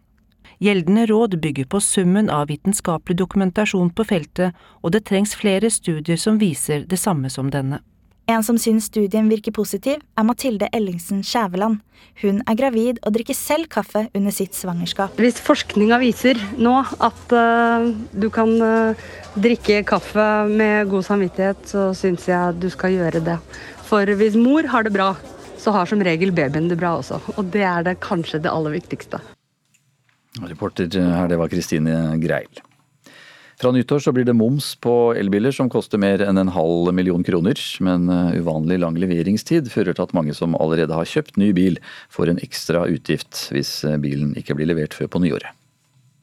Gjeldende 0.58 1.05
råd 1.05 1.36
bygger 1.41 1.68
på 1.70 1.80
summen 1.82 2.32
av 2.34 2.47
vitenskapelig 2.49 3.20
dokumentasjon 3.20 3.91
på 3.93 4.05
feltet, 4.10 4.55
og 4.82 4.95
det 4.95 5.03
trengs 5.05 5.36
flere 5.38 5.70
studier 5.70 6.18
som 6.18 6.39
viser 6.41 6.88
det 6.89 6.97
samme 6.97 7.30
som 7.30 7.51
denne. 7.53 7.84
En 8.28 8.41
som 8.43 8.58
syns 8.60 8.89
studien 8.89 9.30
virker 9.32 9.53
positiv, 9.55 10.01
er 10.18 10.26
Mathilde 10.28 10.68
Ellingsen 10.76 11.22
Skjæveland. 11.24 11.78
Hun 12.24 12.41
er 12.43 12.58
gravid 12.60 12.97
og 13.05 13.14
drikker 13.16 13.38
selv 13.38 13.70
kaffe 13.72 14.08
under 14.18 14.36
sitt 14.36 14.58
svangerskap. 14.58 15.14
Hvis 15.22 15.39
forskninga 15.45 16.01
viser 16.01 16.41
nå 16.58 16.74
at 17.05 17.38
uh, 17.38 17.88
du 18.12 18.28
kan 18.34 18.51
uh, 18.60 19.08
drikke 19.38 19.80
kaffe 19.88 20.28
med 20.49 20.89
god 20.91 21.08
samvittighet, 21.08 21.64
så 21.70 21.88
syns 21.95 22.28
jeg 22.28 22.60
du 22.60 22.68
skal 22.74 22.97
gjøre 22.97 23.24
det. 23.30 23.39
For 23.88 24.10
hvis 24.20 24.36
mor 24.36 24.68
har 24.74 24.84
det 24.84 24.97
bra, 24.97 25.14
så 25.62 25.72
har 25.78 25.88
som 25.88 26.03
regel 26.03 26.34
babyen 26.36 26.68
det 26.68 26.82
bra 26.82 26.97
også. 26.97 27.22
Og 27.38 27.53
det 27.53 27.64
er 27.64 27.86
det 27.88 27.99
kanskje 28.03 28.41
det 28.43 28.51
aller 28.51 28.76
viktigste. 28.76 29.22
Reporter 30.43 30.89
her, 30.93 31.30
det 31.32 31.39
var 31.39 31.49
Kristine 31.51 32.17
Greil. 32.21 32.63
Fra 33.57 33.71
nyttår 33.73 33.99
så 34.05 34.11
blir 34.13 34.25
det 34.28 34.36
moms 34.38 34.75
på 34.78 34.91
elbiler 35.17 35.55
som 35.55 35.69
koster 35.73 35.97
mer 35.97 36.21
enn 36.21 36.38
en 36.38 36.51
halv 36.53 36.91
million 36.93 37.23
kroner. 37.25 37.57
Men 37.82 38.05
eh, 38.13 38.38
uvanlig 38.38 38.78
lang 38.84 38.99
leveringstid 39.01 39.71
fører 39.73 39.97
til 39.97 40.05
at 40.05 40.13
mange 40.13 40.36
som 40.38 40.53
allerede 40.61 40.93
har 40.93 41.09
kjøpt 41.09 41.39
ny 41.41 41.49
bil, 41.57 41.80
får 42.13 42.30
en 42.30 42.43
ekstra 42.45 42.86
utgift 42.86 43.47
hvis 43.55 43.80
eh, 43.88 43.97
bilen 44.03 44.36
ikke 44.38 44.59
blir 44.59 44.69
levert 44.69 44.93
før 44.93 45.09
på 45.09 45.23
nyåret. 45.25 45.57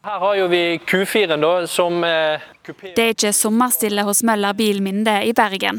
Her 0.05 0.18
har 0.18 0.34
jo 0.36 0.46
vi 0.46 0.78
Q4 0.78 1.36
da, 1.40 1.66
som 1.66 2.05
eh, 2.05 2.40
Det 2.66 3.00
er 3.00 3.12
ikke 3.14 3.30
sommerstille 3.32 4.02
hos 4.05 4.18
Møller 4.28 4.52
Bil 4.52 4.82
Minde 4.84 5.14
i 5.24 5.30
Bergen. 5.32 5.78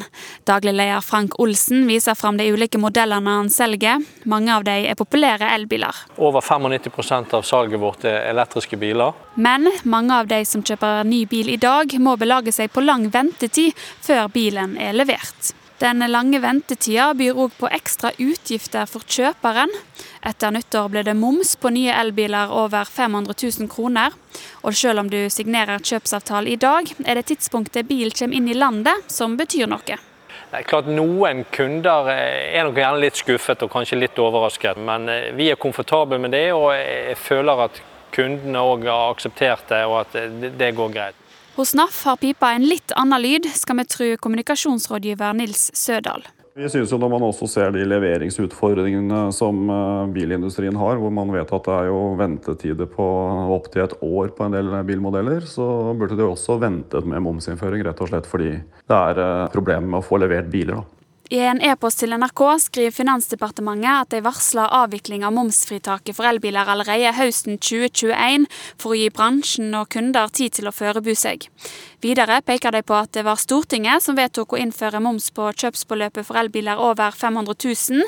Daglig 0.49 0.71
leder 0.73 1.03
Frank 1.05 1.35
Olsen 1.39 1.83
viser 1.85 2.17
fram 2.17 2.39
de 2.39 2.47
ulike 2.49 2.79
modellene 2.81 3.35
han 3.37 3.51
selger. 3.53 4.01
Mange 4.25 4.49
av 4.55 4.65
dem 4.65 4.87
er 4.89 4.97
populære 4.97 5.51
elbiler. 5.53 5.99
Over 6.17 6.41
95% 6.41 7.35
av 7.37 7.45
salget 7.45 7.83
vårt 7.83 8.07
er 8.09 8.25
elektriske 8.31 8.79
biler. 8.81 9.13
Men 9.37 9.69
mange 9.83 10.17
av 10.17 10.31
de 10.33 10.41
som 10.49 10.65
kjøper 10.65 11.05
ny 11.05 11.21
bil 11.29 11.53
i 11.53 11.59
dag, 11.61 11.93
må 12.01 12.17
belage 12.17 12.55
seg 12.55 12.73
på 12.73 12.81
lang 12.81 13.05
ventetid 13.13 13.77
før 13.77 14.25
bilen 14.33 14.73
er 14.81 14.97
levert. 14.97 15.53
Den 15.85 16.01
lange 16.09 16.39
ventetida 16.41 17.11
byr 17.13 17.37
òg 17.37 17.51
på 17.59 17.67
ekstra 17.69 18.09
utgifter 18.17 18.87
for 18.89 19.05
kjøperen. 19.05 19.69
Etter 20.25 20.53
nyttår 20.55 20.87
ble 20.89 21.03
det 21.05 21.13
moms 21.19 21.51
på 21.61 21.69
nye 21.75 21.93
elbiler 21.93 22.49
over 22.49 22.89
500 22.89 23.35
000 23.37 23.69
kroner. 23.69 24.15
Og 24.65 24.73
selv 24.73 25.03
om 25.03 25.11
du 25.13 25.19
signerer 25.29 25.83
kjøpsavtale 25.85 26.49
i 26.49 26.57
dag, 26.57 26.89
er 27.05 27.19
det 27.19 27.27
tidspunktet 27.29 27.85
bil 27.85 28.09
kommer 28.17 28.33
inn 28.39 28.49
i 28.49 28.57
landet 28.57 29.13
som 29.13 29.35
betyr 29.37 29.69
noe. 29.69 29.85
Det 29.85 30.57
er 30.57 30.65
klart 30.65 30.89
Noen 30.89 31.43
kunder 31.53 32.09
er 32.15 32.65
nok 32.65 32.81
gjerne 32.81 33.03
litt 33.03 33.21
skuffet 33.21 33.61
og 33.61 33.73
kanskje 33.75 33.99
litt 33.99 34.17
overrasket, 34.17 34.81
men 34.89 35.05
eh, 35.11 35.29
vi 35.37 35.51
er 35.53 35.61
komfortable 35.61 36.17
med 36.17 36.33
det, 36.33 36.47
og 36.55 36.71
jeg 36.73 37.19
føler 37.21 37.67
at 37.67 37.77
kundene 38.15 38.65
òg 38.73 38.89
har 38.89 39.13
akseptert 39.13 39.69
det, 39.69 39.83
og 39.85 39.99
at 40.01 40.17
det 40.57 40.73
går 40.73 40.97
greit. 40.97 41.24
Hos 41.55 41.71
NAF 41.73 42.01
har 42.03 42.17
pipa 42.19 42.49
en 42.51 42.65
litt 42.67 42.91
annen 42.99 43.21
lyd, 43.23 43.45
skal 43.55 43.77
vi 43.79 43.83
tro 43.87 44.07
kommunikasjonsrådgiver 44.19 45.37
Nils 45.39 45.69
Sødal. 45.71 46.25
Vi 46.55 46.67
synes 46.71 46.91
jo 46.91 46.97
Når 46.99 47.11
man 47.13 47.23
også 47.23 47.47
ser 47.47 47.71
de 47.71 47.85
leveringsutfordringene 47.87 49.21
som 49.35 49.71
eh, 49.71 50.11
bilindustrien 50.11 50.75
har, 50.75 50.99
hvor 50.99 51.13
man 51.15 51.31
vet 51.31 51.53
at 51.55 51.67
det 51.67 51.77
er 51.77 51.87
jo 51.87 52.01
ventetider 52.19 52.89
på 52.91 53.05
opptil 53.55 53.85
et 53.85 53.95
år 54.03 54.35
på 54.35 54.43
en 54.43 54.57
del 54.57 54.73
bilmodeller, 54.83 55.47
så 55.47 55.95
burde 55.95 56.19
de 56.19 56.27
også 56.27 56.59
ventet 56.59 57.07
med 57.07 57.23
momsinnføring, 57.23 57.87
rett 57.87 58.03
og 58.03 58.11
slett 58.11 58.27
fordi 58.27 58.51
det 58.59 58.99
er 58.99 59.23
eh, 59.23 59.47
problemer 59.55 59.87
med 59.87 60.01
å 60.03 60.07
få 60.09 60.19
levert 60.19 60.51
biler. 60.51 60.83
da. 60.83 61.04
I 61.33 61.39
en 61.41 61.57
e-post 61.65 62.03
til 62.03 62.13
NRK 62.13 62.41
skriver 62.61 62.93
Finansdepartementet 62.93 63.89
at 63.89 64.11
de 64.13 64.19
varsler 64.21 64.69
avvikling 64.77 65.23
av 65.25 65.33
momsfritaket 65.33 66.13
for 66.13 66.29
elbiler 66.29 66.69
allerede 66.69 67.15
høsten 67.17 67.57
2021, 67.57 68.45
for 68.77 68.93
å 68.93 68.99
gi 68.99 69.07
bransjen 69.09 69.73
og 69.73 69.89
kunder 69.95 70.29
tid 70.29 70.53
til 70.59 70.69
å 70.69 70.73
forberede 70.75 71.15
seg. 71.17 71.47
Videre 72.05 72.43
peker 72.45 72.75
de 72.75 72.83
på 72.85 72.97
at 72.99 73.15
det 73.17 73.23
var 73.25 73.41
Stortinget 73.41 74.05
som 74.05 74.17
vedtok 74.19 74.53
å 74.53 74.59
innføre 74.61 75.01
moms 75.01 75.31
på 75.33 75.47
kjøpsbeløpet 75.63 76.27
for 76.27 76.37
elbiler 76.37 76.77
over 76.77 77.15
500 77.17 77.57
000. 77.57 78.05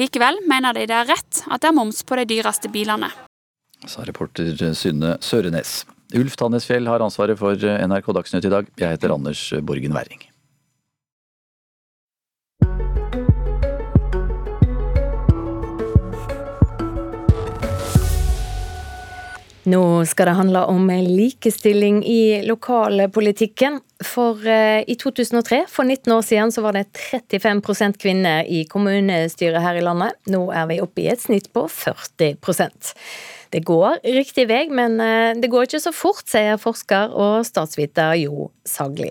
Likevel 0.00 0.40
mener 0.48 0.76
de 0.76 0.86
det 0.88 0.96
er 0.96 1.10
rett 1.12 1.42
at 1.50 1.60
det 1.60 1.68
er 1.68 1.76
moms 1.76 2.00
på 2.08 2.16
de 2.22 2.24
dyreste 2.30 2.72
bilene. 2.72 3.10
Sa 3.84 4.06
reporter 4.08 4.56
Synne 4.72 5.18
Sørenes. 5.20 5.82
Ulf 6.16 6.38
Tannesfjell 6.40 6.88
har 6.88 7.04
ansvaret 7.04 7.36
for 7.36 7.60
NRK 7.60 8.08
Dagsnytt 8.16 8.48
i 8.48 8.54
dag. 8.54 8.72
Jeg 8.80 8.96
heter 8.96 9.12
Anders 9.12 9.50
Borgen 9.60 9.92
Werring. 9.92 10.24
Nå 19.66 20.04
skal 20.06 20.28
det 20.30 20.36
handle 20.38 20.60
om 20.70 20.84
likestilling 21.02 22.04
i 22.06 22.42
lokalpolitikken. 22.46 23.80
For 24.04 24.46
eh, 24.46 24.84
i 24.86 24.94
2003, 24.94 25.64
for 25.72 25.82
19 25.82 26.12
år 26.14 26.22
siden, 26.22 26.52
så 26.54 26.62
var 26.62 26.76
det 26.76 26.84
35% 26.94 27.98
kvinner 27.98 28.46
i 28.46 28.62
kommunestyret 28.70 29.58
her 29.64 29.80
i 29.80 29.82
landet. 29.82 30.14
Nå 30.30 30.44
er 30.54 30.70
vi 30.70 30.78
oppe 30.84 31.02
i 31.02 31.10
et 31.10 31.24
snitt 31.24 31.50
på 31.50 31.66
40% 31.66 32.94
Det 33.50 33.64
går 33.66 34.04
riktig 34.06 34.46
vei, 34.46 34.68
men 34.70 35.00
eh, 35.02 35.34
det 35.34 35.50
går 35.50 35.66
ikke 35.66 35.82
så 35.82 35.90
fort, 35.90 36.28
sier 36.30 36.62
forsker 36.62 37.10
og 37.10 37.42
statsviter 37.50 38.14
Jo 38.22 38.52
Sagli. 38.62 39.10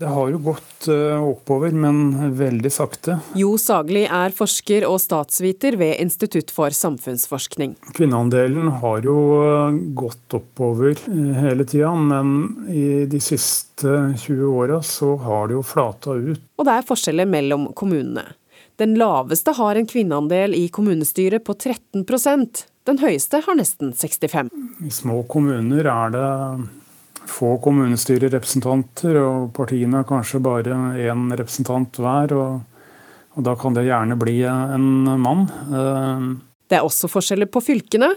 Det 0.00 0.08
har 0.08 0.30
jo 0.32 0.38
gått 0.38 0.86
eh, 0.88 1.22
oppover, 1.28 1.74
men 1.76 2.30
veldig 2.32 2.70
sakte. 2.72 3.18
Jo 3.36 3.50
Sagli 3.60 4.06
er 4.08 4.32
forsker 4.32 4.86
og 4.88 4.96
statsviter 5.02 5.76
ved 5.76 6.00
Institutt 6.00 6.48
for 6.56 6.72
samfunnsforskning. 6.72 7.74
Kvinneandelen 7.98 8.70
har 8.80 9.04
jo 9.04 9.16
eh, 9.42 9.76
gått 10.00 10.38
oppover 10.38 10.94
eh, 10.96 11.42
hele 11.44 11.68
tida, 11.68 11.92
men 11.92 12.32
i 12.72 13.04
de 13.12 13.20
siste 13.20 13.92
20 14.24 14.40
åra 14.48 14.80
så 14.80 15.18
har 15.20 15.52
det 15.52 15.58
jo 15.58 15.68
flata 15.68 16.16
ut. 16.16 16.48
Og 16.56 16.70
det 16.70 16.80
er 16.80 16.90
forskjeller 16.94 17.28
mellom 17.28 17.68
kommunene. 17.76 18.24
Den 18.80 18.96
laveste 18.96 19.52
har 19.60 19.76
en 19.76 19.92
kvinneandel 19.92 20.56
i 20.56 20.70
kommunestyret 20.72 21.44
på 21.44 21.52
13% 21.52 22.64
Den 22.88 23.04
høyeste 23.04 23.42
har 23.44 23.58
nesten 23.58 23.92
65 23.92 24.48
I 24.80 24.92
små 24.94 25.20
kommuner 25.28 25.84
er 25.84 26.14
det 26.16 26.28
få 27.30 27.54
kommunestyrerepresentanter, 27.64 29.16
og 29.22 29.50
partiene 29.56 30.00
har 30.00 30.08
kanskje 30.08 30.42
bare 30.44 30.76
én 31.00 31.28
representant 31.38 32.00
hver. 32.02 32.34
Og, 32.36 32.82
og, 33.36 33.42
da 33.46 33.54
kan 33.58 33.76
det 33.76 33.86
gjerne 33.88 34.18
bli 34.20 34.40
en 34.48 34.88
mann. 35.22 35.46
Eh, 35.70 36.26
det 36.70 36.78
er 36.78 36.86
også 36.86 37.10
forskjeller 37.10 37.50
på 37.50 37.62
fylkene. 37.64 38.12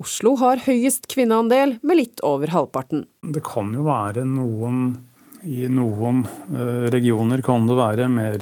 Oslo 0.00 0.32
har 0.40 0.62
høyest 0.64 1.10
kvinneandel, 1.12 1.76
med 1.84 1.98
litt 1.98 2.22
over 2.24 2.52
halvparten. 2.54 3.04
Det 3.20 3.42
kan 3.44 3.74
jo 3.76 3.84
være 3.88 4.24
noen 4.24 4.84
I 5.40 5.66
noen 5.72 6.24
eh, 6.52 6.86
regioner 6.92 7.40
kan 7.44 7.66
det 7.68 7.76
være 7.78 8.08
mer 8.12 8.36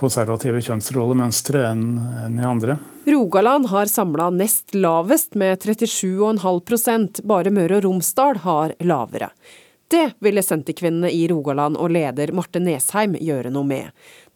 konservative 0.00 0.60
kjønnsrollemønstre 0.64 1.64
enn, 1.70 1.84
enn 2.26 2.38
i 2.40 2.46
andre. 2.46 2.76
Rogaland 3.08 3.70
har 3.72 3.88
samla 3.90 4.28
nest 4.34 4.74
lavest 4.76 5.34
med 5.40 5.64
37,5% 5.64 7.22
bare 7.28 7.52
Møre 7.54 7.80
og 7.80 7.86
Romsdal 7.88 8.42
har 8.44 8.76
lavere. 8.84 9.30
Det 9.90 10.12
ville 10.22 10.42
Senterkvinnene 10.44 11.10
i 11.10 11.24
Rogaland 11.28 11.74
og 11.80 11.90
leder 11.90 12.30
Marte 12.36 12.60
Nesheim 12.62 13.16
gjøre 13.18 13.50
noe 13.50 13.66
med. 13.66 13.88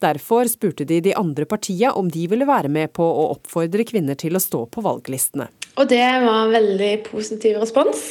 Derfor 0.02 0.48
spurte 0.50 0.86
de 0.88 0.98
de 1.04 1.12
andre 1.14 1.46
partiene 1.46 1.92
om 1.94 2.08
de 2.10 2.24
ville 2.32 2.48
være 2.48 2.72
med 2.72 2.90
på 2.96 3.04
å 3.06 3.28
oppfordre 3.36 3.86
kvinner 3.86 4.18
til 4.18 4.34
å 4.34 4.42
stå 4.42 4.64
på 4.74 4.82
valglistene. 4.82 5.46
Og 5.78 5.86
det 5.92 6.02
var 6.24 6.40
en 6.40 6.56
veldig 6.56 6.90
positiv 7.06 7.60
respons. 7.62 8.02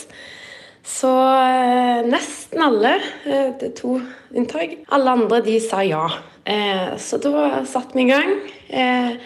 Så 0.88 1.12
eh, 1.12 2.08
nesten 2.08 2.64
alle, 2.64 2.96
eh, 3.28 3.52
det 3.60 3.70
er 3.70 3.76
to 3.76 3.98
inntak, 4.36 4.78
alle 4.96 5.18
andre 5.18 5.42
de 5.44 5.60
sa 5.64 5.84
ja. 5.84 6.06
Eh, 6.44 6.94
så 7.00 7.20
da 7.24 7.64
satte 7.66 7.98
vi 7.98 8.08
i 8.08 8.12
gang. 8.12 8.38
Eh, 8.70 9.18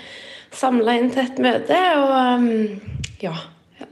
Samla 0.57 0.95
inn 0.97 1.11
til 1.13 1.21
et 1.21 1.39
møte 1.43 1.77
og 1.99 2.11
um, 2.39 2.45
ja, 3.21 3.33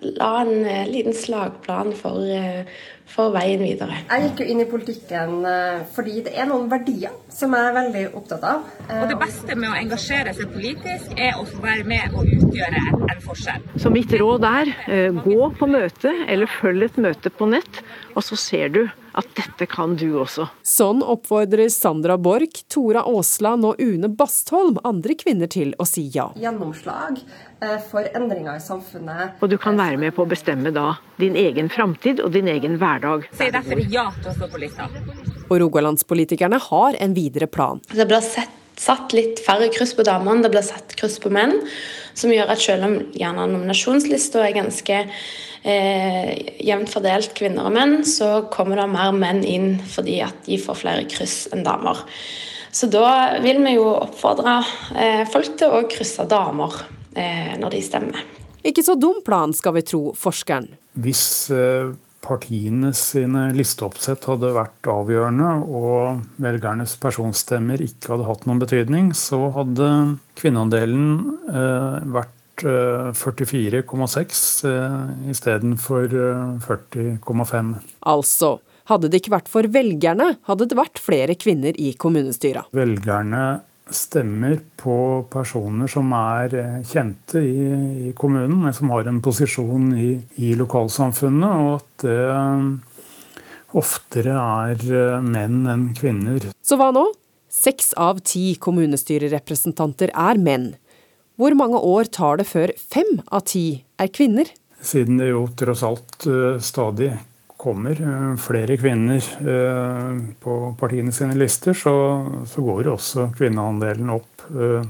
la 0.02 0.42
en 0.42 0.66
eh, 0.66 0.88
liten 0.90 1.14
slagplan 1.14 1.92
for, 1.98 2.24
eh, 2.32 2.66
for, 3.10 3.34
veien 3.36 3.62
videre. 3.62 4.00
Jeg 4.10 4.30
gikk 4.30 4.42
jo 4.42 4.48
inn 4.54 4.64
i 4.64 4.68
politikken 4.70 5.46
eh, 5.50 5.84
fordi 5.94 6.24
det 6.26 6.34
er 6.34 6.50
noen 6.50 6.68
verdier 6.72 7.14
som 7.34 7.54
jeg 7.56 7.70
er 7.70 7.78
veldig 7.78 8.04
opptatt 8.18 8.48
av. 8.50 8.66
Og 8.88 9.06
Det 9.12 9.20
beste 9.22 9.58
med 9.60 9.70
å 9.70 9.78
engasjere 9.78 10.34
seg 10.38 10.52
politisk, 10.56 11.16
er 11.18 11.38
å 11.38 11.46
være 11.62 11.86
med 11.88 12.18
og 12.18 12.26
utgjøre 12.26 12.84
en 13.14 13.24
forskjell. 13.26 13.66
Så 13.82 13.94
mitt 13.94 14.14
råd 14.22 14.48
er 14.50 14.76
gå 15.22 15.50
på 15.60 15.70
møte, 15.70 16.14
eller 16.28 16.52
følg 16.60 16.90
et 16.90 17.02
møte 17.10 17.34
på 17.34 17.50
nett, 17.52 17.82
og 18.16 18.26
så 18.26 18.40
ser 18.40 18.72
du 18.74 18.86
at 19.16 19.30
dette 19.38 19.68
kan 19.72 19.96
du 20.00 20.08
også. 20.22 20.48
Sånn 20.66 21.02
oppfordrer 21.06 21.70
Sandra 21.74 22.18
Borch, 22.22 22.64
Tora 22.72 23.06
Aasland 23.08 23.68
og 23.68 23.82
Une 23.82 24.10
Bastholm 24.12 24.80
andre 24.88 25.16
kvinner 25.20 25.52
til 25.52 25.74
å 25.80 25.88
si 25.88 26.08
ja. 26.14 26.28
Gjennomslag 26.40 27.22
eh, 27.22 27.78
for 27.90 28.08
endringer 28.12 28.60
i 28.60 28.64
samfunnet. 28.64 29.40
Og 29.40 29.52
du 29.52 29.58
kan 29.62 29.80
være 29.80 30.00
med 30.02 30.16
på 30.16 30.26
å 30.26 30.30
bestemme 30.30 30.74
da 30.76 30.96
din 31.22 31.38
egen 31.40 31.72
framtid 31.72 32.22
og 32.24 32.34
din 32.36 32.50
egen 32.52 32.78
hverdag. 32.82 33.30
Si 33.36 33.50
derfor 33.54 33.82
ja 33.92 34.10
til 34.20 34.32
å 34.34 34.36
stå 34.36 34.52
på 34.52 34.62
lista. 34.66 34.90
Og 35.46 35.58
rogalandspolitikerne 35.62 36.60
har 36.70 37.00
en 37.00 37.16
videre 37.16 37.48
plan. 37.48 37.82
Det 37.92 38.04
er 38.04 38.10
bra 38.10 38.22
sett, 38.24 38.52
satt 38.80 39.16
litt 39.16 39.42
færre 39.44 39.70
kryss 39.74 39.96
på 39.98 40.06
damene, 40.08 40.44
det 40.44 40.52
blir 40.54 40.66
satt 40.66 40.96
kryss 41.00 41.18
på 41.24 41.32
menn. 41.34 41.58
Som 42.16 42.32
gjør 42.32 42.54
at 42.54 42.64
selv 42.64 42.88
om 42.88 42.96
gjerne 43.16 43.48
nominasjonslista 43.52 44.44
er 44.46 44.56
ganske 44.56 45.00
eh, 45.04 46.30
jevnt 46.64 46.92
fordelt 46.94 47.34
kvinner 47.36 47.68
og 47.68 47.76
menn, 47.76 47.98
så 48.08 48.46
kommer 48.54 48.80
det 48.80 48.90
mer 48.94 49.16
menn 49.16 49.44
inn 49.44 49.74
fordi 49.92 50.22
at 50.24 50.46
de 50.48 50.60
får 50.62 50.80
flere 50.84 51.08
kryss 51.12 51.46
enn 51.52 51.66
damer. 51.68 52.06
Så 52.76 52.90
da 52.92 53.40
vil 53.44 53.62
vi 53.64 53.78
jo 53.78 53.88
oppfordre 53.94 54.58
eh, 55.00 55.24
folk 55.32 55.54
til 55.60 55.72
å 55.72 55.86
krysse 55.92 56.26
damer 56.28 56.82
eh, 57.16 57.54
når 57.60 57.78
de 57.78 57.84
stemmer. 57.84 58.26
Ikke 58.66 58.84
så 58.84 58.98
dum 59.00 59.22
plan, 59.24 59.54
skal 59.56 59.78
vi 59.78 59.86
tro 59.86 60.10
forskeren. 60.18 60.68
Hvis 61.00 61.24
eh, 61.54 61.94
partiene 62.26 62.92
sine 62.98 63.48
listeoppsett 63.56 64.26
hadde 64.30 64.54
vært 64.56 64.90
avgjørende, 64.90 65.52
og 65.66 66.24
velgernes 66.42 66.96
personstemmer 67.02 67.84
ikke 67.86 68.14
hadde 68.14 68.28
hatt 68.30 68.48
noen 68.50 68.62
betydning, 68.64 69.12
så 69.18 69.48
hadde 69.56 69.90
kvinneandelen 70.40 71.06
eh, 71.52 72.00
vært 72.18 72.66
eh, 72.66 73.12
44,6 73.16 74.46
eh, 74.70 74.98
istedenfor 75.34 76.18
eh, 76.26 76.66
40,5. 76.66 77.76
Altså, 78.16 78.56
hadde 78.92 79.12
det 79.12 79.24
ikke 79.24 79.36
vært 79.38 79.52
for 79.52 79.70
velgerne, 79.72 80.34
hadde 80.50 80.70
det 80.72 80.78
vært 80.78 81.02
flere 81.02 81.38
kvinner 81.40 81.78
i 81.82 81.94
kommunestyra. 82.00 82.68
Velgerne 82.76 83.46
stemmer 83.94 84.60
på 84.80 85.26
personer 85.30 85.90
som 85.92 86.10
er 86.18 86.56
eh, 86.58 86.78
kjente 86.88 87.42
i, 87.42 87.66
i 88.10 88.14
kommunen, 88.18 88.58
men 88.64 88.74
som 88.74 88.90
har 88.94 89.08
en 89.10 89.22
posisjon 89.24 89.92
i, 89.98 90.10
i 90.42 90.54
lokalsamfunnet, 90.58 91.62
og 91.62 91.76
at 91.78 92.06
det 92.06 92.18
eh, 92.34 93.44
oftere 93.78 94.40
er 94.40 94.88
eh, 94.90 95.22
menn 95.22 95.62
enn 95.72 95.86
kvinner. 95.98 96.50
Så 96.66 96.80
hva 96.82 96.90
nå? 96.96 97.06
Seks 97.56 97.94
av 98.02 98.20
ti 98.26 98.56
kommunestyrerepresentanter 98.60 100.12
er 100.12 100.42
menn. 100.42 100.74
Hvor 101.40 101.56
mange 101.58 101.80
år 101.80 102.10
tar 102.12 102.42
det 102.42 102.48
før 102.50 102.74
fem 102.80 103.20
av 103.28 103.46
ti 103.52 103.84
er 104.02 104.12
kvinner? 104.12 104.50
Siden 104.86 105.20
det 105.22 105.32
jo 105.32 105.46
tross 105.58 105.84
alt 105.88 106.28
stadig 106.64 107.14
kommer 107.66 107.98
eh, 107.98 108.32
flere 108.42 108.78
kvinner 108.80 109.26
eh, 109.42 110.22
på 110.42 110.56
partiene 110.80 111.14
sine 111.16 111.38
lister, 111.40 111.76
så, 111.78 111.96
så 112.48 112.64
går 112.66 112.92
også 112.94 113.30
kvinneandelen 113.38 114.14
opp 114.14 114.46
eh, 114.54 114.86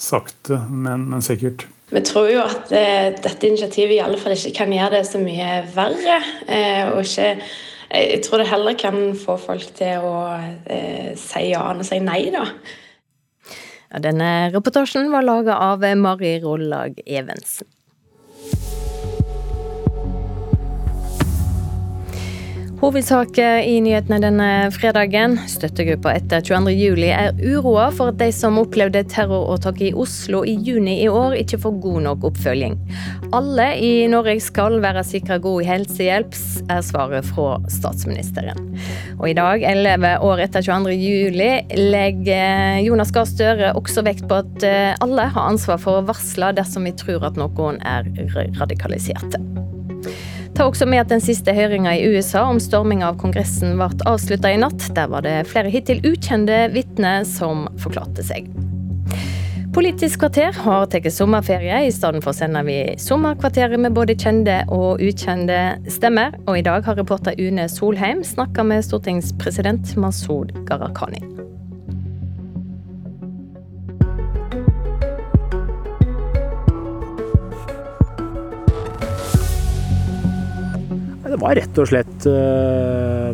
sakte, 0.00 0.62
men, 0.70 1.08
men 1.10 1.24
sikkert. 1.24 1.66
Vi 1.94 2.00
tror 2.02 2.30
jo 2.30 2.40
at 2.42 2.70
dette 2.70 3.46
initiativet 3.46 3.98
i 3.98 4.02
alle 4.02 4.18
fall 4.18 4.34
ikke 4.34 4.54
kan 4.56 4.72
gjøre 4.72 4.96
det 4.96 5.04
så 5.06 5.20
mye 5.22 5.60
verre. 5.74 6.16
Eh, 6.48 6.88
og 6.90 7.04
ikke, 7.04 7.28
jeg 7.94 8.22
tror 8.24 8.40
det 8.40 8.48
heller 8.50 8.78
kan 8.80 8.98
få 9.20 9.36
folk 9.38 9.68
til 9.78 10.06
å 10.08 10.16
eh, 10.64 11.12
si 11.20 11.44
ja 11.52 11.68
enn 11.70 11.84
å 11.84 11.86
si 11.86 12.00
nei, 12.02 12.24
da. 12.34 12.48
Ja, 13.92 14.02
denne 14.02 14.32
reportasjen 14.54 15.12
var 15.12 15.26
laga 15.26 15.60
av 15.68 15.84
Mari 16.00 16.38
Rollag 16.42 16.98
Evensen. 17.06 17.68
Hovedsak 22.84 23.38
i 23.40 23.78
nyhetene 23.80 24.18
denne 24.20 24.46
fredagen. 24.74 25.38
Støttegruppa 25.48 26.10
etter 26.18 26.42
22.07 26.44 27.06
er 27.06 27.38
uroa 27.40 27.86
for 27.96 28.12
at 28.12 28.18
de 28.20 28.26
som 28.36 28.58
opplevde 28.60 29.00
terroråtaket 29.08 29.86
i 29.86 29.92
Oslo 29.96 30.42
i 30.44 30.52
juni 30.66 30.98
i 31.00 31.06
år, 31.08 31.32
ikke 31.38 31.62
får 31.62 31.78
god 31.80 32.04
nok 32.04 32.26
oppfølging. 32.28 32.76
Alle 33.32 33.70
i 33.80 34.04
Norge 34.12 34.36
skal 34.44 34.76
være 34.84 35.06
sikra 35.08 35.40
god 35.40 35.64
helsehjelp, 35.64 36.36
er 36.68 36.84
svaret 36.84 37.24
fra 37.30 37.56
statsministeren. 37.72 38.60
Og 39.16 39.30
i 39.32 39.36
dag, 39.40 39.64
elleve 39.72 40.18
år 40.28 40.44
etter 40.44 40.68
22.07, 40.68 41.80
legger 41.88 42.84
Jonas 42.84 43.16
Gahr 43.16 43.32
Støre 43.32 43.72
også 43.80 44.04
vekt 44.04 44.28
på 44.28 44.42
at 44.44 44.68
alle 45.00 45.30
har 45.32 45.54
ansvar 45.56 45.80
for 45.80 46.02
å 46.02 46.08
varsle 46.12 46.52
dersom 46.60 46.84
vi 46.84 46.92
tror 47.00 47.30
at 47.32 47.40
noen 47.40 47.80
er 47.80 48.12
radikaliserte. 48.60 49.40
Ta 50.54 50.68
også 50.68 50.86
med 50.86 51.00
at 51.02 51.10
den 51.10 51.22
siste 51.22 51.50
høringa 51.50 51.96
i 51.98 52.04
USA 52.14 52.44
om 52.46 52.60
storminga 52.62 53.08
av 53.10 53.16
Kongressen 53.18 53.74
ble 53.74 53.88
avslutta 54.06 54.52
i 54.54 54.60
natt. 54.62 54.86
Der 54.94 55.08
var 55.10 55.24
det 55.26 55.48
flere 55.50 55.72
hittil 55.72 55.98
ukjente 56.06 56.68
vitner 56.70 57.26
som 57.26 57.66
forklarte 57.82 58.22
seg. 58.22 58.46
Politisk 59.74 60.22
kvarter 60.22 60.54
har 60.62 60.86
tatt 60.86 61.10
sommerferie. 61.10 61.80
I 61.88 61.90
stedet 61.90 62.22
for 62.22 62.36
sender 62.38 62.62
vi 62.62 62.78
Sommerkvarteret 63.02 63.82
med 63.82 63.96
både 63.98 64.14
kjente 64.14 64.60
og 64.70 65.02
ukjente 65.02 65.58
stemmer. 65.90 66.38
Og 66.46 66.60
i 66.60 66.62
dag 66.62 66.86
har 66.86 67.00
reporter 67.02 67.34
Une 67.34 67.66
Solheim 67.66 68.22
snakka 68.22 68.62
med 68.62 68.86
stortingspresident 68.86 69.96
Masud 69.98 70.54
Gharahkhani. 70.70 71.24
Det 81.34 81.40
var 81.42 81.56
rett 81.58 81.78
og 81.82 81.88
slett 81.90 82.26
uh, 82.30 83.32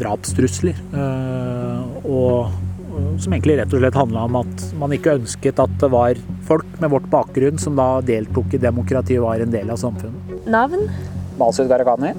drapstrusler. 0.00 0.78
Uh, 0.94 1.82
og 2.08 3.18
som 3.20 3.34
egentlig 3.34 3.58
rett 3.58 3.74
og 3.76 3.82
slett 3.82 3.98
handla 4.00 4.22
om 4.24 4.38
at 4.40 4.64
man 4.80 4.94
ikke 4.96 5.18
ønsket 5.18 5.60
at 5.60 5.74
det 5.82 5.90
var 5.92 6.16
folk 6.48 6.80
med 6.80 6.94
vårt 6.94 7.10
bakgrunn 7.12 7.60
som 7.60 7.76
da 7.76 8.00
deltok 8.08 8.56
i 8.56 8.62
demokratiet 8.62 9.20
og 9.20 9.28
var 9.28 9.44
en 9.44 9.52
del 9.52 9.68
av 9.68 9.80
samfunnet. 9.84 10.32
Navn? 10.48 10.88
Masud 11.36 11.68
Gharahkhani. 11.68 12.14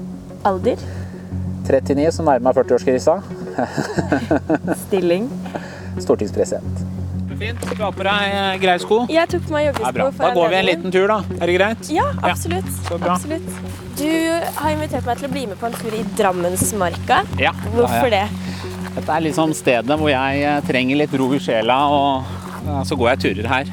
Alder? 0.46 0.86
39, 1.66 2.10
som 2.14 2.30
nærmer 2.30 2.52
meg 2.52 2.58
40-årskrisa. 2.60 3.18
Stilling? 4.86 5.26
Stortingspresident. 5.98 6.84
Fint. 7.40 7.58
Du 7.74 7.82
har 7.82 7.94
på 7.94 8.06
deg 8.06 8.62
greie 8.62 8.78
sko? 8.82 9.00
Jeg 9.10 9.34
tok 9.34 9.48
på 9.48 9.56
meg 9.56 9.72
joggesko. 9.72 10.10
Da 10.20 10.34
går 10.36 10.52
vi 10.52 10.60
en 10.60 10.68
liten 10.70 10.94
tur, 10.94 11.08
da. 11.10 11.22
Er 11.40 11.50
det 11.50 11.56
greit? 11.58 11.90
Ja, 11.90 12.12
absolutt. 12.22 12.70
Så 12.86 13.00
bra. 13.02 13.16
absolutt. 13.16 13.73
Du 13.94 14.10
har 14.58 14.72
invitert 14.74 15.06
meg 15.06 15.20
til 15.20 15.28
å 15.28 15.32
bli 15.32 15.44
med 15.50 15.58
på 15.60 15.68
en 15.68 15.76
tur 15.78 15.94
i 15.94 16.02
Drammensmarka. 16.18 17.20
Ja, 17.40 17.52
Hvorfor 17.74 18.10
det? 18.10 18.24
Dette 18.94 19.10
er 19.10 19.24
liksom 19.24 19.54
stedet 19.56 19.96
hvor 19.98 20.10
jeg 20.10 20.64
trenger 20.68 20.98
litt 20.98 21.14
ro 21.18 21.28
i 21.34 21.40
sjela, 21.42 21.76
og 21.90 22.84
så 22.86 22.98
går 22.98 23.14
jeg 23.14 23.22
turer 23.24 23.50
her. 23.50 23.70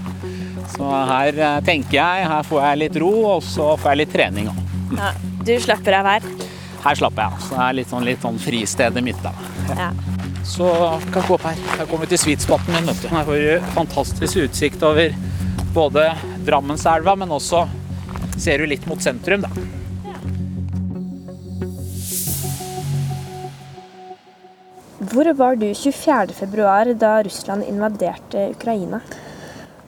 Så 0.72 0.88
her 1.10 1.42
tenker 1.66 1.98
jeg, 1.98 2.30
her 2.32 2.48
får 2.48 2.64
jeg 2.68 2.82
litt 2.84 3.02
ro, 3.02 3.12
og 3.36 3.44
så 3.46 3.74
får 3.82 3.94
jeg 3.94 4.02
litt 4.04 4.14
trening 4.14 4.50
òg. 4.54 4.62
Ja, 4.98 5.12
du 5.46 5.54
slapper 5.64 5.98
av 6.00 6.10
her? 6.14 6.30
Her 6.82 6.98
slapper 6.98 7.24
jeg 7.26 7.34
av. 7.34 7.44
Så 7.46 7.58
det 7.58 7.66
er 7.66 7.78
litt 7.82 7.92
sånn, 7.92 8.08
litt 8.08 8.24
sånn 8.26 8.40
fristedet 8.42 9.04
mitt, 9.06 9.20
da. 9.26 9.34
Ja. 9.78 9.92
Så 10.48 10.70
kan 11.14 11.28
gå 11.28 11.38
opp 11.38 11.46
her. 11.50 11.60
Her 11.78 11.86
kommer 11.90 12.08
vi 12.08 12.16
til 12.16 12.24
sweet 12.24 12.48
min. 12.68 12.90
vet 12.90 13.04
du. 13.04 13.12
Her 13.14 13.28
får 13.28 13.44
du 13.46 13.70
fantastisk 13.76 14.42
utsikt 14.46 14.84
over 14.84 15.14
både 15.76 16.08
Drammenselva, 16.46 17.16
men 17.16 17.30
også 17.30 17.68
ser 18.42 18.58
du 18.58 18.66
litt 18.70 18.88
mot 18.90 19.02
sentrum, 19.02 19.46
da. 19.46 19.81
Hvor 25.12 25.28
var 25.36 25.58
du 25.60 25.66
24.2 25.76 26.94
da 26.96 27.18
Russland 27.24 27.66
invaderte 27.68 28.46
Ukraina? 28.54 29.02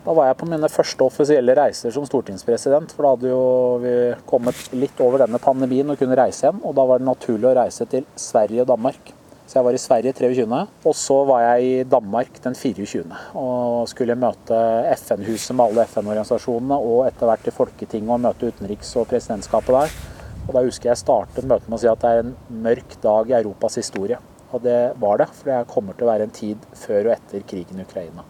Da 0.03 0.11
var 0.11 0.26
jeg 0.28 0.36
på 0.41 0.47
mine 0.51 0.67
første 0.67 1.05
offisielle 1.05 1.53
reiser 1.55 1.93
som 1.95 2.03
stortingspresident. 2.03 2.91
For 2.91 3.05
da 3.05 3.11
hadde 3.13 3.30
jo 3.32 3.45
vi 3.80 3.93
kommet 4.28 4.65
litt 4.76 4.99
over 4.99 5.24
denne 5.24 5.39
pandemien 5.39 5.93
og 5.93 6.01
kunne 6.01 6.17
reise 6.19 6.49
hjem. 6.49 6.59
Og 6.67 6.76
da 6.76 6.84
var 6.89 6.99
det 6.99 7.07
naturlig 7.07 7.47
å 7.47 7.53
reise 7.55 7.88
til 7.88 8.03
Sverige 8.19 8.65
og 8.65 8.74
Danmark. 8.74 9.13
Så 9.47 9.61
jeg 9.61 9.67
var 9.69 9.78
i 9.78 9.82
Sverige 9.86 10.13
23., 10.17 10.59
og 10.91 10.99
så 11.05 11.17
var 11.30 11.45
jeg 11.45 11.69
i 11.69 11.88
Danmark 11.95 12.43
den 12.43 12.59
24. 12.59 13.21
Og 13.39 13.88
skulle 13.93 14.19
møte 14.19 14.59
FN-huset 14.97 15.55
med 15.55 15.69
alle 15.69 15.88
FN-organisasjonene, 15.88 16.82
og 16.84 17.07
etter 17.07 17.32
hvert 17.32 17.47
i 17.47 17.55
Folketinget 17.61 18.11
og 18.11 18.24
møte 18.28 18.51
utenriks- 18.51 18.91
og 18.99 19.07
presidentskapet 19.13 19.80
der. 19.80 19.97
Og 20.49 20.53
da 20.57 20.67
husker 20.67 20.91
jeg 20.91 21.03
startet 21.05 21.47
møtet 21.47 21.71
med 21.71 21.80
å 21.80 21.84
si 21.86 21.91
at 21.95 22.03
det 22.03 22.11
er 22.11 22.24
en 22.26 22.38
mørk 22.67 22.99
dag 23.07 23.32
i 23.32 23.39
Europas 23.39 23.80
historie. 23.80 24.19
Og 24.54 24.62
det 24.62 24.93
var 25.01 25.18
det, 25.18 25.28
for 25.34 25.49
det 25.49 25.72
kommer 25.72 25.97
til 25.97 26.06
å 26.06 26.12
være 26.12 26.28
en 26.28 26.36
tid 26.36 26.62
før 26.78 27.10
og 27.10 27.16
etter 27.16 27.43
krigen 27.49 27.82
i 27.82 27.88
Ukraina. 27.88 28.26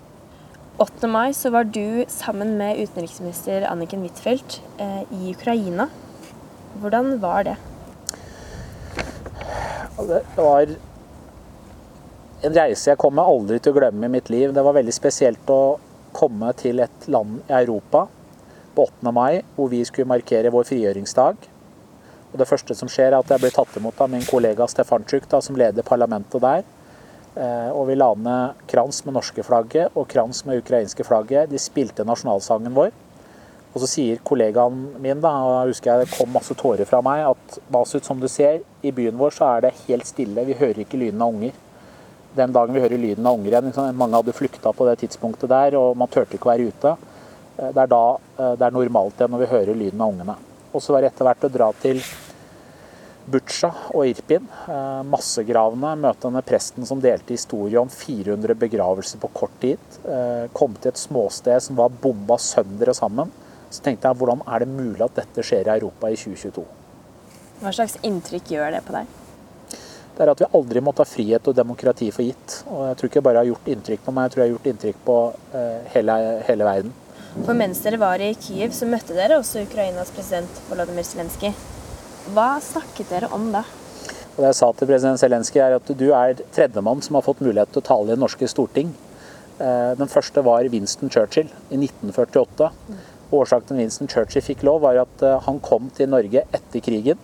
8. 0.81 1.05
mai 1.11 1.35
så 1.37 1.51
var 1.53 1.67
du 1.69 2.05
sammen 2.09 2.55
med 2.57 2.79
utenriksminister 2.79 3.67
Anniken 3.69 4.01
Huitfeldt 4.01 4.57
eh, 4.81 5.03
i 5.13 5.35
Ukraina. 5.35 5.89
Hvordan 6.81 7.19
var 7.21 7.45
det? 7.45 7.57
Det 9.99 10.23
var 10.39 10.73
en 12.43 12.55
reise 12.57 12.89
jeg 12.89 12.99
kommer 12.99 13.29
aldri 13.29 13.59
til 13.61 13.75
å 13.75 13.77
glemme 13.77 14.09
i 14.09 14.15
mitt 14.15 14.31
liv. 14.33 14.49
Det 14.55 14.65
var 14.65 14.79
veldig 14.79 14.95
spesielt 14.95 15.53
å 15.53 15.77
komme 16.15 16.49
til 16.57 16.81
et 16.81 17.07
land 17.11 17.43
i 17.45 17.57
Europa 17.59 18.07
på 18.73 18.87
8. 18.87 19.13
mai 19.13 19.43
hvor 19.53 19.69
vi 19.69 19.83
skulle 19.85 20.09
markere 20.09 20.51
vår 20.53 20.65
frigjøringsdag. 20.71 21.52
Og 22.33 22.39
Det 22.41 22.49
første 22.49 22.75
som 22.75 22.89
skjer, 22.89 23.11
er 23.11 23.19
at 23.21 23.29
jeg 23.29 23.43
blir 23.43 23.53
tatt 23.53 23.75
imot 23.77 23.99
av 24.01 24.09
min 24.09 24.25
kollega 24.25 24.65
Stefantsjuk, 24.67 25.29
da, 25.29 25.39
som 25.41 25.57
leder 25.57 25.85
parlamentet 25.85 26.41
der. 26.41 26.63
Eh, 27.33 27.69
og 27.73 27.87
vi 27.89 27.97
la 27.97 28.11
ned 28.17 28.65
krans 28.69 29.03
med 29.05 29.15
norske 29.15 29.45
flagget 29.45 29.93
og 29.97 30.07
krans 30.09 30.43
med 30.45 30.61
ukrainske 30.61 31.05
flagget. 31.05 31.49
De 31.49 31.61
spilte 31.61 32.05
nasjonalsangen 32.05 32.73
vår. 32.73 32.89
Og 33.73 33.81
så 33.81 33.89
sier 33.89 34.21
kollegaen 34.25 34.83
min, 35.01 35.21
da, 35.21 35.31
og 35.45 35.53
jeg 35.55 35.73
husker 35.73 35.91
jeg 35.91 36.05
det 36.05 36.17
kom 36.17 36.33
masse 36.33 36.53
tårer 36.57 36.85
fra 36.89 36.99
meg, 37.05 37.23
at 37.31 37.55
Masut, 37.73 38.05
som 38.05 38.19
du 38.21 38.27
ser, 38.29 38.61
i 38.85 38.91
byen 38.93 39.17
vår 39.17 39.33
så 39.33 39.47
er 39.49 39.65
det 39.65 39.73
helt 39.87 40.05
stille. 40.05 40.45
Vi 40.45 40.57
hører 40.59 40.83
ikke 40.83 40.99
lyden 41.01 41.21
av 41.25 41.33
unger. 41.33 41.55
Den 42.37 42.53
dagen 42.53 42.73
vi 42.73 42.81
hører 42.81 43.01
lyden 43.01 43.25
av 43.29 43.39
unger 43.39 43.49
igjen, 43.49 43.69
liksom, 43.69 43.97
mange 43.97 44.17
hadde 44.17 44.37
flykta 44.37 44.73
på 44.73 44.89
det 44.89 44.99
tidspunktet 45.01 45.49
der, 45.49 45.77
og 45.77 45.97
man 45.97 46.09
turte 46.13 46.37
ikke 46.37 46.49
å 46.49 46.53
være 46.53 46.69
ute. 46.69 46.93
Eh, 47.57 47.69
det 47.69 47.85
er 47.85 47.93
da 47.93 48.03
eh, 48.17 48.53
det 48.57 48.67
er 48.67 48.77
normalt 48.77 49.17
igjen 49.17 49.33
når 49.33 49.45
vi 49.45 49.53
hører 49.55 49.81
lyden 49.81 50.05
av 50.05 50.13
ungene. 50.13 50.37
Og 50.73 50.81
så 50.81 50.93
var 50.93 51.01
det 51.01 51.11
etter 51.13 51.29
hvert 51.29 51.49
å 51.49 51.53
dra 51.53 51.71
til 51.81 52.01
Butsja 53.31 53.69
og 53.93 54.07
Irpin, 54.09 54.45
eh, 54.67 55.01
massegravene, 55.07 55.93
møte 55.95 56.27
denne 56.27 56.41
presten 56.43 56.85
som 56.85 56.99
delte 57.01 57.35
historie 57.35 57.79
om 57.79 57.89
400 57.89 58.55
begravelser 58.59 59.21
på 59.21 59.29
kort 59.33 59.55
tid. 59.61 59.79
Kom 60.53 60.75
til 60.75 60.91
et 60.91 60.99
småsted 60.99 61.61
som 61.63 61.77
var 61.79 61.89
bomba 61.89 62.35
sønder 62.37 62.91
og 62.91 62.97
sammen. 62.99 63.31
Så 63.71 63.81
tenkte 63.81 64.09
jeg 64.09 64.19
hvordan 64.19 64.43
er 64.45 64.59
det 64.59 64.67
mulig 64.67 65.01
at 65.01 65.15
dette 65.15 65.45
skjer 65.45 65.69
i 65.69 65.77
Europa 65.77 66.11
i 66.11 66.17
2022? 66.19 66.65
Hva 67.63 67.71
slags 67.73 67.95
inntrykk 68.03 68.51
gjør 68.53 68.75
det 68.75 68.81
på 68.85 68.95
deg? 68.97 69.13
Det 70.13 70.21
er 70.21 70.29
at 70.29 70.43
vi 70.43 70.49
aldri 70.59 70.81
må 70.83 70.91
ta 70.93 71.05
frihet 71.07 71.47
og 71.47 71.55
demokrati 71.57 72.11
for 72.13 72.27
gitt. 72.27 72.59
Og 72.67 72.83
jeg 72.89 72.99
tror 72.99 73.09
ikke 73.09 73.23
bare 73.25 73.39
jeg 73.39 73.47
har 73.47 73.53
gjort 73.53 73.71
inntrykk 73.75 74.03
på 74.03 74.13
meg, 74.13 74.27
jeg 74.27 74.35
tror 74.35 74.43
jeg 74.43 74.49
har 74.49 74.57
gjort 74.57 74.69
inntrykk 74.73 74.99
på 75.07 75.17
hele, 75.95 76.17
hele 76.49 76.67
verden. 76.67 76.97
For 77.41 77.57
mens 77.57 77.79
dere 77.81 77.97
var 77.97 78.21
i 78.21 78.33
Kyiv, 78.37 78.75
så 78.77 78.85
møtte 78.85 79.15
dere 79.17 79.39
også 79.41 79.63
Ukrainas 79.65 80.11
president 80.13 80.59
Volodymyr 80.69 81.07
Zelenskyj. 81.07 81.55
Hva 82.31 82.55
snakket 82.63 83.09
dere 83.11 83.27
om 83.35 83.49
da? 83.51 83.65
Det 84.33 84.45
jeg 84.47 84.55
sa 84.55 84.69
til 84.73 84.87
president 84.87 85.19
Zelenskyj 85.19 85.59
er 85.61 85.73
at 85.75 85.89
du 85.99 86.05
er 86.15 86.37
tredjemann 86.55 87.01
som 87.03 87.17
har 87.17 87.25
fått 87.25 87.41
mulighet 87.43 87.73
til 87.73 87.81
å 87.83 87.85
tale 87.89 88.07
i 88.07 88.13
det 88.13 88.21
norske 88.21 88.47
storting. 88.47 88.93
Eh, 89.59 89.91
den 89.99 90.09
første 90.09 90.41
var 90.45 90.69
Winston 90.71 91.11
Churchill 91.11 91.51
i 91.69 91.77
1948. 91.77 92.69
Årsaken 93.33 93.67
til 93.67 93.81
Winston 93.81 94.09
Churchill 94.09 94.45
fikk 94.45 94.63
lov, 94.63 94.81
var 94.85 95.01
at 95.03 95.25
eh, 95.25 95.35
han 95.45 95.59
kom 95.65 95.89
til 95.93 96.09
Norge 96.09 96.45
etter 96.47 96.83
krigen. 96.85 97.19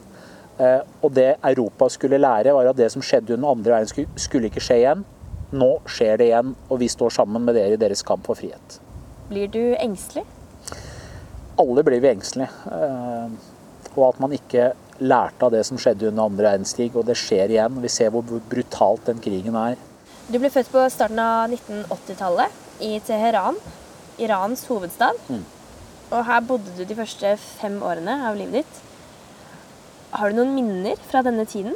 Eh, 0.60 0.84
og 1.00 1.16
det 1.16 1.32
Europa 1.48 1.88
skulle 1.90 2.20
lære, 2.20 2.54
var 2.54 2.70
at 2.70 2.78
det 2.78 2.92
som 2.92 3.06
skjedde 3.06 3.38
under 3.38 3.56
andre 3.56 3.78
verdenskrig, 3.78 4.06
skulle 4.20 4.52
ikke 4.52 4.66
skje 4.66 4.82
igjen. 4.84 5.08
Nå 5.56 5.72
skjer 5.90 6.20
det 6.20 6.28
igjen, 6.28 6.52
og 6.68 6.84
vi 6.84 6.92
står 6.92 7.16
sammen 7.22 7.48
med 7.48 7.56
dere 7.58 7.80
i 7.80 7.82
deres 7.82 8.04
kamp 8.06 8.28
for 8.28 8.38
frihet. 8.38 8.78
Blir 9.32 9.48
du 9.48 9.64
engstelig? 9.80 10.28
Alle 11.60 11.88
blir 11.88 12.04
vi 12.04 12.12
engstelige. 12.12 12.52
Og 13.96 14.04
at 14.12 14.22
man 14.22 14.36
ikke 14.36 14.70
lærte 15.00 15.48
av 15.48 15.54
det 15.54 15.64
som 15.68 15.80
skjedde 15.80 16.10
under 16.10 16.28
andre 16.28 16.46
verdenskrig, 16.52 16.92
og 16.96 17.08
det 17.08 17.18
skjer 17.20 17.54
igjen. 17.56 17.80
Vi 17.84 17.92
ser 17.92 18.12
hvor 18.14 18.26
brutalt 18.52 19.08
den 19.10 19.22
krigen 19.24 19.58
er. 19.60 19.80
Du 20.30 20.38
ble 20.38 20.52
født 20.54 20.70
på 20.70 20.84
starten 20.94 21.20
av 21.24 21.50
1980-tallet 21.50 22.84
i 22.86 23.00
Teheran, 23.06 23.58
Irans 24.22 24.66
hovedstad. 24.70 25.18
Mm. 25.30 25.46
Og 26.10 26.26
her 26.26 26.46
bodde 26.46 26.74
du 26.78 26.84
de 26.86 26.98
første 26.98 27.36
fem 27.42 27.78
årene 27.86 28.20
av 28.30 28.38
livet 28.38 28.62
ditt. 28.62 28.82
Har 30.18 30.30
du 30.30 30.40
noen 30.40 30.56
minner 30.56 31.02
fra 31.10 31.22
denne 31.26 31.46
tiden? 31.50 31.76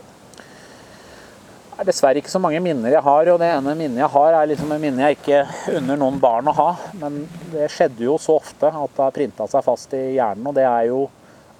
Det 1.74 1.82
er 1.82 1.90
dessverre 1.90 2.22
ikke 2.22 2.30
så 2.30 2.42
mange 2.42 2.62
minner 2.62 2.94
jeg 2.94 3.02
har, 3.02 3.30
og 3.34 3.40
det 3.42 3.50
ene 3.50 3.74
minnet 3.78 4.04
jeg 4.04 4.14
har, 4.14 4.36
er 4.38 4.50
liksom 4.52 4.72
et 4.76 4.82
minne 4.82 5.08
jeg 5.08 5.18
ikke 5.18 5.40
unner 5.80 5.98
noen 5.98 6.20
barn 6.22 6.50
å 6.50 6.54
ha. 6.58 6.70
Men 7.02 7.24
det 7.50 7.72
skjedde 7.74 8.06
jo 8.06 8.20
så 8.22 8.38
ofte 8.38 8.70
at 8.70 8.94
det 8.94 9.02
har 9.02 9.16
printa 9.16 9.48
seg 9.50 9.66
fast 9.66 9.94
i 9.98 10.04
hjernen, 10.14 10.46
og 10.50 10.58
det 10.58 10.68
er 10.70 10.92
jo 10.92 11.08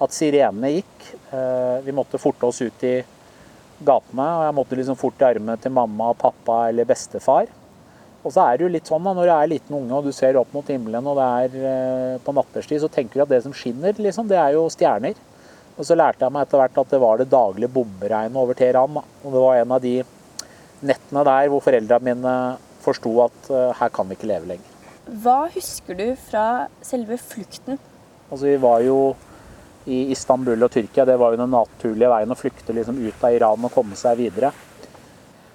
at 0.02 0.14
sirenene 0.14 0.72
gikk. 0.78 1.10
Eh, 1.30 1.76
vi 1.86 1.94
måtte 1.94 2.20
forte 2.20 2.48
oss 2.48 2.62
ut 2.64 2.86
i 2.86 2.96
gatene, 3.84 4.24
og 4.24 4.46
jeg 4.46 4.56
måtte 4.56 4.78
liksom 4.78 4.98
fort 4.98 5.20
i 5.22 5.28
armene 5.28 5.58
til 5.60 5.74
mamma, 5.74 6.12
pappa 6.18 6.64
eller 6.70 6.88
bestefar. 6.88 7.50
Og 8.24 8.32
så 8.32 8.46
er 8.46 8.56
det 8.56 8.64
jo 8.64 8.72
litt 8.72 8.88
sånn 8.88 9.04
da, 9.04 9.12
når 9.12 9.28
du 9.28 9.34
er 9.34 9.50
liten 9.52 9.76
unge 9.76 9.98
og 9.98 10.06
du 10.08 10.14
ser 10.16 10.38
opp 10.40 10.52
mot 10.56 10.68
himmelen 10.72 11.04
og 11.10 11.18
det 11.18 11.26
er 11.44 11.70
eh, 11.70 12.18
på 12.24 12.32
natterstid, 12.32 12.80
så 12.80 12.88
tenker 12.88 13.20
du 13.20 13.24
at 13.26 13.32
det 13.34 13.42
som 13.44 13.54
skinner, 13.56 13.92
liksom, 14.00 14.30
det 14.30 14.38
er 14.40 14.56
jo 14.56 14.64
stjerner. 14.72 15.18
Og 15.74 15.84
så 15.84 15.96
lærte 15.98 16.24
jeg 16.24 16.32
meg 16.32 16.46
etter 16.46 16.60
hvert 16.60 16.78
at 16.80 16.92
det 16.94 17.00
var 17.02 17.18
det 17.20 17.32
daglige 17.32 17.72
bomberegnet 17.74 18.38
over 18.38 18.56
Teheran. 18.56 19.00
Og 19.00 19.34
det 19.34 19.42
var 19.42 19.58
en 19.58 19.74
av 19.74 19.82
de 19.82 19.96
nettene 20.86 21.24
der 21.26 21.50
hvor 21.50 21.64
foreldrene 21.64 22.14
mine 22.14 22.34
forsto 22.84 23.10
at 23.24 23.50
uh, 23.50 23.72
her 23.80 23.90
kan 23.92 24.06
vi 24.06 24.16
ikke 24.16 24.28
leve 24.30 24.52
lenger. 24.52 24.70
Hva 25.24 25.48
husker 25.52 25.98
du 25.98 26.06
fra 26.28 26.44
selve 26.84 27.18
flukten? 27.20 27.80
Altså, 28.30 28.46
vi 28.46 28.56
var 28.62 28.84
jo 28.86 28.98
i 29.86 30.04
Istanbul 30.14 30.66
og 30.66 30.72
Tyrkia. 30.74 31.06
Det 31.08 31.18
var 31.20 31.34
jo 31.34 31.40
den 31.42 31.52
naturlige 31.54 32.12
veien 32.12 32.32
å 32.32 32.38
flykte 32.38 32.76
liksom 32.76 33.00
ut 33.02 33.26
av 33.26 33.34
Iran 33.36 33.66
og 33.66 33.74
komme 33.74 33.98
seg 33.98 34.18
videre. 34.22 34.52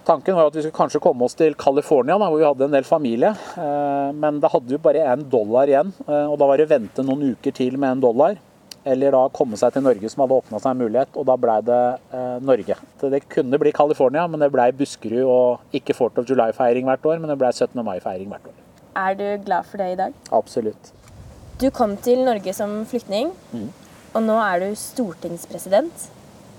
Tanken 0.09 0.36
var 0.36 0.49
at 0.49 0.55
vi 0.57 0.63
skulle 0.63 0.77
kanskje 0.77 1.01
komme 1.03 1.27
oss 1.27 1.38
til 1.38 1.53
California, 1.59 2.17
da, 2.17 2.30
hvor 2.32 2.41
vi 2.41 2.47
hadde 2.47 2.65
en 2.65 2.73
del 2.73 2.88
familie. 2.88 3.30
Eh, 3.61 4.11
men 4.17 4.39
det 4.41 4.49
hadde 4.49 4.73
jo 4.73 4.82
bare 4.82 5.05
én 5.11 5.25
dollar 5.30 5.69
igjen, 5.69 5.91
eh, 6.07 6.25
og 6.25 6.39
da 6.41 6.47
var 6.49 6.57
det 6.57 6.65
å 6.65 6.71
vente 6.71 7.05
noen 7.05 7.36
uker 7.36 7.53
til 7.53 7.77
med 7.77 7.97
en 7.97 8.05
dollar 8.07 8.39
eller 8.88 9.13
da 9.13 9.23
komme 9.34 9.57
seg 9.59 9.73
til 9.75 9.84
Norge, 9.86 10.09
som 10.11 10.23
hadde 10.23 10.38
åpna 10.39 10.59
seg 10.61 10.71
en 10.71 10.82
mulighet. 10.84 11.17
Og 11.19 11.27
da 11.27 11.36
blei 11.39 11.57
det 11.67 11.82
eh, 12.15 12.38
Norge. 12.45 12.77
Det 13.01 13.21
kunne 13.32 13.59
bli 13.61 13.73
California, 13.75 14.25
men 14.27 14.41
det 14.43 14.51
blei 14.53 14.69
Buskerud 14.75 15.25
og 15.25 15.75
ikke 15.75 15.95
Fort 15.97 16.17
of 16.21 16.30
July-feiring 16.30 16.88
hvert 16.89 17.05
år, 17.11 17.19
men 17.19 17.32
det 17.32 17.38
blei 17.41 17.51
17. 17.51 17.75
mai-feiring 17.86 18.32
hvert 18.32 18.49
år. 18.51 18.57
Er 18.99 19.19
du 19.19 19.27
glad 19.45 19.67
for 19.69 19.82
det 19.82 19.91
i 19.93 19.99
dag? 19.99 20.15
Absolutt. 20.36 20.93
Du 21.59 21.67
kom 21.75 21.97
til 21.99 22.23
Norge 22.23 22.53
som 22.55 22.80
flyktning, 22.88 23.34
mm. 23.51 23.69
Og 24.14 24.24
nå 24.26 24.38
er 24.43 24.64
du 24.64 24.70
stortingspresident. 24.80 26.07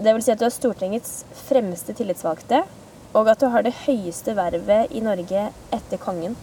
Det 0.01 0.15
vil 0.17 0.25
si 0.25 0.33
at 0.33 0.41
du 0.41 0.47
er 0.49 0.55
Stortingets 0.55 1.25
fremste 1.47 1.93
tillitsvalgte, 1.97 2.63
og 3.17 3.29
at 3.29 3.41
du 3.43 3.51
har 3.53 3.67
det 3.67 3.75
høyeste 3.83 4.37
vervet 4.39 4.95
i 4.97 5.03
Norge 5.05 5.49
etter 5.75 6.01
kongen. 6.01 6.39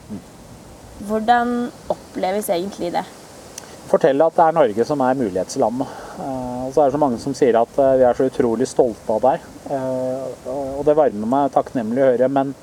Hvordan 1.08 1.72
oppleves 1.94 2.52
egentlig 2.54 2.92
det? 2.94 3.06
fortelle 3.88 4.28
at 4.28 4.36
det 4.36 4.46
er 4.46 4.56
Norge 4.56 4.86
som 4.88 5.02
er 5.04 5.18
mulighetslandet. 5.18 5.96
Eh, 6.18 6.62
og 6.68 6.74
så 6.74 6.82
er 6.82 6.90
det 6.90 6.96
så 6.98 7.02
mange 7.02 7.20
som 7.22 7.36
sier 7.38 7.60
at 7.60 7.80
eh, 7.82 7.96
vi 8.02 8.06
er 8.08 8.18
så 8.18 8.28
utrolig 8.28 8.68
stolte 8.70 9.16
av 9.16 9.24
deg. 9.24 9.48
Eh, 9.72 10.52
og 10.78 10.84
det 10.88 10.98
varmer 10.98 11.32
meg 11.34 11.54
takknemlig 11.56 12.04
å 12.04 12.12
høre, 12.12 12.30
men 12.32 12.54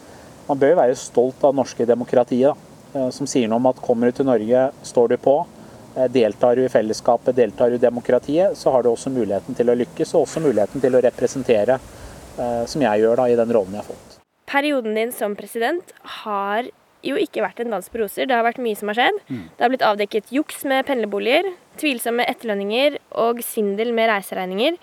man 0.49 0.61
bør 0.61 0.75
jo 0.75 0.81
være 0.83 1.01
stolt 1.01 1.45
av 1.45 1.55
det 1.55 1.63
norske 1.63 1.89
demokratiet. 1.89 2.71
Som 3.11 3.27
sier 3.27 3.49
noe 3.51 3.59
om 3.59 3.65
at 3.67 3.81
kommer 3.83 4.07
du 4.07 4.15
til 4.15 4.29
Norge, 4.29 4.69
står 4.87 5.09
du 5.11 5.15
på. 5.19 5.33
Deltar 6.11 6.57
du 6.59 6.65
i 6.65 6.71
fellesskapet, 6.73 7.37
deltar 7.37 7.71
du 7.71 7.77
i 7.79 7.83
demokratiet, 7.83 8.57
så 8.59 8.73
har 8.75 8.83
du 8.83 8.91
også 8.91 9.13
muligheten 9.15 9.55
til 9.55 9.71
å 9.71 9.77
lykkes, 9.79 10.15
og 10.15 10.25
også 10.25 10.43
muligheten 10.43 10.83
til 10.83 10.97
å 10.99 11.03
representere, 11.05 11.79
som 12.67 12.83
jeg 12.83 13.05
gjør 13.05 13.21
da, 13.21 13.29
i 13.31 13.37
den 13.39 13.53
rollen 13.55 13.77
jeg 13.77 13.85
har 13.85 13.93
fått. 13.93 14.17
Perioden 14.51 14.99
din 14.99 15.13
som 15.15 15.37
president 15.39 15.95
har 16.25 16.67
jo 17.05 17.19
ikke 17.21 17.43
vært 17.45 17.63
en 17.63 17.75
dans 17.75 17.89
på 17.91 18.01
roser. 18.01 18.27
Det 18.27 18.35
har 18.35 18.47
vært 18.47 18.63
mye 18.65 18.79
som 18.79 18.91
har 18.91 18.99
skjedd. 18.99 19.19
Mm. 19.29 19.43
Det 19.55 19.65
har 19.65 19.73
blitt 19.73 19.87
avdekket 19.87 20.31
juks 20.35 20.65
med 20.69 20.87
pendlerboliger, 20.89 21.51
tvilsomme 21.81 22.27
etterlønninger 22.31 22.99
og 23.25 23.43
svindel 23.45 23.93
med 23.97 24.11
reiseregninger. 24.11 24.79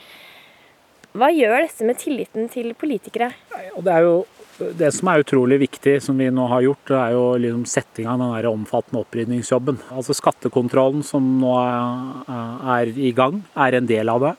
Hva 1.18 1.28
gjør 1.34 1.66
dette 1.66 1.88
med 1.88 2.00
tilliten 2.00 2.48
til 2.54 2.72
politikere? 2.80 3.34
Det 3.52 3.92
er 3.92 4.06
jo 4.08 4.22
det 4.78 4.92
som 4.96 5.10
er 5.12 5.24
utrolig 5.24 5.60
viktig, 5.66 5.98
som 6.04 6.18
vi 6.20 6.30
nå 6.34 6.48
har 6.52 6.64
gjort, 6.66 6.94
er 6.98 7.14
jo 7.16 7.26
liksom 7.42 7.68
setting 7.70 8.10
av 8.10 8.22
den 8.22 8.50
omfattende 8.52 9.04
opprydningsjobben. 9.04 9.80
Altså 9.96 10.16
Skattekontrollen 10.18 11.04
som 11.06 11.28
nå 11.42 11.54
er 11.60 12.92
i 12.96 13.14
gang, 13.18 13.42
er 13.56 13.80
en 13.80 13.90
del 13.90 14.12
av 14.14 14.28
det. 14.28 14.36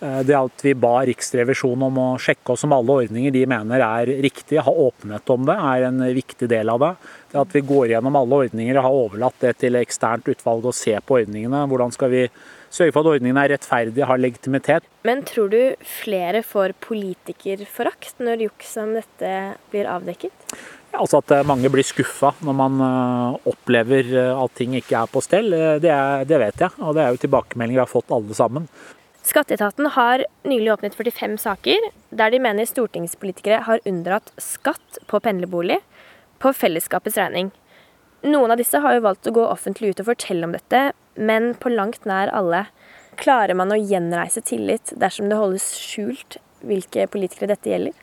Eh, 0.00 0.20
det 0.26 0.36
at 0.38 0.62
vi 0.62 0.74
ba 0.78 1.00
Riksrevisjonen 1.08 1.88
om 1.88 1.96
å 1.98 2.08
sjekke 2.22 2.54
oss 2.54 2.62
om 2.66 2.74
alle 2.76 3.00
ordninger 3.04 3.34
de 3.34 3.46
mener 3.50 3.82
er 3.82 4.12
riktige, 4.22 4.62
ha 4.62 4.74
åpenhet 4.84 5.32
om 5.34 5.48
det, 5.48 5.56
er 5.72 5.88
en 5.88 6.04
viktig 6.20 6.50
del 6.50 6.70
av 6.70 6.84
det. 6.84 6.92
Det 7.32 7.40
at 7.42 7.56
vi 7.56 7.64
går 7.66 7.94
gjennom 7.94 8.20
alle 8.20 8.44
ordninger 8.46 8.78
og 8.78 8.86
har 8.86 9.00
overlatt 9.00 9.42
det 9.42 9.56
til 9.64 9.80
eksternt 9.80 10.30
utvalg 10.30 10.70
å 10.70 10.76
se 10.76 10.94
på 11.02 11.18
ordningene. 11.18 11.66
Hvordan 11.66 11.94
skal 11.94 12.14
vi 12.14 12.22
sørge 12.74 12.94
for 12.94 13.04
at 13.04 13.14
ordningen 13.14 13.38
er 13.40 13.52
rettferdige, 13.54 14.08
har 14.08 14.20
legitimitet. 14.20 14.88
Men 15.06 15.22
tror 15.28 15.52
du 15.52 15.60
flere 15.84 16.42
får 16.46 16.76
politikerforakt 16.84 18.20
når 18.22 18.48
juks 18.48 18.74
som 18.78 18.92
dette 18.96 19.32
blir 19.72 19.88
avdekket? 19.90 20.52
Altså 20.98 21.20
At 21.20 21.34
mange 21.46 21.68
blir 21.70 21.84
skuffa 21.84 22.32
når 22.44 22.54
man 22.56 22.78
eh, 22.82 23.48
opplever 23.50 24.08
at 24.32 24.54
ting 24.56 24.72
ikke 24.78 25.02
er 25.02 25.10
på 25.12 25.20
stell, 25.22 25.52
eh, 25.52 25.76
det, 25.82 25.92
er, 25.92 26.24
det 26.28 26.40
vet 26.40 26.64
jeg. 26.64 26.78
Og 26.80 26.96
det 26.96 27.04
er 27.04 27.12
jo 27.12 27.24
tilbakemeldinger 27.26 27.80
vi 27.80 27.84
har 27.84 27.92
fått 27.92 28.14
alle 28.14 28.36
sammen. 28.36 28.68
Skatteetaten 29.28 29.90
har 29.92 30.24
nylig 30.48 30.72
åpnet 30.72 30.94
45 30.96 31.36
saker 31.42 31.88
der 32.16 32.32
de 32.32 32.40
mener 32.40 32.68
stortingspolitikere 32.68 33.60
har 33.66 33.82
unndratt 33.88 34.30
skatt 34.40 35.00
på 35.10 35.20
pendlerbolig 35.20 35.82
på 36.40 36.52
fellesskapets 36.56 37.18
regning. 37.20 37.50
Noen 38.26 38.50
av 38.50 38.58
disse 38.58 38.80
har 38.82 38.96
jo 38.96 39.04
valgt 39.04 39.28
å 39.30 39.34
gå 39.36 39.44
offentlig 39.46 39.92
ut 39.92 40.02
og 40.02 40.08
fortelle 40.10 40.46
om 40.48 40.54
dette, 40.56 40.90
men 41.14 41.52
på 41.58 41.70
langt 41.70 42.06
nær 42.08 42.32
alle. 42.34 42.64
Klarer 43.18 43.54
man 43.58 43.70
å 43.74 43.78
gjenreise 43.78 44.42
tillit 44.46 44.92
dersom 44.98 45.30
det 45.30 45.38
holdes 45.38 45.70
skjult 45.78 46.38
hvilke 46.66 47.06
politikere 47.10 47.52
dette 47.52 47.70
gjelder? 47.70 47.94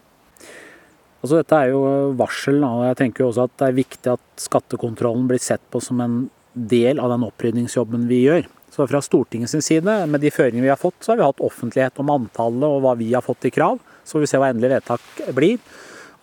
Altså, 1.20 1.39
dette 1.39 1.57
er 1.57 1.72
jo 1.74 1.82
varsel, 2.20 2.61
og 2.63 2.86
jeg 2.86 2.99
tenker 2.99 3.26
også 3.26 3.47
at 3.47 3.55
det 3.59 3.68
er 3.68 3.80
viktig 3.80 4.11
at 4.13 4.43
skattekontrollen 4.43 5.26
blir 5.28 5.41
sett 5.41 5.63
på 5.74 5.82
som 5.84 6.03
en 6.03 6.20
del 6.53 7.01
av 7.01 7.11
den 7.11 7.26
opprydningsjobben 7.28 8.05
vi 8.07 8.22
gjør. 8.28 8.47
Så 8.72 8.86
fra 8.88 9.01
Stortingets 9.03 9.55
side, 9.66 9.95
med 10.11 10.24
de 10.24 10.32
føringene 10.32 10.68
vi 10.68 10.72
har 10.72 10.80
fått, 10.80 10.99
så 11.01 11.11
har 11.11 11.20
vi 11.20 11.28
hatt 11.28 11.43
offentlighet 11.43 11.99
om 12.03 12.11
antallet 12.13 12.68
og 12.68 12.84
hva 12.84 12.95
vi 12.99 13.09
har 13.13 13.24
fått 13.26 13.47
i 13.47 13.51
krav. 13.55 13.80
Så 14.03 14.18
får 14.18 14.24
vi 14.24 14.30
se 14.32 14.39
hva 14.39 14.51
endelig 14.51 14.72
vedtak 14.76 15.26
blir. 15.36 15.59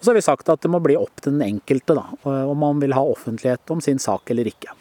Og 0.02 0.06
så 0.06 0.10
har 0.10 0.18
vi 0.18 0.24
sagt 0.26 0.48
at 0.50 0.58
det 0.64 0.66
må 0.66 0.80
bli 0.82 0.96
opp 0.98 1.20
til 1.22 1.36
den 1.36 1.44
enkelte 1.46 1.94
da, 1.94 2.08
om 2.26 2.58
man 2.58 2.80
vil 2.82 2.90
ha 2.90 3.04
offentlighet 3.06 3.70
om 3.70 3.78
sin 3.78 4.02
sak 4.02 4.32
eller 4.34 4.48
ikke. 4.50 4.72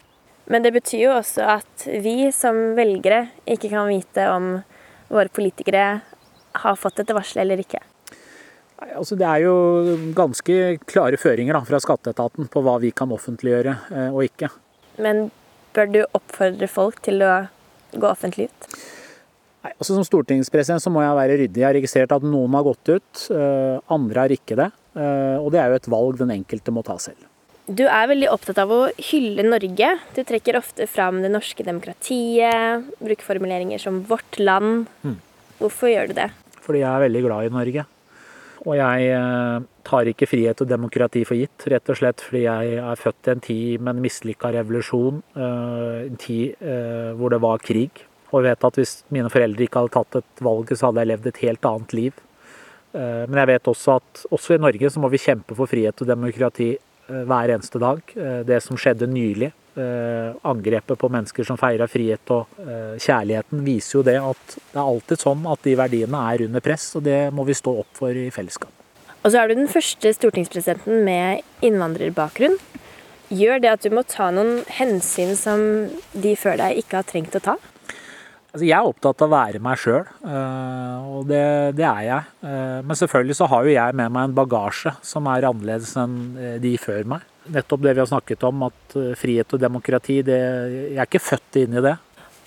Men 0.50 0.64
det 0.64 0.72
betyr 0.74 1.04
jo 1.04 1.12
også 1.14 1.44
at 1.46 1.84
vi 2.02 2.26
som 2.34 2.56
velgere 2.74 3.28
ikke 3.46 3.70
kan 3.70 3.86
vite 3.86 4.24
om 4.32 4.48
våre 5.14 5.30
politikere 5.30 5.84
har 6.64 6.80
fått 6.80 6.98
dette 6.98 7.14
varselet 7.14 7.44
eller 7.44 7.62
ikke. 7.62 7.78
Altså, 8.96 9.14
det 9.14 9.28
er 9.28 9.44
jo 9.44 9.54
ganske 10.18 10.58
klare 10.90 11.22
føringer 11.22 11.54
da, 11.54 11.62
fra 11.70 11.78
skatteetaten 11.86 12.50
på 12.50 12.64
hva 12.66 12.80
vi 12.82 12.90
kan 12.90 13.14
offentliggjøre 13.14 13.76
eh, 13.94 14.10
og 14.10 14.26
ikke. 14.26 14.50
Men 14.98 15.28
bør 15.70 15.94
du 15.94 16.00
oppfordre 16.02 16.66
folk 16.66 16.98
til 17.06 17.22
å 17.22 17.44
gå 17.94 18.10
offentlig 18.10 18.50
ut? 18.50 18.70
Nei, 19.62 19.70
altså 19.76 19.94
Som 19.94 20.10
stortingspresident 20.10 20.82
så 20.82 20.90
må 20.90 21.06
jeg 21.06 21.18
være 21.22 21.40
ryddig. 21.44 21.62
Jeg 21.62 21.70
har 21.70 21.78
registrert 21.78 22.18
at 22.18 22.26
noen 22.26 22.58
har 22.58 22.66
gått 22.66 22.96
ut, 22.96 23.26
eh, 23.30 23.78
andre 23.86 24.26
har 24.26 24.34
ikke 24.34 24.58
det. 24.58 24.72
Eh, 24.92 25.38
og 25.40 25.52
det 25.54 25.60
er 25.62 25.70
jo 25.72 25.78
et 25.80 25.92
valg 25.92 26.18
den 26.20 26.34
enkelte 26.34 26.74
må 26.74 26.84
ta 26.84 26.98
selv. 27.00 27.28
Du 27.72 27.84
er 27.86 28.10
veldig 28.10 28.28
opptatt 28.32 28.58
av 28.58 28.72
å 28.74 28.80
hylle 29.10 29.44
Norge. 29.46 29.92
Du 30.16 30.20
trekker 30.26 30.58
ofte 30.58 30.88
fram 30.90 31.22
det 31.22 31.30
norske 31.32 31.64
demokratiet, 31.64 32.88
bruker 32.98 33.24
formuleringer 33.24 33.80
som 33.80 34.02
'vårt 34.04 34.40
land'. 34.42 34.86
Mm. 35.04 35.16
Hvorfor 35.60 35.88
gjør 35.88 36.08
du 36.08 36.14
det? 36.14 36.30
Fordi 36.60 36.82
jeg 36.82 36.90
er 36.90 37.08
veldig 37.08 37.22
glad 37.22 37.46
i 37.46 37.54
Norge. 37.54 37.86
Og 38.66 38.76
jeg 38.76 39.06
eh, 39.10 39.60
tar 39.82 40.06
ikke 40.06 40.28
frihet 40.28 40.60
og 40.60 40.68
demokrati 40.68 41.24
for 41.24 41.34
gitt, 41.34 41.66
rett 41.66 41.88
og 41.88 41.96
slett 41.98 42.20
fordi 42.20 42.42
jeg 42.44 42.78
er 42.78 42.96
født 42.96 43.26
i 43.26 43.30
en 43.30 43.40
tid 43.40 43.80
med 43.80 43.96
en 43.96 44.02
mislykka 44.02 44.52
revolusjon. 44.54 45.22
En 45.34 46.16
tid 46.16 46.54
hvor 47.16 47.30
det 47.30 47.40
var 47.42 47.58
krig. 47.58 47.90
Og 48.32 48.44
vet 48.44 48.64
at 48.64 48.76
hvis 48.78 49.04
mine 49.10 49.28
foreldre 49.28 49.66
ikke 49.66 49.82
hadde 49.82 49.92
tatt 49.92 50.16
et 50.22 50.44
valg, 50.44 50.70
så 50.72 50.88
hadde 50.88 51.02
jeg 51.02 51.10
levd 51.10 51.26
et 51.26 51.42
helt 51.42 51.64
annet 51.64 51.92
liv. 51.92 52.12
Men 52.92 53.38
jeg 53.40 53.48
vet 53.48 53.68
også 53.70 53.94
at 53.96 54.22
også 54.36 54.56
i 54.56 54.60
Norge 54.60 54.90
så 54.92 55.00
må 55.00 55.08
vi 55.08 55.20
kjempe 55.22 55.56
for 55.56 55.70
frihet 55.70 56.02
og 56.04 56.08
demokrati 56.10 56.74
Eh, 57.12 57.24
hver 57.26 57.50
eneste 57.50 57.80
dag. 57.82 58.00
Eh, 58.16 58.40
det 58.46 58.60
som 58.62 58.78
skjedde 58.78 59.08
nylig, 59.10 59.50
eh, 59.76 60.34
angrepet 60.46 60.98
på 60.98 61.10
mennesker 61.10 61.44
som 61.44 61.58
feira 61.58 61.88
frihet 61.88 62.30
og 62.30 62.46
kjærligheten, 62.98 63.64
viser 63.64 63.98
jo 63.98 64.02
det 64.02 64.18
at 64.20 64.54
det 64.54 64.78
er 64.78 64.84
alltid 64.84 65.18
sånn 65.18 65.46
at 65.50 65.62
de 65.62 65.74
verdiene 65.74 66.20
er 66.32 66.44
under 66.46 66.60
press, 66.60 66.94
og 66.96 67.02
det 67.02 67.32
må 67.32 67.44
vi 67.44 67.56
stå 67.56 67.78
opp 67.80 67.90
for 67.96 68.10
i 68.10 68.30
fellesskap. 68.30 68.70
Og 69.24 69.32
så 69.32 69.40
er 69.40 69.48
du 69.48 69.54
den 69.54 69.68
første 69.68 70.12
stortingspresidenten 70.14 71.04
med 71.04 71.42
innvandrerbakgrunn. 71.62 72.58
Gjør 73.30 73.62
det 73.62 73.70
at 73.70 73.82
du 73.82 73.90
må 73.90 74.04
ta 74.06 74.30
noen 74.30 74.64
hensyn 74.68 75.34
som 75.36 75.88
de 76.12 76.36
før 76.36 76.58
deg 76.58 76.82
ikke 76.82 77.00
har 77.00 77.08
trengt 77.08 77.34
å 77.34 77.42
ta? 77.42 77.56
Altså, 78.52 78.66
jeg 78.68 78.76
er 78.76 78.84
opptatt 78.84 79.22
av 79.24 79.30
å 79.30 79.32
være 79.32 79.60
meg 79.64 79.78
sjøl, 79.80 80.02
eh, 80.28 81.04
og 81.08 81.22
det, 81.30 81.44
det, 81.78 81.86
er 81.88 82.02
jeg. 82.04 82.32
Eh, 82.44 82.80
men 82.84 82.98
selvfølgelig 83.00 83.36
så 83.38 83.46
har 83.48 83.64
jo 83.64 83.72
jeg 83.72 83.96
med 83.96 84.12
meg 84.12 84.26
en 84.28 84.34
bagasje 84.36 84.92
som 85.08 85.28
er 85.32 85.46
annerledes 85.48 85.94
enn 85.96 86.18
eh, 86.36 86.58
de 86.60 86.74
før 86.80 87.06
meg. 87.14 87.24
Nettopp 87.54 87.80
det 87.86 87.94
vi 87.96 88.02
har 88.02 88.10
snakket 88.10 88.44
om, 88.44 88.66
at 88.68 88.96
frihet 89.18 89.56
og 89.56 89.62
demokrati, 89.62 90.18
det, 90.26 90.36
jeg 90.92 90.98
er 90.98 91.08
ikke 91.08 91.22
født 91.30 91.58
inn 91.62 91.78
i 91.80 91.84
det. 91.88 91.94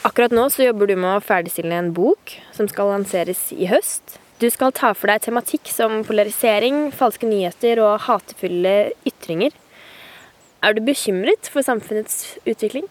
Akkurat 0.06 0.36
nå 0.38 0.46
så 0.54 0.68
jobber 0.68 0.92
du 0.92 0.94
med 0.94 1.10
å 1.16 1.24
ferdigstille 1.26 1.74
en 1.74 1.90
bok 1.98 2.36
som 2.54 2.70
skal 2.70 2.94
lanseres 2.94 3.48
i 3.58 3.66
høst. 3.72 4.20
Du 4.38 4.46
skal 4.54 4.76
ta 4.78 4.92
for 4.94 5.10
deg 5.10 5.26
tematikk 5.26 5.72
som 5.74 6.04
polarisering, 6.06 6.92
falske 6.94 7.26
nyheter 7.26 7.82
og 7.82 8.06
hatefulle 8.06 8.76
ytringer. 9.10 9.58
Er 10.62 10.78
du 10.78 10.86
bekymret 10.86 11.50
for 11.50 11.66
samfunnets 11.66 12.36
utvikling? 12.46 12.86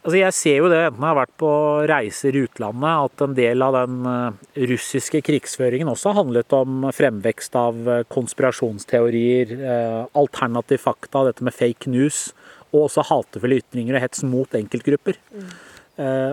Altså 0.00 0.16
jeg 0.16 0.32
ser 0.32 0.54
jo 0.62 0.68
det 0.72 0.78
enten 0.80 1.02
jeg 1.04 1.12
har 1.12 1.18
vært 1.18 1.32
på 1.42 1.50
reiser 1.90 2.36
i 2.36 2.44
utlandet, 2.46 3.10
at 3.10 3.24
en 3.26 3.34
del 3.36 3.64
av 3.64 3.74
den 3.76 4.06
eh, 4.08 4.38
russiske 4.70 5.20
krigsføringen 5.26 5.90
også 5.92 6.08
har 6.08 6.22
handlet 6.22 6.54
om 6.56 6.86
fremvekst 6.96 7.58
av 7.60 7.80
eh, 7.84 8.04
konspirasjonsteorier, 8.08 9.52
eh, 9.60 9.98
alternativ 10.16 10.80
fakta, 10.86 11.26
dette 11.28 11.44
med 11.44 11.56
fake 11.56 11.92
news, 11.92 12.30
og 12.70 12.86
også 12.86 13.04
hatefulle 13.10 13.60
ytringer 13.60 13.98
og 13.98 14.04
hets 14.06 14.24
mot 14.24 14.56
enkeltgrupper. 14.56 15.18
Mm. 15.34 15.50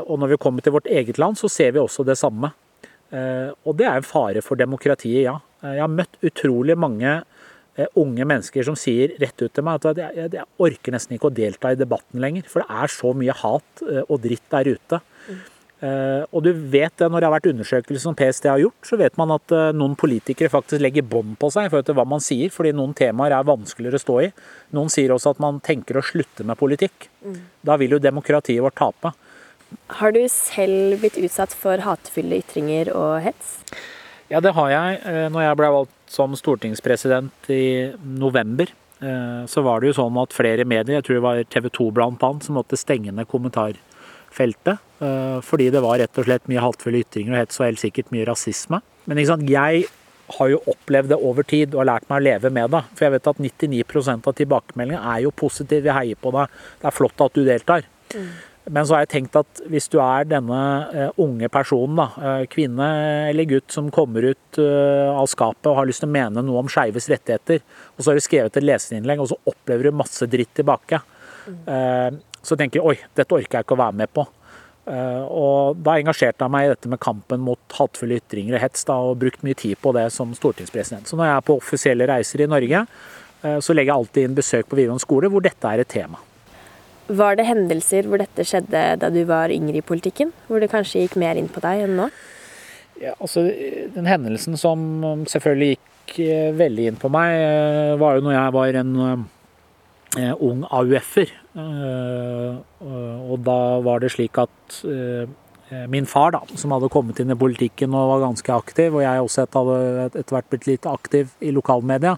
Og 0.08 0.20
når 0.22 0.30
vi 0.32 0.38
kommer 0.40 0.64
til 0.64 0.72
vårt 0.72 0.86
eget 0.88 1.18
land, 1.20 1.36
så 1.36 1.50
ser 1.52 1.74
vi 1.76 1.82
også 1.82 2.06
det 2.08 2.14
samme. 2.16 2.52
Og 3.66 3.74
det 3.76 3.88
er 3.90 3.98
en 3.98 4.06
fare 4.06 4.44
for 4.46 4.56
demokratiet, 4.56 5.26
ja. 5.26 5.34
Jeg 5.66 5.82
har 5.82 5.90
møtt 5.92 6.14
utrolig 6.24 6.78
mange 6.80 7.16
unge 8.00 8.26
mennesker 8.26 8.66
som 8.66 8.78
sier 8.80 9.14
rett 9.22 9.44
ut 9.44 9.54
til 9.54 9.66
meg 9.66 9.86
at 9.86 10.00
jeg, 10.02 10.30
jeg, 10.34 10.48
orker 10.66 10.96
nesten 10.96 11.18
ikke 11.18 11.30
å 11.30 11.36
delta 11.36 11.74
i 11.74 11.78
debatten 11.78 12.24
lenger. 12.24 12.48
For 12.50 12.64
det 12.64 12.82
er 12.82 12.94
så 12.94 13.14
mye 13.18 13.36
hat 13.38 13.86
eh, 13.86 14.02
og 14.08 14.24
dritt 14.24 14.48
der 14.54 14.72
ute. 14.74 15.02
Mm. 15.28 15.46
Uh, 15.78 16.26
og 16.34 16.42
du 16.42 16.50
vet 16.74 16.90
det 16.98 17.06
når 17.06 17.22
det 17.22 17.28
har 17.28 17.34
vært 17.36 17.48
undersøkelser 17.52 18.02
som 18.02 18.16
PST 18.18 18.48
har 18.50 18.62
gjort, 18.64 18.80
så 18.88 18.98
vet 18.98 19.18
man 19.20 19.30
at 19.36 19.54
uh, 19.54 19.68
noen 19.78 19.94
politikere 20.00 20.50
faktisk 20.50 20.82
legger 20.82 21.06
bånd 21.06 21.36
på 21.38 21.52
seg 21.54 21.68
i 21.68 21.70
forhold 21.70 21.86
til 21.86 21.98
hva 22.00 22.06
man 22.10 22.24
sier, 22.24 22.50
fordi 22.54 22.72
noen 22.74 22.96
temaer 22.98 23.36
er 23.38 23.46
vanskeligere 23.46 24.00
å 24.00 24.02
stå 24.02 24.16
i. 24.24 24.32
Noen 24.74 24.90
sier 24.90 25.14
også 25.14 25.36
at 25.36 25.44
man 25.44 25.60
tenker 25.62 26.00
å 26.00 26.06
slutte 26.06 26.48
med 26.50 26.58
politikk. 26.58 27.12
Mm. 27.22 27.38
Da 27.70 27.78
vil 27.78 27.94
jo 27.94 28.02
demokratiet 28.02 28.66
vårt 28.66 28.80
tape. 28.80 29.14
Har 30.00 30.16
du 30.16 30.24
selv 30.32 30.98
blitt 31.04 31.20
utsatt 31.22 31.54
for 31.54 31.86
hatefulle 31.86 32.42
ytringer 32.42 32.90
og 32.98 33.20
hets? 33.28 33.60
Ja, 34.32 34.42
det 34.42 34.56
har 34.58 34.72
jeg. 34.74 35.00
Når 35.30 35.44
jeg 35.46 35.60
ble 35.60 35.72
valgt 35.76 35.97
som 36.12 36.36
stortingspresident 36.38 37.50
i 37.54 37.94
november, 38.00 38.72
eh, 39.02 39.44
så 39.46 39.64
var 39.66 39.82
det 39.82 39.92
jo 39.92 40.00
sånn 40.02 40.18
at 40.22 40.36
flere 40.36 40.66
medier, 40.66 40.98
jeg 40.98 41.08
tror 41.08 41.20
det 41.20 41.28
var 41.28 41.44
TV 41.44 41.70
2 41.80 41.92
bl.a., 41.96 42.32
som 42.44 42.58
måtte 42.58 42.80
stenge 42.80 43.14
ned 43.14 43.30
kommentarfeltet. 43.32 44.84
Eh, 45.00 45.38
fordi 45.46 45.70
det 45.74 45.84
var 45.84 46.00
rett 46.02 46.18
og 46.18 46.28
slett 46.28 46.50
mye 46.50 46.64
hatefulle 46.64 47.04
ytringer 47.06 47.36
og 47.36 47.42
helt 47.44 47.56
så 47.56 47.68
helt 47.68 47.84
sikkert 47.84 48.12
mye 48.16 48.28
rasisme. 48.30 48.82
Men 49.08 49.22
jeg 49.22 49.88
har 50.36 50.50
jo 50.52 50.60
opplevd 50.68 51.14
det 51.14 51.20
over 51.24 51.46
tid 51.48 51.76
og 51.76 51.84
har 51.84 51.92
lært 51.94 52.10
meg 52.10 52.20
å 52.20 52.26
leve 52.26 52.52
med 52.52 52.74
det. 52.74 52.84
For 52.96 53.08
jeg 53.08 53.16
vet 53.16 53.30
at 53.32 53.44
99% 53.44 54.28
av 54.28 54.36
tilbakemeldingene 54.36 55.14
er 55.14 55.24
jo 55.24 55.32
positive. 55.32 55.86
Vi 55.86 55.96
heier 55.96 56.20
på 56.20 56.34
deg. 56.36 56.58
Det 56.82 56.90
er 56.90 56.96
flott 56.96 57.24
at 57.24 57.38
du 57.38 57.46
deltar. 57.48 57.88
Mm. 58.14 58.28
Men 58.70 58.88
så 58.88 58.96
har 58.96 59.06
jeg 59.06 59.12
tenkt 59.14 59.38
at 59.40 59.62
hvis 59.72 59.88
du 59.92 59.98
er 60.04 60.28
denne 60.28 60.62
uh, 60.92 61.20
unge 61.24 61.48
personen, 61.52 61.96
da, 62.00 62.08
uh, 62.20 62.46
kvinne 62.52 62.88
eller 63.30 63.48
gutt 63.48 63.72
som 63.72 63.92
kommer 63.94 64.34
ut 64.34 64.60
uh, 64.60 65.14
av 65.14 65.30
skapet 65.32 65.70
og 65.72 65.78
har 65.80 65.88
lyst 65.88 66.04
til 66.04 66.10
å 66.10 66.16
mene 66.18 66.44
noe 66.44 66.64
om 66.64 66.72
skeives 66.72 67.08
rettigheter, 67.12 67.62
og 67.96 68.02
så 68.04 68.12
har 68.12 68.20
du 68.20 68.26
skrevet 68.26 68.60
et 68.60 68.68
leserinnlegg, 68.68 69.24
og 69.24 69.32
så 69.32 69.40
opplever 69.48 69.88
du 69.88 70.00
masse 70.02 70.28
dritt 70.28 70.52
tilbake, 70.58 71.00
så 72.44 72.56
tenker 72.60 72.82
du 72.82 72.90
oi, 72.90 72.98
dette 73.16 73.32
orker 73.32 73.60
jeg 73.60 73.64
ikke 73.64 73.76
å 73.78 73.80
være 73.80 73.96
med 74.02 74.12
på. 74.12 74.26
og 75.32 75.80
da 75.80 75.94
engasjerte 75.96 76.44
jeg 76.44 76.52
meg 76.52 76.66
i 76.66 76.72
dette 76.74 76.92
med 76.92 77.00
kampen 77.00 77.40
mot 77.44 77.76
hatefulle 77.78 78.20
ytringer 78.20 78.58
og 78.58 78.64
hets, 78.66 78.84
da, 78.90 78.98
og 79.00 79.22
brukt 79.22 79.46
mye 79.48 79.56
tid 79.56 79.80
på 79.80 79.94
det 79.96 80.10
som 80.12 80.36
stortingspresident. 80.36 81.08
Så 81.08 81.16
når 81.16 81.30
jeg 81.30 81.38
er 81.38 81.48
på 81.48 81.58
offisielle 81.62 82.10
reiser 82.12 82.44
i 82.44 82.50
Norge, 82.52 82.84
så 83.64 83.76
legger 83.76 83.94
jeg 83.94 83.96
alltid 83.96 84.28
inn 84.28 84.40
besøk 84.42 84.68
på 84.68 84.80
videregående 84.80 85.08
skole 85.08 85.32
hvor 85.32 85.48
dette 85.48 85.72
er 85.72 85.86
et 85.86 85.96
tema. 85.96 86.20
Var 87.08 87.38
det 87.40 87.48
hendelser 87.48 88.08
hvor 88.08 88.20
dette 88.20 88.44
skjedde 88.44 88.82
da 89.00 89.10
du 89.14 89.22
var 89.28 89.52
yngre 89.54 89.80
i 89.80 89.86
politikken? 89.86 90.34
Hvor 90.48 90.60
det 90.60 90.72
kanskje 90.74 91.06
gikk 91.06 91.16
mer 91.20 91.40
inn 91.40 91.48
på 91.52 91.64
deg 91.64 91.86
enn 91.86 91.96
nå? 92.02 92.10
Ja, 93.00 93.14
altså, 93.22 93.46
Den 93.94 94.10
hendelsen 94.10 94.58
som 94.60 94.82
selvfølgelig 95.30 95.78
gikk 95.78 96.20
eh, 96.26 96.52
veldig 96.58 96.92
inn 96.92 97.00
på 97.00 97.12
meg, 97.14 97.36
eh, 97.38 97.96
var 98.02 98.18
jo 98.18 98.26
når 98.26 98.36
jeg 98.36 98.56
var 98.58 98.80
en 98.82 98.94
uh, 98.98 100.34
ung 100.44 100.64
AUF-er. 100.74 101.34
Og 101.58 103.36
da 103.46 103.60
var 103.86 104.02
det 104.02 104.12
slik 104.14 104.38
at 104.42 104.78
min 105.92 106.08
far, 106.10 106.32
da, 106.34 106.42
som 106.58 106.72
hadde 106.74 106.90
kommet 106.94 107.20
inn 107.20 107.34
i 107.34 107.38
politikken 107.38 107.96
og 107.98 108.12
var 108.14 108.24
ganske 108.24 108.54
aktiv, 108.56 108.96
og 108.96 109.04
jeg 109.04 109.26
også 109.26 109.46
hadde 109.46 109.80
etter 110.08 110.38
hvert 110.38 110.50
blitt 110.54 110.70
litt 110.70 110.88
aktiv 110.90 111.34
i 111.44 111.52
lokalmedia, 111.54 112.16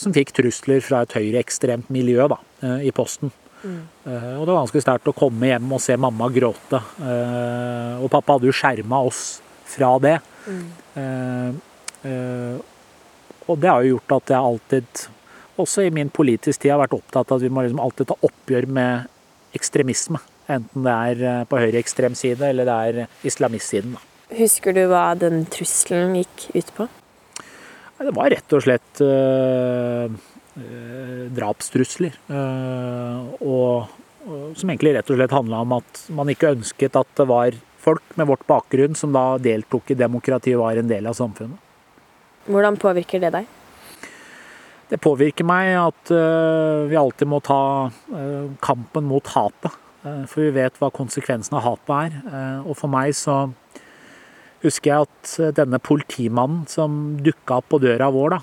som 0.00 0.14
fikk 0.16 0.32
trusler 0.38 0.80
fra 0.82 1.02
et 1.04 1.14
høyreekstremt 1.18 1.90
miljø 1.92 2.24
da, 2.32 2.40
i 2.80 2.94
posten. 2.94 3.34
Mm. 3.62 3.82
Og 4.06 4.42
det 4.44 4.52
var 4.52 4.60
ganske 4.62 4.82
sterkt 4.82 5.10
å 5.10 5.16
komme 5.16 5.50
hjem 5.50 5.72
og 5.74 5.82
se 5.82 5.96
mamma 6.00 6.28
gråte. 6.32 6.80
Eh, 7.02 7.94
og 7.98 8.10
pappa 8.12 8.36
hadde 8.36 8.48
jo 8.48 8.54
skjerma 8.56 9.02
oss 9.08 9.22
fra 9.68 9.92
det. 10.02 10.16
Mm. 10.48 10.66
Og 13.48 13.60
det 13.60 13.70
har 13.70 13.84
jo 13.84 13.96
gjort 13.96 14.14
at 14.16 14.32
jeg 14.32 14.48
alltid, 14.50 15.02
også 15.60 15.84
i 15.84 15.92
min 15.94 16.10
politiske 16.14 16.62
tid, 16.62 16.72
har 16.72 16.82
vært 16.82 16.96
opptatt 16.96 17.28
av 17.28 17.38
at 17.38 17.44
vi 17.44 17.52
må 17.52 17.64
liksom 17.64 17.82
alltid 17.84 18.08
ta 18.08 18.16
oppgjør 18.28 18.68
med 18.78 19.58
ekstremisme. 19.58 20.20
Enten 20.48 20.86
det 20.86 20.94
er 20.94 21.48
på 21.50 21.60
høyreekstrem 21.60 22.16
side 22.16 22.48
eller 22.48 22.68
det 22.68 22.78
er 22.88 23.28
islamistsiden. 23.28 23.98
Husker 24.38 24.76
du 24.76 24.86
hva 24.88 25.10
den 25.18 25.42
trusselen 25.52 26.16
gikk 26.16 26.48
ut 26.56 26.72
på? 26.76 26.88
Det 27.98 28.14
var 28.14 28.30
rett 28.30 28.54
og 28.54 28.62
slett 28.62 29.02
Eh, 29.02 30.10
drapstrusler. 31.34 32.16
Eh, 32.28 33.44
og, 33.44 33.88
som 34.58 34.70
egentlig 34.70 34.94
rett 34.96 35.10
og 35.10 35.18
slett 35.18 35.34
handla 35.34 35.62
om 35.64 35.76
at 35.78 36.02
man 36.14 36.28
ikke 36.32 36.52
ønsket 36.56 36.98
at 36.98 37.10
det 37.16 37.28
var 37.30 37.56
folk 37.80 38.16
med 38.20 38.28
vårt 38.28 38.44
bakgrunn 38.48 38.96
som 38.98 39.14
da 39.14 39.38
deltok 39.40 39.94
i 39.94 39.98
demokrati 39.98 40.52
og 40.56 40.66
var 40.66 40.80
en 40.80 40.90
del 40.90 41.08
av 41.08 41.16
samfunnet. 41.16 41.56
Hvordan 42.48 42.76
påvirker 42.80 43.22
det 43.22 43.32
deg? 43.36 43.48
Det 44.88 44.98
påvirker 45.04 45.44
meg 45.44 45.74
at 45.76 46.12
uh, 46.16 46.88
vi 46.88 46.96
alltid 46.96 47.28
må 47.28 47.42
ta 47.44 47.90
kampen 48.64 49.04
mot 49.08 49.34
hatet. 49.34 49.76
For 50.00 50.40
vi 50.40 50.52
vet 50.54 50.78
hva 50.80 50.88
konsekvensen 50.94 51.58
av 51.58 51.64
hatet 51.66 51.90
er. 51.92 52.62
Og 52.62 52.76
for 52.78 52.88
meg 52.88 53.10
så 53.18 53.50
husker 54.62 54.90
jeg 54.90 55.06
at 55.06 55.56
denne 55.56 55.78
politimannen 55.82 56.64
som 56.70 57.16
dukka 57.22 57.60
opp 57.60 57.68
på 57.74 57.80
døra 57.82 58.08
vår 58.14 58.34
da, 58.34 58.40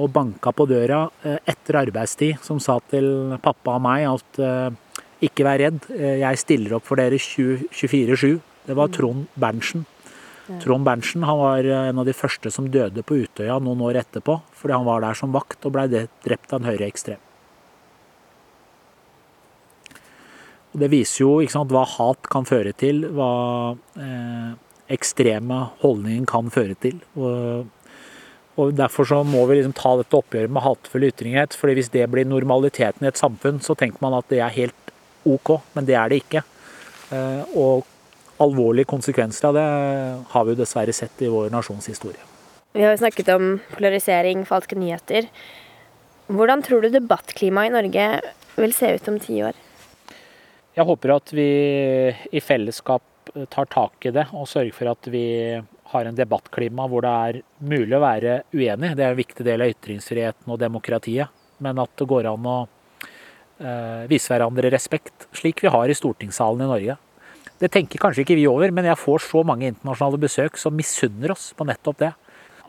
og 0.00 0.08
banka 0.14 0.52
på 0.56 0.66
døra 0.70 1.02
etter 1.44 1.80
arbeidstid, 1.82 2.40
som 2.44 2.60
sa 2.62 2.78
til 2.90 3.36
pappa 3.44 3.76
og 3.76 3.84
meg 3.84 4.06
at 4.08 4.40
ikke 5.20 5.44
vær 5.44 5.60
redd, 5.60 5.88
jeg 5.92 6.40
stiller 6.40 6.78
opp 6.78 6.86
for 6.88 7.00
dere 7.00 7.20
24-7. 7.20 8.38
Det 8.64 8.76
var 8.78 8.92
Trond 8.94 9.28
Berntsen. 9.40 9.84
Trond 10.58 10.86
Berntsen 10.86 11.24
han 11.28 11.38
var 11.38 11.64
en 11.64 12.00
av 12.00 12.06
de 12.08 12.14
første 12.16 12.50
som 12.50 12.70
døde 12.72 13.04
på 13.06 13.20
Utøya 13.22 13.60
noen 13.62 13.82
år 13.86 14.00
etterpå, 14.00 14.40
fordi 14.56 14.74
han 14.74 14.86
var 14.88 15.04
der 15.04 15.18
som 15.18 15.34
vakt 15.34 15.66
og 15.68 15.76
blei 15.76 15.86
drept 15.90 16.54
av 16.54 16.60
en 16.60 16.70
høyreekstrem. 16.70 17.20
Det 20.80 20.86
viser 20.90 21.24
jo 21.24 21.30
sant, 21.50 21.72
hva 21.74 21.82
hat 21.96 22.28
kan 22.30 22.46
føre 22.46 22.72
til, 22.78 23.02
hva 23.10 23.30
eh, 23.98 24.52
ekstreme 24.90 25.66
holdningen 25.82 26.26
kan 26.28 26.50
føre 26.52 26.76
til. 26.82 26.98
Og, 27.16 27.68
og 28.58 28.74
Derfor 28.76 29.08
så 29.08 29.20
må 29.26 29.44
vi 29.48 29.60
liksom 29.60 29.76
ta 29.78 29.94
dette 30.00 30.18
oppgjøret 30.18 30.52
med 30.52 30.64
hatefulle 30.64 31.12
ytringhet. 31.12 31.54
fordi 31.56 31.78
Hvis 31.78 31.92
det 31.94 32.08
blir 32.10 32.28
normaliteten 32.28 33.06
i 33.06 33.10
et 33.10 33.20
samfunn, 33.20 33.60
så 33.60 33.74
tenker 33.78 34.02
man 34.02 34.18
at 34.18 34.28
det 34.28 34.40
er 34.40 34.58
helt 34.58 34.94
OK, 35.26 35.60
men 35.74 35.86
det 35.86 35.94
er 35.94 36.08
det 36.08 36.22
ikke. 36.24 36.42
Eh, 37.12 37.56
og 37.58 37.86
alvorlige 38.40 38.88
konsekvenser 38.88 39.50
av 39.50 39.56
det 39.56 39.68
har 40.32 40.44
vi 40.44 40.54
jo 40.54 40.60
dessverre 40.62 40.94
sett 40.96 41.22
i 41.22 41.28
vår 41.28 41.50
nasjons 41.52 41.90
historie. 41.90 42.20
Vi 42.72 42.84
har 42.84 42.94
jo 42.94 43.00
snakket 43.02 43.28
om 43.34 43.58
polarisering, 43.74 44.46
falske 44.48 44.78
nyheter. 44.78 45.26
Hvordan 46.30 46.62
tror 46.62 46.84
du 46.84 46.92
debattklimaet 46.94 47.72
i 47.72 47.74
Norge 47.74 48.06
vil 48.56 48.74
se 48.76 48.94
ut 48.94 49.08
om 49.10 49.18
ti 49.20 49.40
år? 49.42 49.56
Jeg 50.78 50.86
håper 50.86 51.16
at 51.16 51.32
vi 51.34 51.48
i 52.30 52.40
fellesskap 52.40 53.02
tar 53.52 53.68
tak 53.70 54.06
i 54.08 54.12
det 54.14 54.26
og 54.36 54.48
sørger 54.48 54.74
for 54.76 54.90
at 54.92 55.08
vi 55.12 55.24
har 55.92 56.06
en 56.06 56.16
debattklima 56.16 56.86
hvor 56.90 57.04
det 57.04 57.12
er 57.28 57.38
mulig 57.66 57.96
å 57.96 58.02
være 58.02 58.36
uenig. 58.54 58.94
Det 58.96 59.04
er 59.04 59.12
en 59.12 59.20
viktig 59.20 59.46
del 59.46 59.64
av 59.64 59.72
ytringsfriheten 59.72 60.52
og 60.52 60.60
demokratiet. 60.62 61.32
Men 61.60 61.80
at 61.82 61.92
det 61.98 62.08
går 62.08 62.30
an 62.30 62.46
å 62.48 62.58
eh, 63.60 64.06
vise 64.10 64.32
hverandre 64.32 64.70
respekt, 64.72 65.28
slik 65.36 65.60
vi 65.64 65.72
har 65.72 65.90
i 65.90 65.96
stortingssalen 65.96 66.64
i 66.64 66.70
Norge. 66.70 66.96
Det 67.60 67.68
tenker 67.74 68.00
kanskje 68.00 68.24
ikke 68.24 68.38
vi 68.38 68.48
over, 68.48 68.72
men 68.72 68.88
jeg 68.88 69.00
får 69.00 69.26
så 69.26 69.42
mange 69.44 69.68
internasjonale 69.68 70.20
besøk 70.22 70.56
som 70.60 70.76
misunner 70.76 71.34
oss 71.34 71.50
på 71.56 71.66
nettopp 71.68 72.00
det. 72.00 72.14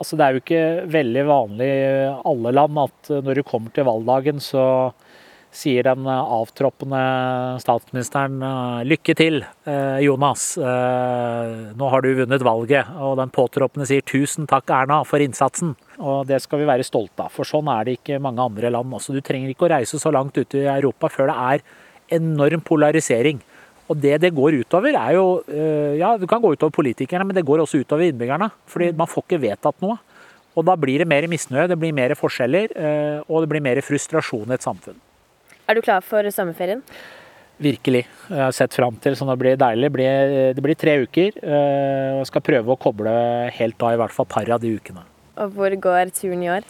Altså, 0.02 0.18
det 0.18 0.26
er 0.26 0.36
jo 0.36 0.42
ikke 0.42 0.64
veldig 0.92 1.24
vanlig 1.30 1.70
i 1.70 2.10
alle 2.34 2.54
land 2.58 2.80
at 2.82 3.12
når 3.22 3.40
du 3.40 3.48
kommer 3.48 3.72
til 3.72 3.88
valgdagen, 3.88 4.42
så 4.44 4.64
sier 5.52 5.84
den 5.84 6.08
avtroppende 6.08 7.00
statsministeren 7.60 8.40
lykke 8.88 9.16
til, 9.20 9.44
eh, 9.68 10.00
Jonas. 10.00 10.58
Eh, 10.58 11.74
nå 11.76 11.90
har 11.90 12.02
du 12.02 12.16
vunnet 12.16 12.42
valget. 12.42 12.88
Og 12.96 13.18
den 13.18 13.30
påtroppende 13.30 13.86
sier 13.86 14.02
tusen 14.02 14.48
takk, 14.48 14.70
Erna, 14.70 15.04
for 15.04 15.20
innsatsen. 15.20 15.76
Og 16.00 16.26
det 16.28 16.42
skal 16.42 16.60
vi 16.60 16.66
være 16.66 16.88
stolte 16.88 17.26
av, 17.26 17.32
for 17.32 17.44
sånn 17.44 17.68
er 17.68 17.86
det 17.86 18.00
ikke 18.00 18.22
mange 18.22 18.40
andre 18.40 18.72
land. 18.72 18.92
Altså, 18.94 19.14
du 19.14 19.22
trenger 19.22 19.50
ikke 19.50 19.68
å 19.68 19.76
reise 19.78 20.00
så 20.00 20.12
langt 20.12 20.38
ute 20.38 20.64
i 20.64 20.72
Europa 20.72 21.10
før 21.10 21.28
det 21.28 21.38
er 21.38 22.18
enorm 22.18 22.62
polarisering. 22.64 23.42
Og 23.90 24.00
det 24.00 24.22
det 24.22 24.34
går 24.34 24.64
utover, 24.64 24.96
er 24.96 25.14
jo 25.16 25.44
eh, 25.50 25.98
Ja, 26.00 26.16
det 26.16 26.30
kan 26.30 26.42
gå 26.42 26.56
utover 26.56 26.72
politikerne, 26.72 27.26
men 27.26 27.36
det 27.36 27.46
går 27.46 27.60
også 27.60 27.84
utover 27.84 28.08
innbyggerne. 28.08 28.50
Fordi 28.66 28.96
man 28.96 29.08
får 29.08 29.24
ikke 29.28 29.42
vedtatt 29.42 29.82
noe. 29.82 30.00
Og 30.56 30.66
da 30.66 30.76
blir 30.76 31.00
det 31.00 31.08
mer 31.08 31.28
misnøye, 31.28 31.68
det 31.68 31.80
blir 31.80 31.94
mer 31.94 32.12
forskjeller, 32.12 33.24
og 33.30 33.40
det 33.40 33.50
blir 33.50 33.64
mer 33.64 33.80
frustrasjon 33.80 34.52
i 34.52 34.58
et 34.58 34.62
samfunn. 34.62 35.00
Er 35.72 35.78
du 35.80 35.86
klar 35.86 36.04
for 36.04 36.28
sommerferien? 36.36 36.82
Virkelig. 37.62 38.02
Jeg 38.28 38.42
har 38.42 38.52
sett 38.58 38.76
fram 38.76 38.98
til, 39.00 39.16
så 39.16 39.24
det 39.30 39.38
blir 39.40 39.60
deilig. 39.60 39.88
Det 39.88 39.94
blir, 39.96 40.34
det 40.58 40.66
blir 40.66 40.76
tre 40.76 40.98
uker. 41.06 41.38
Jeg 41.40 42.28
skal 42.28 42.44
prøve 42.44 42.74
å 42.74 42.80
koble 42.82 43.14
helt 43.56 43.86
av 43.86 43.96
i 43.96 44.02
hvert 44.02 44.16
fall 44.16 44.28
par 44.28 44.52
av 44.52 44.60
de 44.64 44.74
ukene. 44.76 45.06
Og 45.40 45.54
hvor 45.56 45.74
går 45.86 46.12
turen 46.12 46.42
i 46.44 46.50
år? 46.52 46.66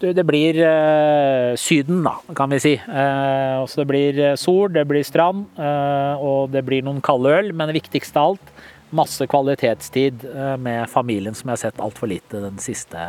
Du, 0.00 0.08
det 0.16 0.24
blir 0.28 0.56
uh, 0.62 1.52
Syden, 1.60 2.00
da, 2.06 2.16
kan 2.36 2.52
vi 2.52 2.60
si. 2.62 2.74
Uh, 2.88 3.62
også 3.62 3.82
det 3.82 3.88
blir 3.90 4.22
sol, 4.40 4.70
det 4.72 4.86
blir 4.88 5.04
strand, 5.06 5.44
uh, 5.60 6.16
og 6.16 6.54
det 6.54 6.64
blir 6.66 6.84
noen 6.86 7.02
kalde 7.04 7.34
øl. 7.36 7.52
Men 7.52 7.68
det 7.70 7.78
viktigste 7.82 8.22
av 8.22 8.34
alt, 8.36 8.54
masse 8.96 9.26
kvalitetstid 9.28 10.22
med 10.62 10.86
familien 10.88 11.34
som 11.34 11.50
jeg 11.50 11.58
har 11.58 11.62
sett 11.64 11.80
altfor 11.82 12.08
lite 12.08 12.38
den 12.40 12.60
siste 12.62 13.02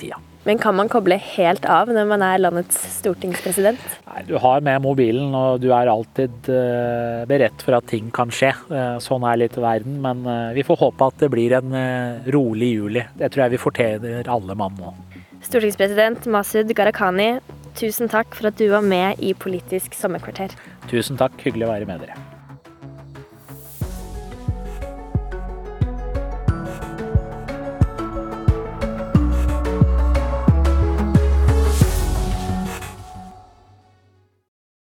tida. 0.00 0.16
Men 0.48 0.56
kan 0.56 0.72
man 0.78 0.88
koble 0.88 1.18
helt 1.20 1.66
av 1.68 1.90
når 1.92 2.06
man 2.08 2.22
er 2.24 2.40
landets 2.40 2.78
stortingspresident? 2.94 3.82
Nei, 4.08 4.22
Du 4.30 4.38
har 4.40 4.62
med 4.64 4.80
mobilen, 4.80 5.34
og 5.36 5.60
du 5.60 5.68
er 5.76 5.90
alltid 5.92 6.48
uh, 6.48 7.26
beredt 7.28 7.60
for 7.64 7.76
at 7.76 7.88
ting 7.90 8.08
kan 8.16 8.32
skje. 8.32 8.54
Uh, 8.70 8.96
sånn 9.04 9.26
er 9.28 9.42
litt 9.42 9.58
verden, 9.60 9.98
men 10.04 10.24
uh, 10.24 10.54
vi 10.56 10.64
får 10.64 10.80
håpe 10.86 11.10
at 11.12 11.20
det 11.20 11.28
blir 11.34 11.52
en 11.58 11.76
rolig 12.32 12.72
juli. 12.78 13.04
Det 13.20 13.28
tror 13.34 13.44
jeg 13.44 13.56
vi 13.58 13.62
fortjener 13.66 14.32
alle 14.32 14.56
mann 14.56 14.80
nå. 14.80 14.94
Stortingspresident 15.44 16.24
Masud 16.32 16.72
Gharahkhani, 16.72 17.28
tusen 17.78 18.08
takk 18.10 18.32
for 18.32 18.48
at 18.48 18.56
du 18.58 18.70
var 18.72 18.88
med 18.88 19.20
i 19.20 19.36
Politisk 19.36 19.94
sommerkvarter. 20.00 20.56
Tusen 20.88 21.20
takk, 21.20 21.36
hyggelig 21.44 21.68
å 21.68 21.72
være 21.76 21.92
med 21.92 22.06
dere. 22.06 22.27